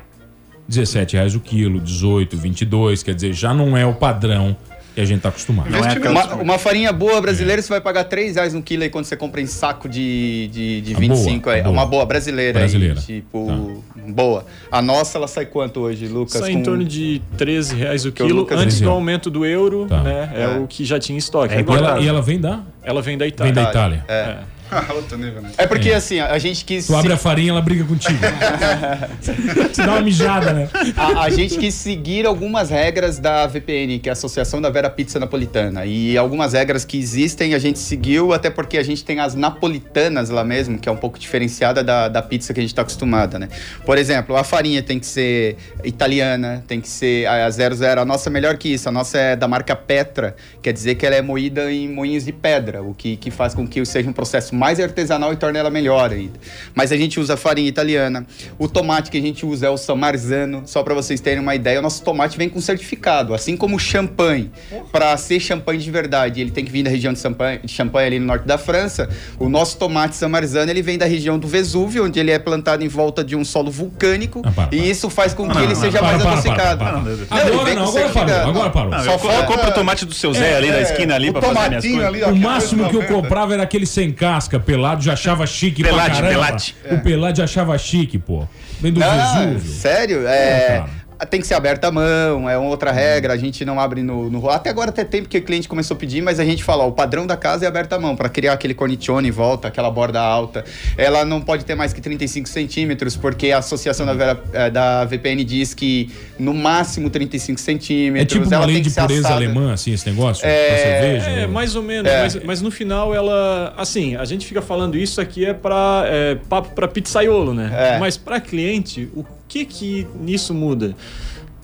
17 0.67 1.13
reais 1.15 1.35
o 1.35 1.39
quilo, 1.39 1.79
18, 1.79 2.35
22, 2.37 3.03
quer 3.03 3.13
dizer, 3.13 3.33
já 3.33 3.53
não 3.53 3.77
é 3.77 3.85
o 3.85 3.93
padrão 3.93 4.57
que 4.95 5.01
a 5.01 5.05
gente 5.05 5.21
tá 5.21 5.29
acostumado. 5.29 5.67
uma, 6.09 6.35
uma 6.35 6.57
farinha 6.57 6.91
boa 6.93 7.19
brasileira, 7.21 7.61
você 7.61 7.67
vai 7.69 7.81
pagar 7.81 8.05
3 8.05 8.35
reais 8.35 8.53
no 8.53 8.61
quilo 8.63 8.83
aí 8.83 8.89
quando 8.89 9.05
você 9.05 9.15
compra 9.17 9.41
em 9.41 9.45
saco 9.45 9.87
de, 9.89 10.47
de, 10.51 10.81
de 10.81 10.95
A 10.95 10.99
25 10.99 11.43
boa, 11.43 11.53
aí. 11.55 11.59
a 11.59 11.63
boa. 11.63 11.73
Uma 11.73 11.85
boa 11.85 12.05
brasileira. 12.05 12.59
Brasileira. 12.59 12.95
Tá. 12.95 13.01
Aí, 13.01 13.05
tipo, 13.05 13.83
boa. 14.07 14.45
A 14.71 14.81
nossa, 14.81 15.17
ela 15.17 15.27
sai 15.27 15.45
quanto 15.45 15.81
hoje, 15.81 16.07
Lucas? 16.07 16.33
Sai 16.39 16.51
em 16.51 16.57
Com- 16.57 16.63
torno 16.63 16.85
de 16.85 17.21
13 17.37 17.75
reais 17.75 18.05
o 18.05 18.11
Que 18.11 18.23
quilo, 18.23 18.39
Lucas 18.39 18.57
antes 18.59 18.79
do 18.79 18.89
aumento 18.89 19.29
do 19.29 19.45
euro, 19.45 19.85
Tá. 19.87 20.01
né? 20.01 20.31
É, 20.33 20.41
É. 20.43 20.47
o 20.59 20.65
que 20.65 20.85
já 20.85 20.97
tinha 20.97 21.15
em 21.15 21.19
estoque. 21.19 21.53
E 21.53 21.57
Agora- 21.59 21.87
ela, 21.87 21.99
e 21.99 22.07
ela 22.07 22.21
vem 22.21 22.39
da? 22.39 22.61
ela 22.81 23.01
vem 23.01 23.17
da 23.17 23.25
Vem 23.25 23.33
Itália. 23.33 23.53
da 23.53 23.69
Itália. 23.69 24.05
É. 24.07 24.37
Outro 24.95 25.17
nível, 25.17 25.41
né? 25.41 25.51
É 25.57 25.67
porque 25.67 25.91
assim, 25.91 26.19
a 26.19 26.37
gente 26.39 26.65
quis. 26.65 26.87
Tu 26.87 26.95
abre 26.95 27.09
se- 27.09 27.13
a 27.13 27.17
farinha, 27.17 27.51
ela 27.51 27.61
briga 27.61 27.83
contigo. 27.83 28.17
Te 29.73 29.77
dá 29.77 29.93
uma 29.93 30.01
mijada, 30.01 30.53
né? 30.53 30.69
a, 30.95 31.23
a 31.23 31.29
gente 31.29 31.57
quis 31.57 31.73
seguir 31.73 32.25
algumas 32.25 32.69
regras 32.69 33.19
da 33.19 33.45
VPN, 33.47 33.99
que 33.99 34.09
é 34.09 34.11
a 34.11 34.13
Associação 34.13 34.61
da 34.61 34.69
Vera 34.69 34.89
Pizza 34.89 35.19
Napolitana. 35.19 35.85
E 35.85 36.17
algumas 36.17 36.53
regras 36.53 36.83
que 36.85 36.97
existem 36.97 37.53
a 37.53 37.59
gente 37.59 37.79
seguiu, 37.79 38.33
até 38.33 38.49
porque 38.49 38.77
a 38.77 38.83
gente 38.83 39.03
tem 39.03 39.19
as 39.19 39.35
napolitanas 39.35 40.29
lá 40.29 40.43
mesmo, 40.43 40.77
que 40.77 40.89
é 40.89 40.91
um 40.91 40.97
pouco 40.97 41.19
diferenciada 41.19 41.83
da, 41.83 42.07
da 42.07 42.21
pizza 42.21 42.53
que 42.53 42.59
a 42.59 42.63
gente 42.63 42.71
está 42.71 42.81
acostumada, 42.81 43.37
né? 43.37 43.49
Por 43.85 43.97
exemplo, 43.97 44.35
a 44.35 44.43
farinha 44.43 44.81
tem 44.81 44.99
que 44.99 45.05
ser 45.05 45.57
italiana, 45.83 46.63
tem 46.67 46.81
que 46.81 46.89
ser 46.89 47.27
a 47.27 47.49
00. 47.49 48.01
A 48.01 48.05
nossa 48.05 48.29
é 48.29 48.31
melhor 48.31 48.57
que 48.57 48.69
isso, 48.73 48.89
a 48.89 48.91
nossa 48.91 49.17
é 49.17 49.35
da 49.35 49.47
marca 49.47 49.75
Petra, 49.75 50.35
quer 50.61 50.73
dizer 50.73 50.95
que 50.95 51.05
ela 51.05 51.15
é 51.15 51.21
moída 51.21 51.71
em 51.71 51.87
moinhos 51.87 52.25
de 52.25 52.31
pedra, 52.31 52.81
o 52.81 52.93
que, 52.93 53.15
que 53.17 53.29
faz 53.29 53.53
com 53.53 53.67
que 53.67 53.83
seja 53.85 54.09
um 54.09 54.13
processo 54.13 54.54
mais 54.55 54.79
artesanal 54.79 55.31
e 55.33 55.35
torne 55.35 55.59
ela 55.59 55.69
melhor 55.69 56.11
ainda. 56.11 56.39
Mas 56.73 56.91
a 56.91 56.97
gente 56.97 57.19
usa 57.19 57.35
farinha 57.37 57.67
italiana. 57.69 58.25
O 58.57 58.67
tomate 58.67 59.11
que 59.11 59.17
a 59.17 59.21
gente 59.21 59.45
usa 59.45 59.67
é 59.67 59.69
o 59.69 59.77
San 59.77 59.95
Marzano, 59.95 60.63
só 60.65 60.81
para 60.83 60.93
vocês 60.93 61.19
terem 61.19 61.39
uma 61.39 61.53
ideia, 61.55 61.79
o 61.79 61.81
nosso 61.81 62.03
tomate 62.03 62.37
vem 62.37 62.49
com 62.49 62.59
certificado, 62.61 63.33
assim 63.33 63.55
como 63.57 63.75
o 63.75 63.79
champanhe. 63.79 64.51
Para 64.91 65.15
ser 65.17 65.39
champanhe 65.39 65.79
de 65.79 65.91
verdade, 65.91 66.41
ele 66.41 66.51
tem 66.51 66.63
que 66.65 66.71
vir 66.71 66.83
da 66.83 66.89
região 66.89 67.13
de 67.13 67.19
Champagne, 67.19 67.59
de 67.63 67.71
Champagne 67.71 68.07
ali 68.07 68.19
no 68.19 68.25
norte 68.25 68.45
da 68.45 68.57
França. 68.57 69.09
O 69.39 69.49
nosso 69.49 69.77
tomate 69.77 70.15
San 70.15 70.29
Marzano, 70.29 70.69
ele 70.71 70.81
vem 70.81 70.97
da 70.97 71.05
região 71.05 71.37
do 71.37 71.47
Vesúvio, 71.47 72.05
onde 72.05 72.19
ele 72.19 72.31
é 72.31 72.39
plantado 72.39 72.83
em 72.83 72.87
volta 72.87 73.23
de 73.23 73.35
um 73.35 73.43
solo 73.43 73.69
vulcânico, 73.71 74.41
Ah, 74.45 74.51
para, 74.51 74.67
para. 74.67 74.75
e 74.77 74.89
isso 74.89 75.09
faz 75.09 75.33
com 75.33 75.47
que 75.47 75.53
Não, 75.55 75.61
ele 75.63 75.73
não, 75.73 75.81
seja 75.81 75.99
para, 75.99 76.07
mais 76.07 76.21
para, 76.23 76.31
adocicado. 76.31 76.77
para, 76.83 76.91
para, 77.01 77.01
para. 77.27 77.41
Agora 77.41 77.65
vem 77.65 77.75
não, 77.75 77.83
com 77.83 77.89
agora 77.89 78.09
parou, 78.09 78.13
certificado. 78.13 78.49
agora 78.49 78.69
parou. 78.69 78.91
Não, 78.91 79.03
Só 79.03 79.11
eu, 79.11 79.19
falta- 79.19 79.37
eu 79.37 79.43
compro 79.45 79.69
o 79.69 79.73
tomate 79.73 80.05
do 80.05 80.13
seu 80.13 80.33
Zé 80.33 80.55
ali 80.57 80.71
da 80.71 80.81
esquina 80.81 81.15
ali 81.15 81.29
o 81.29 81.33
pra 81.33 81.41
fazer 81.41 81.67
minhas 81.69 81.83
coisas. 81.85 82.05
ali, 82.05 82.23
ó. 82.23 82.29
O 82.29 82.33
que 82.33 82.37
é 82.37 82.41
máximo 82.41 82.83
que 82.89 82.95
eu 82.95 83.01
90. 83.01 83.13
comprava 83.13 83.53
era 83.53 83.63
aquele 83.63 83.85
sem 83.85 84.11
casca, 84.11 84.44
pelado, 84.59 85.03
já 85.03 85.13
achava 85.13 85.45
chique 85.45 85.81
pra 85.81 85.91
Pelade, 85.91 86.09
caramba. 86.21 86.29
pelade. 86.33 86.75
O 86.91 86.97
pelade 87.01 87.41
achava 87.41 87.77
chique, 87.77 88.17
pô. 88.17 88.47
Vem 88.79 88.91
do 88.93 88.99
Não, 88.99 89.49
Vesúvio. 89.53 89.71
sério? 89.71 90.27
É, 90.27 90.31
É. 90.31 90.85
tem 91.25 91.41
que 91.41 91.47
ser 91.47 91.53
aberta 91.55 91.87
a 91.87 91.91
mão, 91.91 92.49
é 92.49 92.57
uma 92.57 92.69
outra 92.69 92.91
regra, 92.91 93.33
a 93.33 93.37
gente 93.37 93.63
não 93.65 93.79
abre 93.79 94.01
no, 94.03 94.29
no... 94.29 94.49
Até 94.49 94.69
agora 94.69 94.89
até 94.89 95.03
tem, 95.03 95.21
porque 95.21 95.37
o 95.37 95.41
cliente 95.41 95.67
começou 95.67 95.95
a 95.95 95.97
pedir, 95.99 96.21
mas 96.21 96.39
a 96.39 96.45
gente 96.45 96.63
fala, 96.63 96.83
ó, 96.83 96.87
o 96.87 96.91
padrão 96.91 97.25
da 97.27 97.35
casa 97.37 97.65
é 97.65 97.67
aberta 97.67 97.95
a 97.95 97.99
mão, 97.99 98.15
para 98.15 98.29
criar 98.29 98.53
aquele 98.53 98.73
cornicione 98.73 99.27
em 99.27 99.31
volta, 99.31 99.67
aquela 99.67 99.89
borda 99.91 100.19
alta. 100.21 100.63
Ela 100.97 101.25
não 101.25 101.41
pode 101.41 101.65
ter 101.65 101.75
mais 101.75 101.91
que 101.93 102.01
35 102.01 102.47
centímetros, 102.49 103.15
porque 103.17 103.51
a 103.51 103.57
associação 103.59 104.05
da, 104.05 104.37
eh, 104.53 104.69
da 104.69 105.05
VPN 105.05 105.43
diz 105.43 105.73
que 105.73 106.11
no 106.39 106.53
máximo 106.53 107.09
35 107.09 107.59
centímetros. 107.59 108.21
É 108.21 108.25
tipo 108.25 108.45
uma 108.47 108.55
ela 108.55 108.65
lei 108.65 108.75
tem 108.75 108.83
de 108.83 108.91
pureza 108.91 109.19
assada. 109.27 109.35
alemã, 109.35 109.73
assim, 109.73 109.93
esse 109.93 110.09
negócio? 110.09 110.45
É, 110.45 110.77
cerveja? 110.77 111.29
É, 111.29 111.45
ou- 111.45 111.51
mais 111.51 111.75
ou 111.75 111.83
menos, 111.83 112.11
É. 112.11 112.21
mas, 112.21 112.43
mas 112.43 112.61
no 112.61 112.71
final 112.71 113.13
ela. 113.13 113.73
Assim, 113.77 114.15
a 114.15 114.25
gente 114.25 114.45
fica 114.45 114.61
falando 114.61 114.97
isso 114.97 115.19
aqui 115.21 115.45
é 115.45 115.53
pra. 115.53 116.03
É, 116.07 116.35
papo 116.49 116.69
pra 116.75 116.87
pizzaiolo, 116.87 117.53
né? 117.53 117.71
É. 117.95 117.99
Mas 117.99 118.17
pra 118.17 118.39
cliente, 118.39 119.09
o 119.15 119.23
que 119.55 119.63
que 119.63 120.07
nisso 120.19 120.53
muda? 120.53 120.95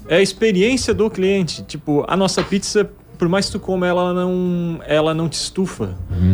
É 0.08 0.18
a 0.18 0.22
experiência 0.22 0.94
do 0.94 1.10
cliente. 1.10 1.64
Tipo, 1.64 2.06
a 2.08 2.16
nossa 2.16 2.42
pizza, 2.42 2.90
por 3.22 3.30
mais 3.30 3.46
que 3.46 3.52
tu 3.52 3.60
coma, 3.60 3.86
ela 3.86 4.16
não, 4.16 4.82
ela 4.84 5.14
não 5.14 5.30
te 5.30 5.34
estufa. 5.34 5.94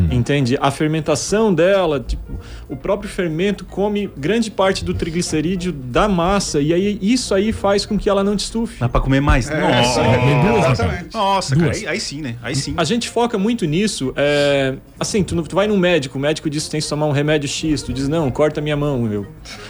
Entende? 0.09 0.57
A 0.61 0.71
fermentação 0.71 1.53
dela, 1.53 1.99
tipo, 1.99 2.39
o 2.69 2.77
próprio 2.77 3.09
fermento 3.09 3.65
come 3.65 4.09
grande 4.15 4.49
parte 4.49 4.85
do 4.85 4.93
triglicerídeo 4.93 5.73
da 5.73 6.07
massa. 6.07 6.61
E 6.61 6.73
aí 6.73 6.97
isso 7.01 7.35
aí 7.35 7.51
faz 7.51 7.85
com 7.85 7.99
que 7.99 8.09
ela 8.09 8.23
não 8.23 8.37
te 8.37 8.45
estufe. 8.45 8.79
Dá 8.79 8.87
pra 8.87 9.01
comer 9.01 9.19
mais? 9.19 9.49
Nossa, 9.49 10.01
Tem 10.01 10.11
duas, 10.11 10.21
né, 10.21 10.61
cara? 10.61 10.71
Exatamente. 10.71 11.13
Nossa 11.13 11.55
cara, 11.57 11.65
Duas. 11.67 11.77
aí, 11.79 11.87
aí 11.87 11.99
sim, 11.99 12.21
né? 12.21 12.37
Aí 12.41 12.55
sim. 12.55 12.73
A 12.77 12.85
gente 12.85 13.09
foca 13.09 13.37
muito 13.37 13.65
nisso. 13.65 14.13
é, 14.15 14.75
assim, 14.97 15.23
tu, 15.23 15.41
tu 15.43 15.55
vai 15.57 15.67
num 15.67 15.77
médico, 15.77 16.17
o 16.17 16.21
médico 16.21 16.49
diz 16.49 16.63
que 16.63 16.69
tem 16.69 16.79
que 16.79 16.87
tomar 16.87 17.07
um 17.07 17.11
remédio 17.11 17.49
X, 17.49 17.81
tu 17.81 17.91
diz, 17.91 18.07
não, 18.07 18.31
corta 18.31 18.61
minha 18.61 18.77
mão, 18.77 19.01
meu. 19.01 19.27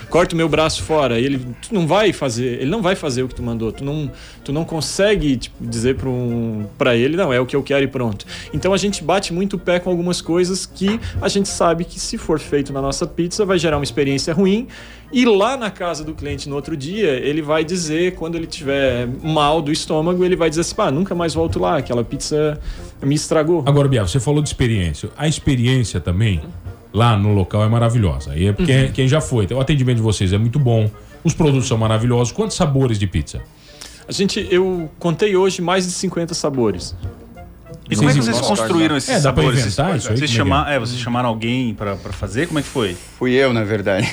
Corta 0.08 0.34
o 0.34 0.38
meu 0.38 0.48
braço 0.48 0.84
fora. 0.84 1.18
Ele 1.18 1.44
tu 1.62 1.74
não 1.74 1.84
vai 1.84 2.12
fazer, 2.12 2.60
ele 2.60 2.70
não 2.70 2.80
vai 2.80 2.94
fazer 2.94 3.24
o 3.24 3.28
que 3.28 3.34
tu 3.34 3.42
mandou. 3.42 3.72
Tu 3.72 3.84
não, 3.84 4.08
tu 4.44 4.52
não 4.52 4.64
consegue 4.64 5.36
tipo, 5.36 5.56
dizer 5.60 5.96
para 5.96 6.08
um, 6.08 6.64
pra 6.78 6.94
ele, 6.94 7.07
não, 7.16 7.32
é 7.32 7.40
o 7.40 7.46
que 7.46 7.54
eu 7.56 7.62
quero 7.62 7.84
e 7.84 7.88
pronto. 7.88 8.26
Então 8.52 8.72
a 8.72 8.76
gente 8.76 9.02
bate 9.02 9.32
muito 9.32 9.54
o 9.56 9.58
pé 9.58 9.78
com 9.78 9.90
algumas 9.90 10.20
coisas 10.20 10.66
que 10.66 11.00
a 11.20 11.28
gente 11.28 11.48
sabe 11.48 11.84
que 11.84 11.98
se 11.98 12.18
for 12.18 12.38
feito 12.38 12.72
na 12.72 12.80
nossa 12.82 13.06
pizza 13.06 13.44
vai 13.44 13.58
gerar 13.58 13.76
uma 13.78 13.84
experiência 13.84 14.32
ruim. 14.34 14.66
E 15.10 15.24
lá 15.24 15.56
na 15.56 15.70
casa 15.70 16.04
do 16.04 16.12
cliente 16.12 16.48
no 16.50 16.54
outro 16.56 16.76
dia, 16.76 17.12
ele 17.12 17.40
vai 17.40 17.64
dizer, 17.64 18.14
quando 18.16 18.34
ele 18.36 18.46
tiver 18.46 19.08
mal 19.22 19.62
do 19.62 19.72
estômago, 19.72 20.22
ele 20.22 20.36
vai 20.36 20.50
dizer 20.50 20.60
assim: 20.60 20.74
pá, 20.74 20.90
nunca 20.90 21.14
mais 21.14 21.32
volto 21.32 21.58
lá, 21.58 21.78
aquela 21.78 22.04
pizza 22.04 22.60
me 23.02 23.14
estragou. 23.14 23.62
Agora, 23.64 23.88
Biel, 23.88 24.06
você 24.06 24.20
falou 24.20 24.42
de 24.42 24.48
experiência. 24.50 25.08
A 25.16 25.26
experiência 25.26 25.98
também, 25.98 26.42
lá 26.92 27.16
no 27.16 27.32
local, 27.32 27.64
é 27.64 27.68
maravilhosa. 27.68 28.36
E 28.36 28.48
é 28.48 28.52
porque 28.52 28.70
Uhum. 28.72 28.92
quem 28.92 29.08
já 29.08 29.20
foi. 29.20 29.46
O 29.50 29.60
atendimento 29.60 29.96
de 29.96 30.02
vocês 30.02 30.32
é 30.34 30.38
muito 30.38 30.58
bom. 30.58 30.90
Os 31.24 31.32
produtos 31.32 31.66
são 31.66 31.78
maravilhosos. 31.78 32.30
Quantos 32.32 32.56
sabores 32.56 32.98
de 32.98 33.06
pizza? 33.06 33.40
A 34.08 34.12
gente, 34.12 34.48
eu 34.50 34.90
contei 34.98 35.36
hoje 35.36 35.60
mais 35.60 35.84
de 35.84 35.92
50 35.92 36.32
sabores. 36.32 36.96
E 37.90 37.96
como 37.96 38.10
é 38.10 38.12
que 38.12 38.20
Vocês 38.20 38.36
vocês 38.36 38.46
construíram 38.46 38.96
esses 38.96 39.08
É, 39.10 39.20
dá 39.20 39.32
pra 39.32 39.42
sabores? 39.42 39.60
inventar 39.66 39.70
isso 39.70 39.86
aí? 39.88 40.00
Vocês, 40.00 40.04
Como 40.06 40.24
é 40.24 40.26
que 40.26 40.32
chama... 40.34 40.72
é, 40.72 40.78
vocês 40.78 41.00
chamaram 41.00 41.28
alguém 41.28 41.74
pra, 41.74 41.96
pra 41.96 42.12
fazer? 42.12 42.46
Como 42.46 42.58
é 42.58 42.62
que 42.62 42.68
foi? 42.68 42.96
Fui 43.18 43.32
eu, 43.32 43.52
na 43.52 43.64
verdade. 43.64 44.06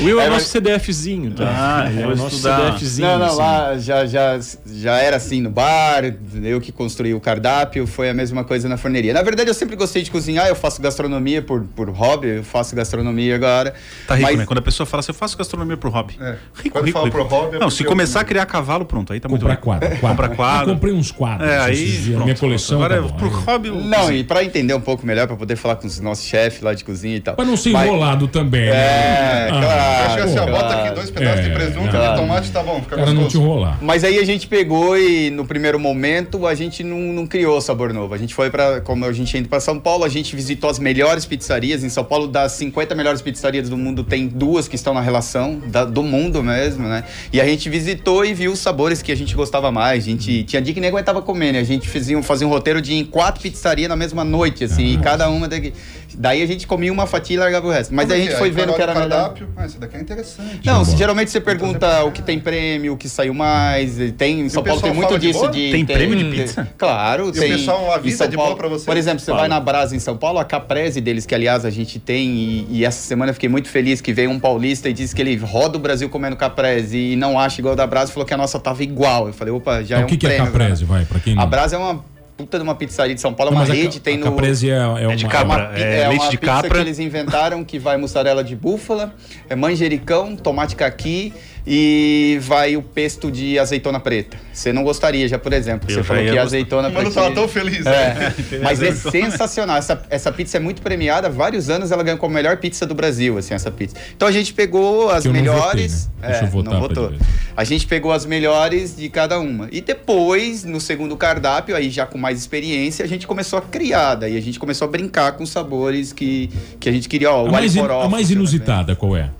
O 0.00 0.04
Will 0.04 0.18
é 0.20 0.22
o 0.22 0.26
Era- 0.26 0.34
nosso 0.34 0.46
CDFzinho, 0.48 1.32
tá? 1.32 1.44
Ah, 1.86 1.90
é 1.90 2.06
o 2.06 2.14
nosso 2.16 2.36
estudar. 2.36 2.72
CDFzinho. 2.74 3.08
Não, 3.08 3.18
não, 3.18 3.26
assim. 3.26 3.36
lá 3.38 3.78
já, 3.78 4.06
já, 4.06 4.38
já 4.66 4.96
era 4.98 5.16
assim 5.16 5.40
no 5.40 5.50
bar, 5.50 6.02
eu 6.42 6.60
que 6.60 6.70
construí 6.70 7.14
o 7.14 7.20
cardápio, 7.20 7.86
foi 7.86 8.08
a 8.10 8.14
mesma 8.14 8.44
coisa 8.44 8.68
na 8.68 8.76
forneria. 8.76 9.12
Na 9.12 9.22
verdade, 9.22 9.48
eu 9.50 9.54
sempre 9.54 9.76
gostei 9.76 10.02
de 10.02 10.10
cozinhar, 10.10 10.46
eu 10.46 10.54
faço 10.56 10.80
gastronomia 10.82 11.40
por, 11.42 11.62
por 11.74 11.88
hobby, 11.90 12.28
eu 12.28 12.44
faço 12.44 12.76
gastronomia 12.76 13.34
agora. 13.34 13.74
Tá 14.06 14.14
rico, 14.14 14.28
Mas- 14.28 14.38
né? 14.38 14.46
Quando 14.46 14.58
a 14.58 14.62
pessoa 14.62 14.86
fala 14.86 15.00
assim, 15.00 15.10
eu 15.10 15.14
faço 15.16 15.36
gastronomia 15.36 15.76
pro 15.76 15.90
hobby. 15.90 16.16
É. 16.20 16.36
Rico, 16.54 16.70
Quando 16.78 16.84
rico, 16.84 16.98
fala 16.98 17.06
rico. 17.10 17.16
pro 17.18 17.26
hobby, 17.26 17.56
é 17.56 17.58
Não, 17.58 17.70
se 17.70 17.82
começar 17.84 18.18
eu- 18.18 18.22
a 18.22 18.24
criar 18.24 18.46
cavalo, 18.46 18.84
pronto, 18.84 19.12
aí 19.12 19.20
tá 19.20 19.28
muito 19.28 19.40
Comprar 19.42 19.56
quadro. 19.56 19.88
quadro. 19.88 20.08
Comprar 20.08 20.28
quadro. 20.30 20.70
Eu 20.70 20.74
comprei 20.74 20.92
uns 20.92 21.10
quadros. 21.10 21.48
É, 21.48 21.58
aí. 21.58 22.02
pronto, 22.10 22.24
minha 22.24 22.36
coleção. 22.36 22.76
Agora, 22.82 23.02
tá 23.02 23.05
pro 23.14 23.28
hobby. 23.28 23.70
Não, 23.70 24.12
e 24.12 24.24
pra 24.24 24.42
entender 24.44 24.74
um 24.74 24.80
pouco 24.80 25.06
melhor, 25.06 25.26
pra 25.26 25.36
poder 25.36 25.56
falar 25.56 25.76
com 25.76 25.86
os 25.86 26.00
nossos 26.00 26.24
chefes 26.24 26.60
lá 26.62 26.74
de 26.74 26.84
cozinha 26.84 27.16
e 27.16 27.20
tal. 27.20 27.34
Pra 27.36 27.44
não 27.44 27.56
ser 27.56 27.70
Mas- 27.70 27.86
enrolado 27.86 28.28
também. 28.28 28.68
É, 28.68 28.70
né? 28.72 29.46
Eu 29.48 29.60
claro. 29.60 30.04
acho 30.06 30.14
que 30.16 30.20
assim, 30.22 30.38
ó, 30.38 30.46
claro. 30.46 30.52
bota 30.52 30.74
aqui 30.82 30.94
dois 30.94 31.10
pedaços 31.10 31.40
É, 31.40 31.42
de 31.48 31.54
presunto 31.54 31.90
claro. 31.90 32.14
e 32.14 32.20
tomate, 32.20 32.50
tá 32.50 32.62
bom, 32.62 32.80
fica 32.80 32.96
Cara, 32.96 33.12
não 33.12 33.28
te 33.28 33.36
enrolar. 33.36 33.78
Mas 33.80 34.04
aí 34.04 34.18
a 34.18 34.24
gente 34.24 34.46
pegou 34.46 34.96
e 34.98 35.30
no 35.30 35.44
primeiro 35.44 35.78
momento 35.78 36.46
a 36.46 36.54
gente 36.54 36.82
não, 36.82 36.98
não 36.98 37.26
criou 37.26 37.60
sabor 37.60 37.92
novo. 37.92 38.14
A 38.14 38.18
gente 38.18 38.34
foi 38.34 38.50
para 38.50 38.80
como 38.80 39.04
a 39.04 39.12
gente 39.12 39.36
indo 39.36 39.48
para 39.48 39.60
São 39.60 39.78
Paulo, 39.78 40.04
a 40.04 40.08
gente 40.08 40.34
visitou 40.34 40.68
as 40.70 40.78
melhores 40.78 41.24
pizzarias 41.24 41.82
em 41.84 41.88
São 41.88 42.04
Paulo. 42.04 42.26
Das 42.26 42.52
50 42.52 42.94
melhores 42.94 43.20
pizzarias 43.22 43.68
do 43.68 43.76
mundo, 43.76 44.02
tem 44.04 44.26
duas 44.26 44.68
que 44.68 44.74
estão 44.76 44.92
na 44.94 45.00
relação 45.00 45.60
da- 45.66 45.84
do 45.84 46.02
mundo 46.02 46.42
mesmo, 46.42 46.86
né? 46.88 47.04
E 47.32 47.40
a 47.40 47.44
gente 47.44 47.68
visitou 47.68 48.24
e 48.24 48.34
viu 48.34 48.52
os 48.52 48.58
sabores 48.58 49.02
que 49.02 49.12
a 49.12 49.16
gente 49.16 49.34
gostava 49.34 49.70
mais. 49.70 50.04
A 50.04 50.06
gente 50.06 50.42
tinha 50.44 50.60
dia 50.62 50.72
que 50.74 50.80
nem 50.80 50.90
aguentava 50.90 51.20
comer, 51.22 51.52
né? 51.52 51.58
A 51.60 51.64
gente 51.64 51.88
fazia, 51.88 52.18
um- 52.18 52.22
fazia 52.22 52.46
um 52.46 52.50
roteiro 52.50 52.80
de 52.80 52.94
em 52.98 53.04
quatro 53.04 53.40
pizzarias 53.42 53.88
na 53.88 53.96
mesma 53.96 54.24
noite, 54.24 54.64
assim, 54.64 54.94
e 54.94 54.98
cada 54.98 55.28
uma 55.30 55.46
daqui. 55.48 55.72
Daí 56.18 56.40
a 56.42 56.46
gente 56.46 56.66
comia 56.66 56.90
uma 56.90 57.06
fatia 57.06 57.36
e 57.36 57.38
largava 57.38 57.66
o 57.66 57.70
resto. 57.70 57.92
Mas 57.94 58.10
aí 58.10 58.16
a 58.20 58.22
é 58.22 58.24
gente 58.26 58.34
é? 58.34 58.38
foi 58.38 58.48
Aí 58.48 58.54
vendo 58.54 58.72
que 58.72 58.80
era 58.80 58.94
cardápio. 58.94 59.48
Ah, 59.54 59.66
esse 59.66 59.76
daqui 59.78 59.96
é 59.96 60.00
interessante. 60.00 60.60
Não, 60.64 60.78
Vambora. 60.82 60.96
geralmente 60.96 61.30
você 61.30 61.40
pergunta 61.42 62.04
o 62.04 62.10
que 62.12 62.22
tem 62.22 62.38
prêmio, 62.40 62.94
o 62.94 62.96
que 62.96 63.06
saiu 63.06 63.34
mais. 63.34 64.00
e 64.00 64.12
Tem, 64.12 64.40
em 64.40 64.48
São 64.48 64.62
o 64.62 64.64
Paulo 64.64 64.80
tem 64.80 64.92
pessoal 64.92 65.10
muito 65.10 65.20
de 65.20 65.26
disso 65.26 65.40
boa? 65.40 65.52
de. 65.52 65.70
Tem 65.72 65.84
prêmio 65.84 66.16
de 66.16 66.24
pizza? 66.24 66.66
Claro, 66.78 67.26
o 67.26 67.32
tem. 67.32 67.50
pessoal 67.50 67.86
em 67.88 67.94
avisa 67.96 68.16
São 68.18 68.28
de 68.28 68.36
Paulo- 68.36 68.52
boa 68.52 68.58
pra 68.58 68.68
você? 68.68 68.86
Por 68.86 68.96
exemplo, 68.96 69.18
você 69.20 69.30
vai 69.30 69.46
na 69.46 69.60
Brasa 69.60 69.94
em 69.94 69.98
São 69.98 70.16
Paulo, 70.16 70.38
a 70.38 70.44
Caprese 70.44 71.02
deles, 71.02 71.26
que 71.26 71.34
aliás 71.34 71.66
a 71.66 71.70
gente 71.70 71.98
tem, 71.98 72.30
e, 72.30 72.66
e 72.70 72.84
essa 72.86 73.02
semana 73.02 73.30
eu 73.30 73.34
fiquei 73.34 73.48
muito 73.50 73.68
feliz 73.68 74.00
que 74.00 74.12
veio 74.14 74.30
um 74.30 74.40
paulista 74.40 74.88
e 74.88 74.94
disse 74.94 75.14
que 75.14 75.20
ele 75.20 75.36
roda 75.36 75.76
o 75.76 75.80
Brasil 75.80 76.08
comendo 76.08 76.34
Caprese 76.36 76.96
e 76.96 77.16
não 77.16 77.38
acha 77.38 77.60
igual 77.60 77.76
da 77.76 77.86
Brasa 77.86 78.10
e 78.10 78.14
falou 78.14 78.26
que 78.26 78.32
a 78.32 78.38
nossa 78.38 78.58
tava 78.58 78.82
igual. 78.82 79.26
Eu 79.26 79.34
falei, 79.34 79.52
opa, 79.52 79.82
já 79.82 79.96
Então, 79.96 79.98
é 79.98 80.00
o 80.02 80.04
um 80.04 80.08
que, 80.08 80.16
que 80.16 80.26
é 80.26 80.36
Caprese, 80.38 80.82
né? 80.82 80.88
vai? 80.88 81.04
Pra 81.04 81.20
quem 81.20 81.34
não... 81.34 81.42
A 81.42 81.46
Brasa 81.46 81.76
é 81.76 81.78
uma 81.78 82.02
puta 82.36 82.58
de 82.58 82.62
uma 82.62 82.74
pizzaria 82.74 83.14
de 83.14 83.20
São 83.20 83.32
Paulo, 83.32 83.50
é 83.52 83.54
uma 83.54 83.60
mas 83.62 83.70
a 83.70 83.74
rede, 83.74 83.98
ca- 83.98 84.04
tem 84.04 84.14
a 84.16 84.18
no. 84.18 84.24
Caprese 84.26 84.70
é, 84.70 84.74
é 84.74 84.86
uma... 85.06 85.16
de 85.16 85.24
É 85.24 85.28
cabra. 85.28 85.56
uma, 85.64 85.68
pi- 85.68 85.82
é 85.82 86.00
é 86.00 86.08
leite 86.08 86.28
de 86.30 86.38
pizza 86.38 86.52
capra. 86.54 86.70
que 86.70 86.76
eles 86.78 86.98
inventaram 86.98 87.64
que 87.64 87.78
vai 87.78 87.96
mussarela 87.96 88.44
de 88.44 88.54
búfala, 88.54 89.14
é 89.48 89.56
manjericão, 89.56 90.36
tomate 90.36 90.76
caqui 90.76 91.32
e 91.66 92.38
vai 92.42 92.76
o 92.76 92.82
pesto 92.82 93.30
de 93.30 93.58
azeitona 93.58 93.98
preta. 93.98 94.36
Você 94.52 94.72
não 94.72 94.84
gostaria 94.84 95.26
já, 95.26 95.38
por 95.38 95.52
exemplo, 95.52 95.90
Eu 95.90 95.96
você 95.96 96.02
falou 96.04 96.24
que 96.24 96.38
azeitona 96.38 96.90
preta. 96.90 97.10
tava 97.10 97.32
tão 97.32 97.48
feliz, 97.48 97.84
né? 97.84 98.32
É, 98.52 98.58
mas 98.62 98.80
é 98.80 98.92
sensacional. 98.92 99.76
Essa, 99.76 100.00
essa 100.08 100.30
pizza 100.30 100.56
é 100.56 100.60
muito 100.60 100.80
premiada. 100.80 101.26
Há 101.26 101.30
vários 101.30 101.68
anos 101.68 101.90
ela 101.90 102.02
ganhou 102.02 102.18
como 102.18 102.34
a 102.34 102.36
melhor 102.36 102.56
pizza 102.58 102.86
do 102.86 102.94
Brasil, 102.94 103.36
assim, 103.36 103.52
essa 103.54 103.70
pizza. 103.70 103.96
Então 104.14 104.28
a 104.28 104.32
gente 104.32 104.54
pegou 104.54 105.10
as 105.10 105.22
Que 105.22 105.28
eu 105.28 105.32
não 105.32 105.40
melhores. 105.40 106.04
votei, 106.04 106.20
né? 106.22 106.28
Deixa 106.28 106.44
eu 106.44 106.46
É, 106.46 106.50
votar 106.50 106.74
não 106.74 106.80
votou. 106.80 107.12
A 107.56 107.64
gente 107.64 107.86
pegou 107.86 108.12
as 108.12 108.24
melhores 108.24 108.96
de 108.96 109.08
cada 109.08 109.38
uma. 109.40 109.68
E 109.72 109.80
depois, 109.80 110.62
no 110.64 110.80
segundo 110.80 111.16
cardápio, 111.16 111.74
aí 111.74 111.90
já 111.90 112.06
com 112.06 112.16
mais 112.18 112.38
experiência, 112.38 113.04
a 113.04 113.08
gente 113.08 113.26
começou 113.26 113.58
a 113.58 113.62
criar. 113.62 114.14
Daí 114.14 114.36
a 114.36 114.40
gente 114.40 114.58
começou 114.58 114.86
a 114.86 114.90
brincar 114.90 115.32
com 115.32 115.44
sabores 115.44 116.12
que, 116.12 116.48
que 116.78 116.88
a 116.88 116.92
gente 116.92 117.08
queria. 117.08 117.30
Ó, 117.32 117.44
o 117.44 117.48
A 117.48 117.52
mais, 117.52 117.76
a 117.76 118.08
mais 118.08 118.30
inusitada 118.30 118.94
qual 118.94 119.16
é? 119.16 119.30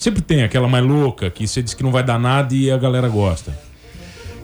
Sempre 0.00 0.22
tem 0.22 0.42
aquela 0.42 0.66
mais 0.66 0.82
louca 0.84 1.30
que 1.30 1.46
você 1.46 1.62
diz 1.62 1.74
que 1.74 1.82
não 1.82 1.92
vai 1.92 2.02
dar 2.02 2.18
nada 2.18 2.54
e 2.54 2.70
a 2.70 2.78
galera 2.78 3.06
gosta. 3.06 3.56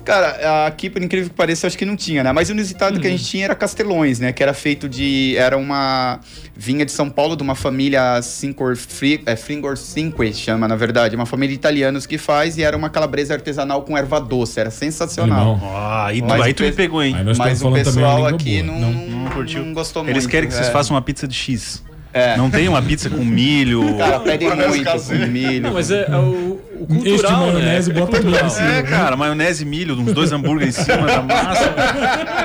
Cara, 0.05 0.65
aqui, 0.67 0.89
por 0.89 1.01
incrível 1.03 1.29
que 1.29 1.35
pareça, 1.35 1.65
eu 1.65 1.67
acho 1.67 1.77
que 1.77 1.83
não 1.83 1.95
tinha, 1.97 2.23
né? 2.23 2.31
Mas 2.31 2.47
o 2.47 2.53
inusitado 2.53 2.97
que 2.97 3.07
a 3.07 3.09
gente 3.09 3.25
tinha 3.25 3.43
era 3.43 3.53
Castelões, 3.55 4.19
né? 4.21 4.31
Que 4.31 4.41
era 4.41 4.53
feito 4.53 4.87
de... 4.87 5.35
Era 5.35 5.57
uma... 5.57 6.21
Vinha 6.55 6.85
de 6.85 6.93
São 6.93 7.09
Paulo, 7.09 7.35
de 7.35 7.43
uma 7.43 7.55
família 7.55 8.21
Cinque... 8.21 8.75
Fri- 8.77 9.21
É, 9.25 9.35
Fringor 9.35 9.75
Cinque, 9.75 10.31
chama, 10.33 10.65
na 10.65 10.77
verdade. 10.77 11.13
Uma 11.15 11.25
família 11.25 11.49
de 11.53 11.59
italianos 11.59 12.05
que 12.05 12.17
faz. 12.17 12.57
E 12.57 12.63
era 12.63 12.77
uma 12.77 12.89
calabresa 12.89 13.33
artesanal 13.33 13.81
com 13.81 13.97
erva 13.97 14.21
doce. 14.21 14.57
Era 14.61 14.71
sensacional. 14.71 15.59
Ah, 15.61 16.05
aí 16.05 16.21
tu, 16.21 16.27
Mas 16.27 16.41
aí 16.41 16.53
tu 16.53 16.63
me 16.63 16.69
pe- 16.69 16.75
pegou, 16.77 17.03
hein? 17.03 17.13
Mas 17.37 17.61
o 17.61 17.69
pessoal 17.73 18.27
aqui 18.27 18.61
boa. 18.63 18.79
não, 18.79 18.91
Não. 18.91 19.07
não, 19.07 19.31
curtiu. 19.31 19.65
não 19.65 19.73
gostou 19.73 20.03
muito. 20.05 20.13
Eles 20.13 20.25
querem 20.25 20.47
que 20.47 20.55
vocês 20.55 20.69
é. 20.69 20.71
façam 20.71 20.95
uma 20.95 21.01
pizza 21.01 21.27
de 21.27 21.35
X. 21.35 21.83
É. 22.17 22.37
Não 22.37 22.49
tem 22.49 22.67
uma 22.67 22.81
pizza 22.81 23.09
com 23.09 23.23
milho. 23.23 23.95
Cara, 23.97 24.19
pedem 24.19 24.49
muito 24.55 24.85
com 24.85 25.15
milho. 25.27 25.61
Não, 25.61 25.73
mas 25.73 25.91
é, 25.91 26.07
é 26.09 26.15
o, 26.15 26.59
o 26.79 26.93
Este 26.95 27.09
cultural, 27.09 27.39
maionese 27.47 27.93
né? 27.93 27.99
bota 27.99 28.17
é 28.17 28.21
cultural. 28.21 28.49
cima. 28.49 28.67
É, 28.73 28.83
cara, 28.83 29.15
maionese 29.15 29.63
e 29.63 29.65
milho, 29.65 29.95
uns 29.99 30.13
dois 30.13 30.31
hambúrgueres 30.31 30.77
em 30.79 30.83
cima 30.83 31.05
da 31.07 31.21
massa. 31.21 31.73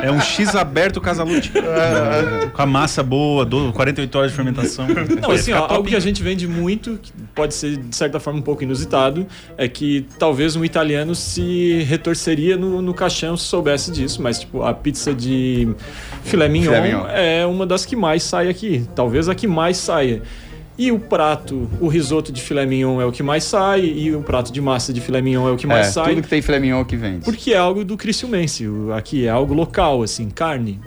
É 0.03 0.11
um 0.11 0.20
X 0.20 0.55
aberto 0.55 1.01
casalute. 1.01 1.53
Com 2.53 2.62
a 2.62 2.66
massa 2.66 3.03
boa, 3.03 3.45
do- 3.45 3.72
48 3.72 4.18
horas 4.18 4.30
de 4.30 4.37
fermentação. 4.37 4.87
Não, 5.20 5.30
assim, 5.30 5.53
ó, 5.53 5.66
algo 5.66 5.89
que 5.89 5.97
a 5.97 6.01
gente 6.01 6.22
vende 6.22 6.47
muito, 6.49 6.99
que 7.03 7.12
pode 7.35 7.55
ser 7.55 7.76
de 7.76 7.95
certa 7.95 8.18
forma 8.20 8.39
um 8.39 8.43
pouco 8.43 8.62
inusitado, 8.62 9.26
é 9.57 9.68
que 9.68 10.07
talvez 10.18 10.57
um 10.57 10.64
italiano 10.64 11.14
se 11.14 11.83
retorceria 11.89 12.57
no, 12.57 12.80
no 12.83 12.95
caixão 12.95 13.37
se 13.37 13.45
soubesse 13.45 13.91
disso, 13.91 14.22
mas 14.22 14.41
tipo, 14.41 14.62
a 14.62 14.72
pizza 14.74 15.14
de 15.14 15.68
filé 16.24 16.49
mignon, 16.49 16.64
Filé 16.72 16.80
mignon. 16.83 17.07
é 17.09 17.47
uma 17.47 17.66
das 17.66 17.85
que 17.85 17.97
mais 17.97 18.22
sai 18.22 18.49
aqui, 18.49 18.87
talvez 18.95 19.28
a 19.28 19.35
que 19.35 19.47
mais 19.47 19.76
saia. 19.76 20.22
E 20.78 20.90
o 20.90 20.98
prato, 20.98 21.68
o 21.80 21.86
risoto 21.88 22.32
de 22.32 22.40
filé 22.40 22.64
mignon 22.64 23.00
é 23.00 23.04
o 23.04 23.12
que 23.12 23.22
mais 23.22 23.44
sai, 23.44 23.80
e 23.84 24.14
o 24.14 24.22
prato 24.22 24.50
de 24.52 24.60
massa 24.60 24.92
de 24.92 25.00
filé 25.00 25.20
mignon 25.20 25.46
é 25.48 25.52
o 25.52 25.56
que 25.56 25.66
mais 25.66 25.88
É, 25.88 25.90
sai. 25.90 26.08
tudo 26.14 26.22
que 26.22 26.28
tem 26.28 26.40
filé 26.40 26.58
mignon 26.58 26.84
que 26.84 26.96
vende. 26.96 27.24
Porque 27.24 27.52
é 27.52 27.58
algo 27.58 27.84
do 27.84 27.96
Criciumense, 27.96 28.66
o- 28.66 28.92
aqui 28.92 29.26
é 29.26 29.28
algo 29.28 29.52
local, 29.52 30.02
assim, 30.02 30.30
carne. 30.30 30.80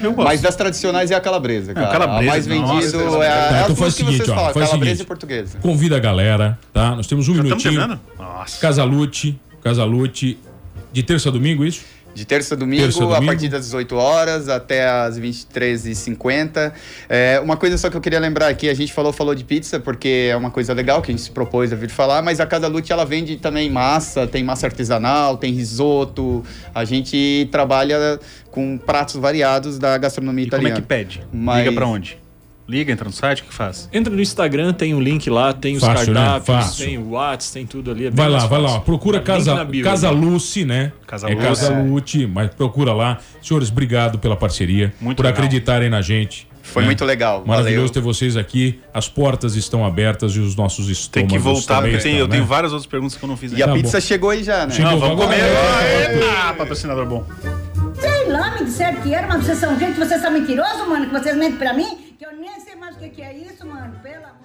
Eu 0.00 0.12
gosto. 0.12 0.26
Mas 0.26 0.40
das 0.42 0.54
tradicionais 0.56 1.10
é 1.10 1.14
a 1.14 1.20
calabresa, 1.20 1.72
cara. 1.72 1.86
calabresa, 1.90 2.30
a 2.30 2.32
mais 2.32 2.46
nossa, 2.46 2.74
vendido 2.74 2.98
calabresa. 2.98 3.24
é 3.24 3.28
a, 3.28 3.48
Tá, 3.48 3.56
é 3.56 3.60
então 3.62 3.72
as 3.72 3.78
faz 3.78 3.92
o 3.94 3.96
que 3.96 4.02
seguinte, 4.04 4.16
vocês 4.18 4.28
ó, 4.28 4.34
falam, 4.34 4.44
faz 4.54 4.56
o 4.56 4.68
calabresa 4.68 4.90
seguinte. 4.96 5.02
e 5.02 5.06
portuguesa. 5.06 5.58
Convida 5.60 5.96
a 5.96 6.00
galera, 6.00 6.58
tá? 6.72 6.94
Nós 6.96 7.06
temos 7.06 7.28
um 7.28 7.32
Estamos 7.32 7.64
minutinho. 7.64 7.98
Nossa. 8.18 8.60
Casalute, 8.60 9.40
Casalute, 9.62 10.38
de 10.92 11.02
terça 11.02 11.28
a 11.30 11.32
domingo, 11.32 11.64
isso? 11.64 11.82
De 12.14 12.24
terça 12.24 12.54
a 12.54 12.56
domingo, 12.58 12.82
Terça 12.82 13.02
a 13.02 13.06
domingo. 13.06 13.26
partir 13.26 13.48
das 13.48 13.64
18 13.64 13.96
horas 13.96 14.48
até 14.48 14.88
as 14.88 15.18
23h50. 15.18 16.72
É, 17.08 17.40
uma 17.40 17.56
coisa 17.56 17.76
só 17.76 17.90
que 17.90 17.96
eu 17.96 18.00
queria 18.00 18.18
lembrar 18.20 18.48
aqui, 18.48 18.68
a 18.68 18.74
gente 18.74 18.92
falou, 18.92 19.12
falou 19.12 19.34
de 19.34 19.44
pizza, 19.44 19.80
porque 19.80 20.28
é 20.30 20.36
uma 20.36 20.50
coisa 20.50 20.72
legal 20.72 21.02
que 21.02 21.10
a 21.10 21.14
gente 21.14 21.22
se 21.24 21.30
propôs 21.30 21.72
a 21.72 21.76
vir 21.76 21.90
falar, 21.90 22.22
mas 22.22 22.40
a 22.40 22.46
Casa 22.46 22.68
Lute, 22.68 22.92
ela 22.92 23.04
vende 23.04 23.36
também 23.36 23.68
massa, 23.70 24.26
tem 24.26 24.44
massa 24.44 24.66
artesanal, 24.66 25.36
tem 25.36 25.52
risoto, 25.52 26.44
a 26.74 26.84
gente 26.84 27.48
trabalha 27.50 28.18
com 28.50 28.78
pratos 28.78 29.16
variados 29.16 29.78
da 29.78 29.98
gastronomia 29.98 30.44
E 30.46 30.50
como 30.50 30.56
é 30.68 30.70
italiana. 30.70 30.80
que 30.80 30.86
pede? 30.86 31.22
Mas- 31.32 31.64
Liga 31.64 31.72
pra 31.74 31.86
onde? 31.86 32.18
Liga, 32.66 32.90
entra 32.90 33.04
no 33.04 33.12
site, 33.12 33.42
o 33.42 33.44
que 33.44 33.52
faz? 33.52 33.88
Entra 33.92 34.14
no 34.14 34.22
Instagram, 34.22 34.72
tem 34.72 34.94
o 34.94 35.00
link 35.00 35.28
lá, 35.28 35.52
tem 35.52 35.76
os 35.76 35.82
Fácil, 35.84 36.14
né? 36.14 36.20
cardápios, 36.20 36.46
Fácil. 36.46 36.86
tem 36.86 36.98
o 36.98 37.10
Whats, 37.10 37.50
tem 37.50 37.66
tudo 37.66 37.90
ali. 37.90 38.06
é 38.06 38.10
bem 38.10 38.16
Vai 38.16 38.28
lá, 38.28 38.46
vai 38.46 38.60
lá. 38.60 38.80
Procura 38.80 39.18
Link 39.18 39.26
Casa, 39.26 39.64
bio, 39.64 39.84
Casa 39.84 40.10
né? 40.10 40.18
Luce, 40.18 40.64
né? 40.64 40.92
Casa 41.06 41.28
é. 41.30 41.34
Casa 41.36 41.78
Lute, 41.82 42.26
mas 42.26 42.50
procura 42.54 42.94
lá. 42.94 43.18
Senhores, 43.42 43.70
obrigado 43.70 44.18
pela 44.18 44.34
parceria, 44.34 44.94
Muito 44.98 45.18
por 45.18 45.26
legal. 45.26 45.38
acreditarem 45.38 45.90
na 45.90 46.00
gente. 46.00 46.48
Foi 46.62 46.80
né? 46.80 46.86
muito 46.86 47.04
legal. 47.04 47.44
Maravilhoso 47.46 47.88
valeu. 47.88 47.92
ter 47.92 48.00
vocês 48.00 48.34
aqui. 48.38 48.80
As 48.94 49.06
portas 49.06 49.54
estão 49.54 49.84
abertas 49.84 50.34
e 50.34 50.40
os 50.40 50.56
nossos 50.56 50.88
estômagos 50.88 51.10
Tem 51.10 51.38
que 51.38 51.44
voltar, 51.44 51.82
porque 51.82 51.98
tem- 51.98 52.12
estão, 52.12 52.12
eu 52.20 52.26
tenho 52.28 52.42
né? 52.44 52.48
várias 52.48 52.72
outras 52.72 52.86
perguntas 52.90 53.14
que 53.18 53.22
eu 53.22 53.28
não 53.28 53.36
fiz 53.36 53.52
E 53.52 53.62
a 53.62 53.66
Tá 53.66 53.74
pizza 53.74 53.98
bom. 53.98 54.06
chegou 54.06 54.30
aí 54.30 54.42
já, 54.42 54.64
né? 54.66 54.72
Chegou. 54.72 54.92
Não, 54.92 54.98
vamos 54.98 55.22
comer. 55.22 55.40
É. 55.40 56.12
Eita, 56.14 56.54
patrocinador 56.54 57.04
bom. 57.04 57.26
Sei 58.04 58.30
lá, 58.30 58.50
me 58.50 58.66
disseram 58.66 59.00
que 59.00 59.14
era, 59.14 59.26
mas 59.26 59.44
vocês 59.44 59.56
são 59.56 59.78
gente, 59.78 59.98
vocês 59.98 60.20
são 60.20 60.30
mentirosos, 60.30 60.86
mano, 60.86 61.06
que 61.06 61.12
vocês 61.12 61.34
mentem 61.34 61.56
pra 61.56 61.72
mim, 61.72 62.14
que 62.18 62.26
eu 62.26 62.36
nem 62.36 62.60
sei 62.60 62.74
mais 62.76 62.94
o 62.96 62.98
que 62.98 63.08
que 63.08 63.22
é 63.22 63.32
isso, 63.32 63.66
mano, 63.66 63.98
pelo 64.02 64.26
amor 64.26 64.44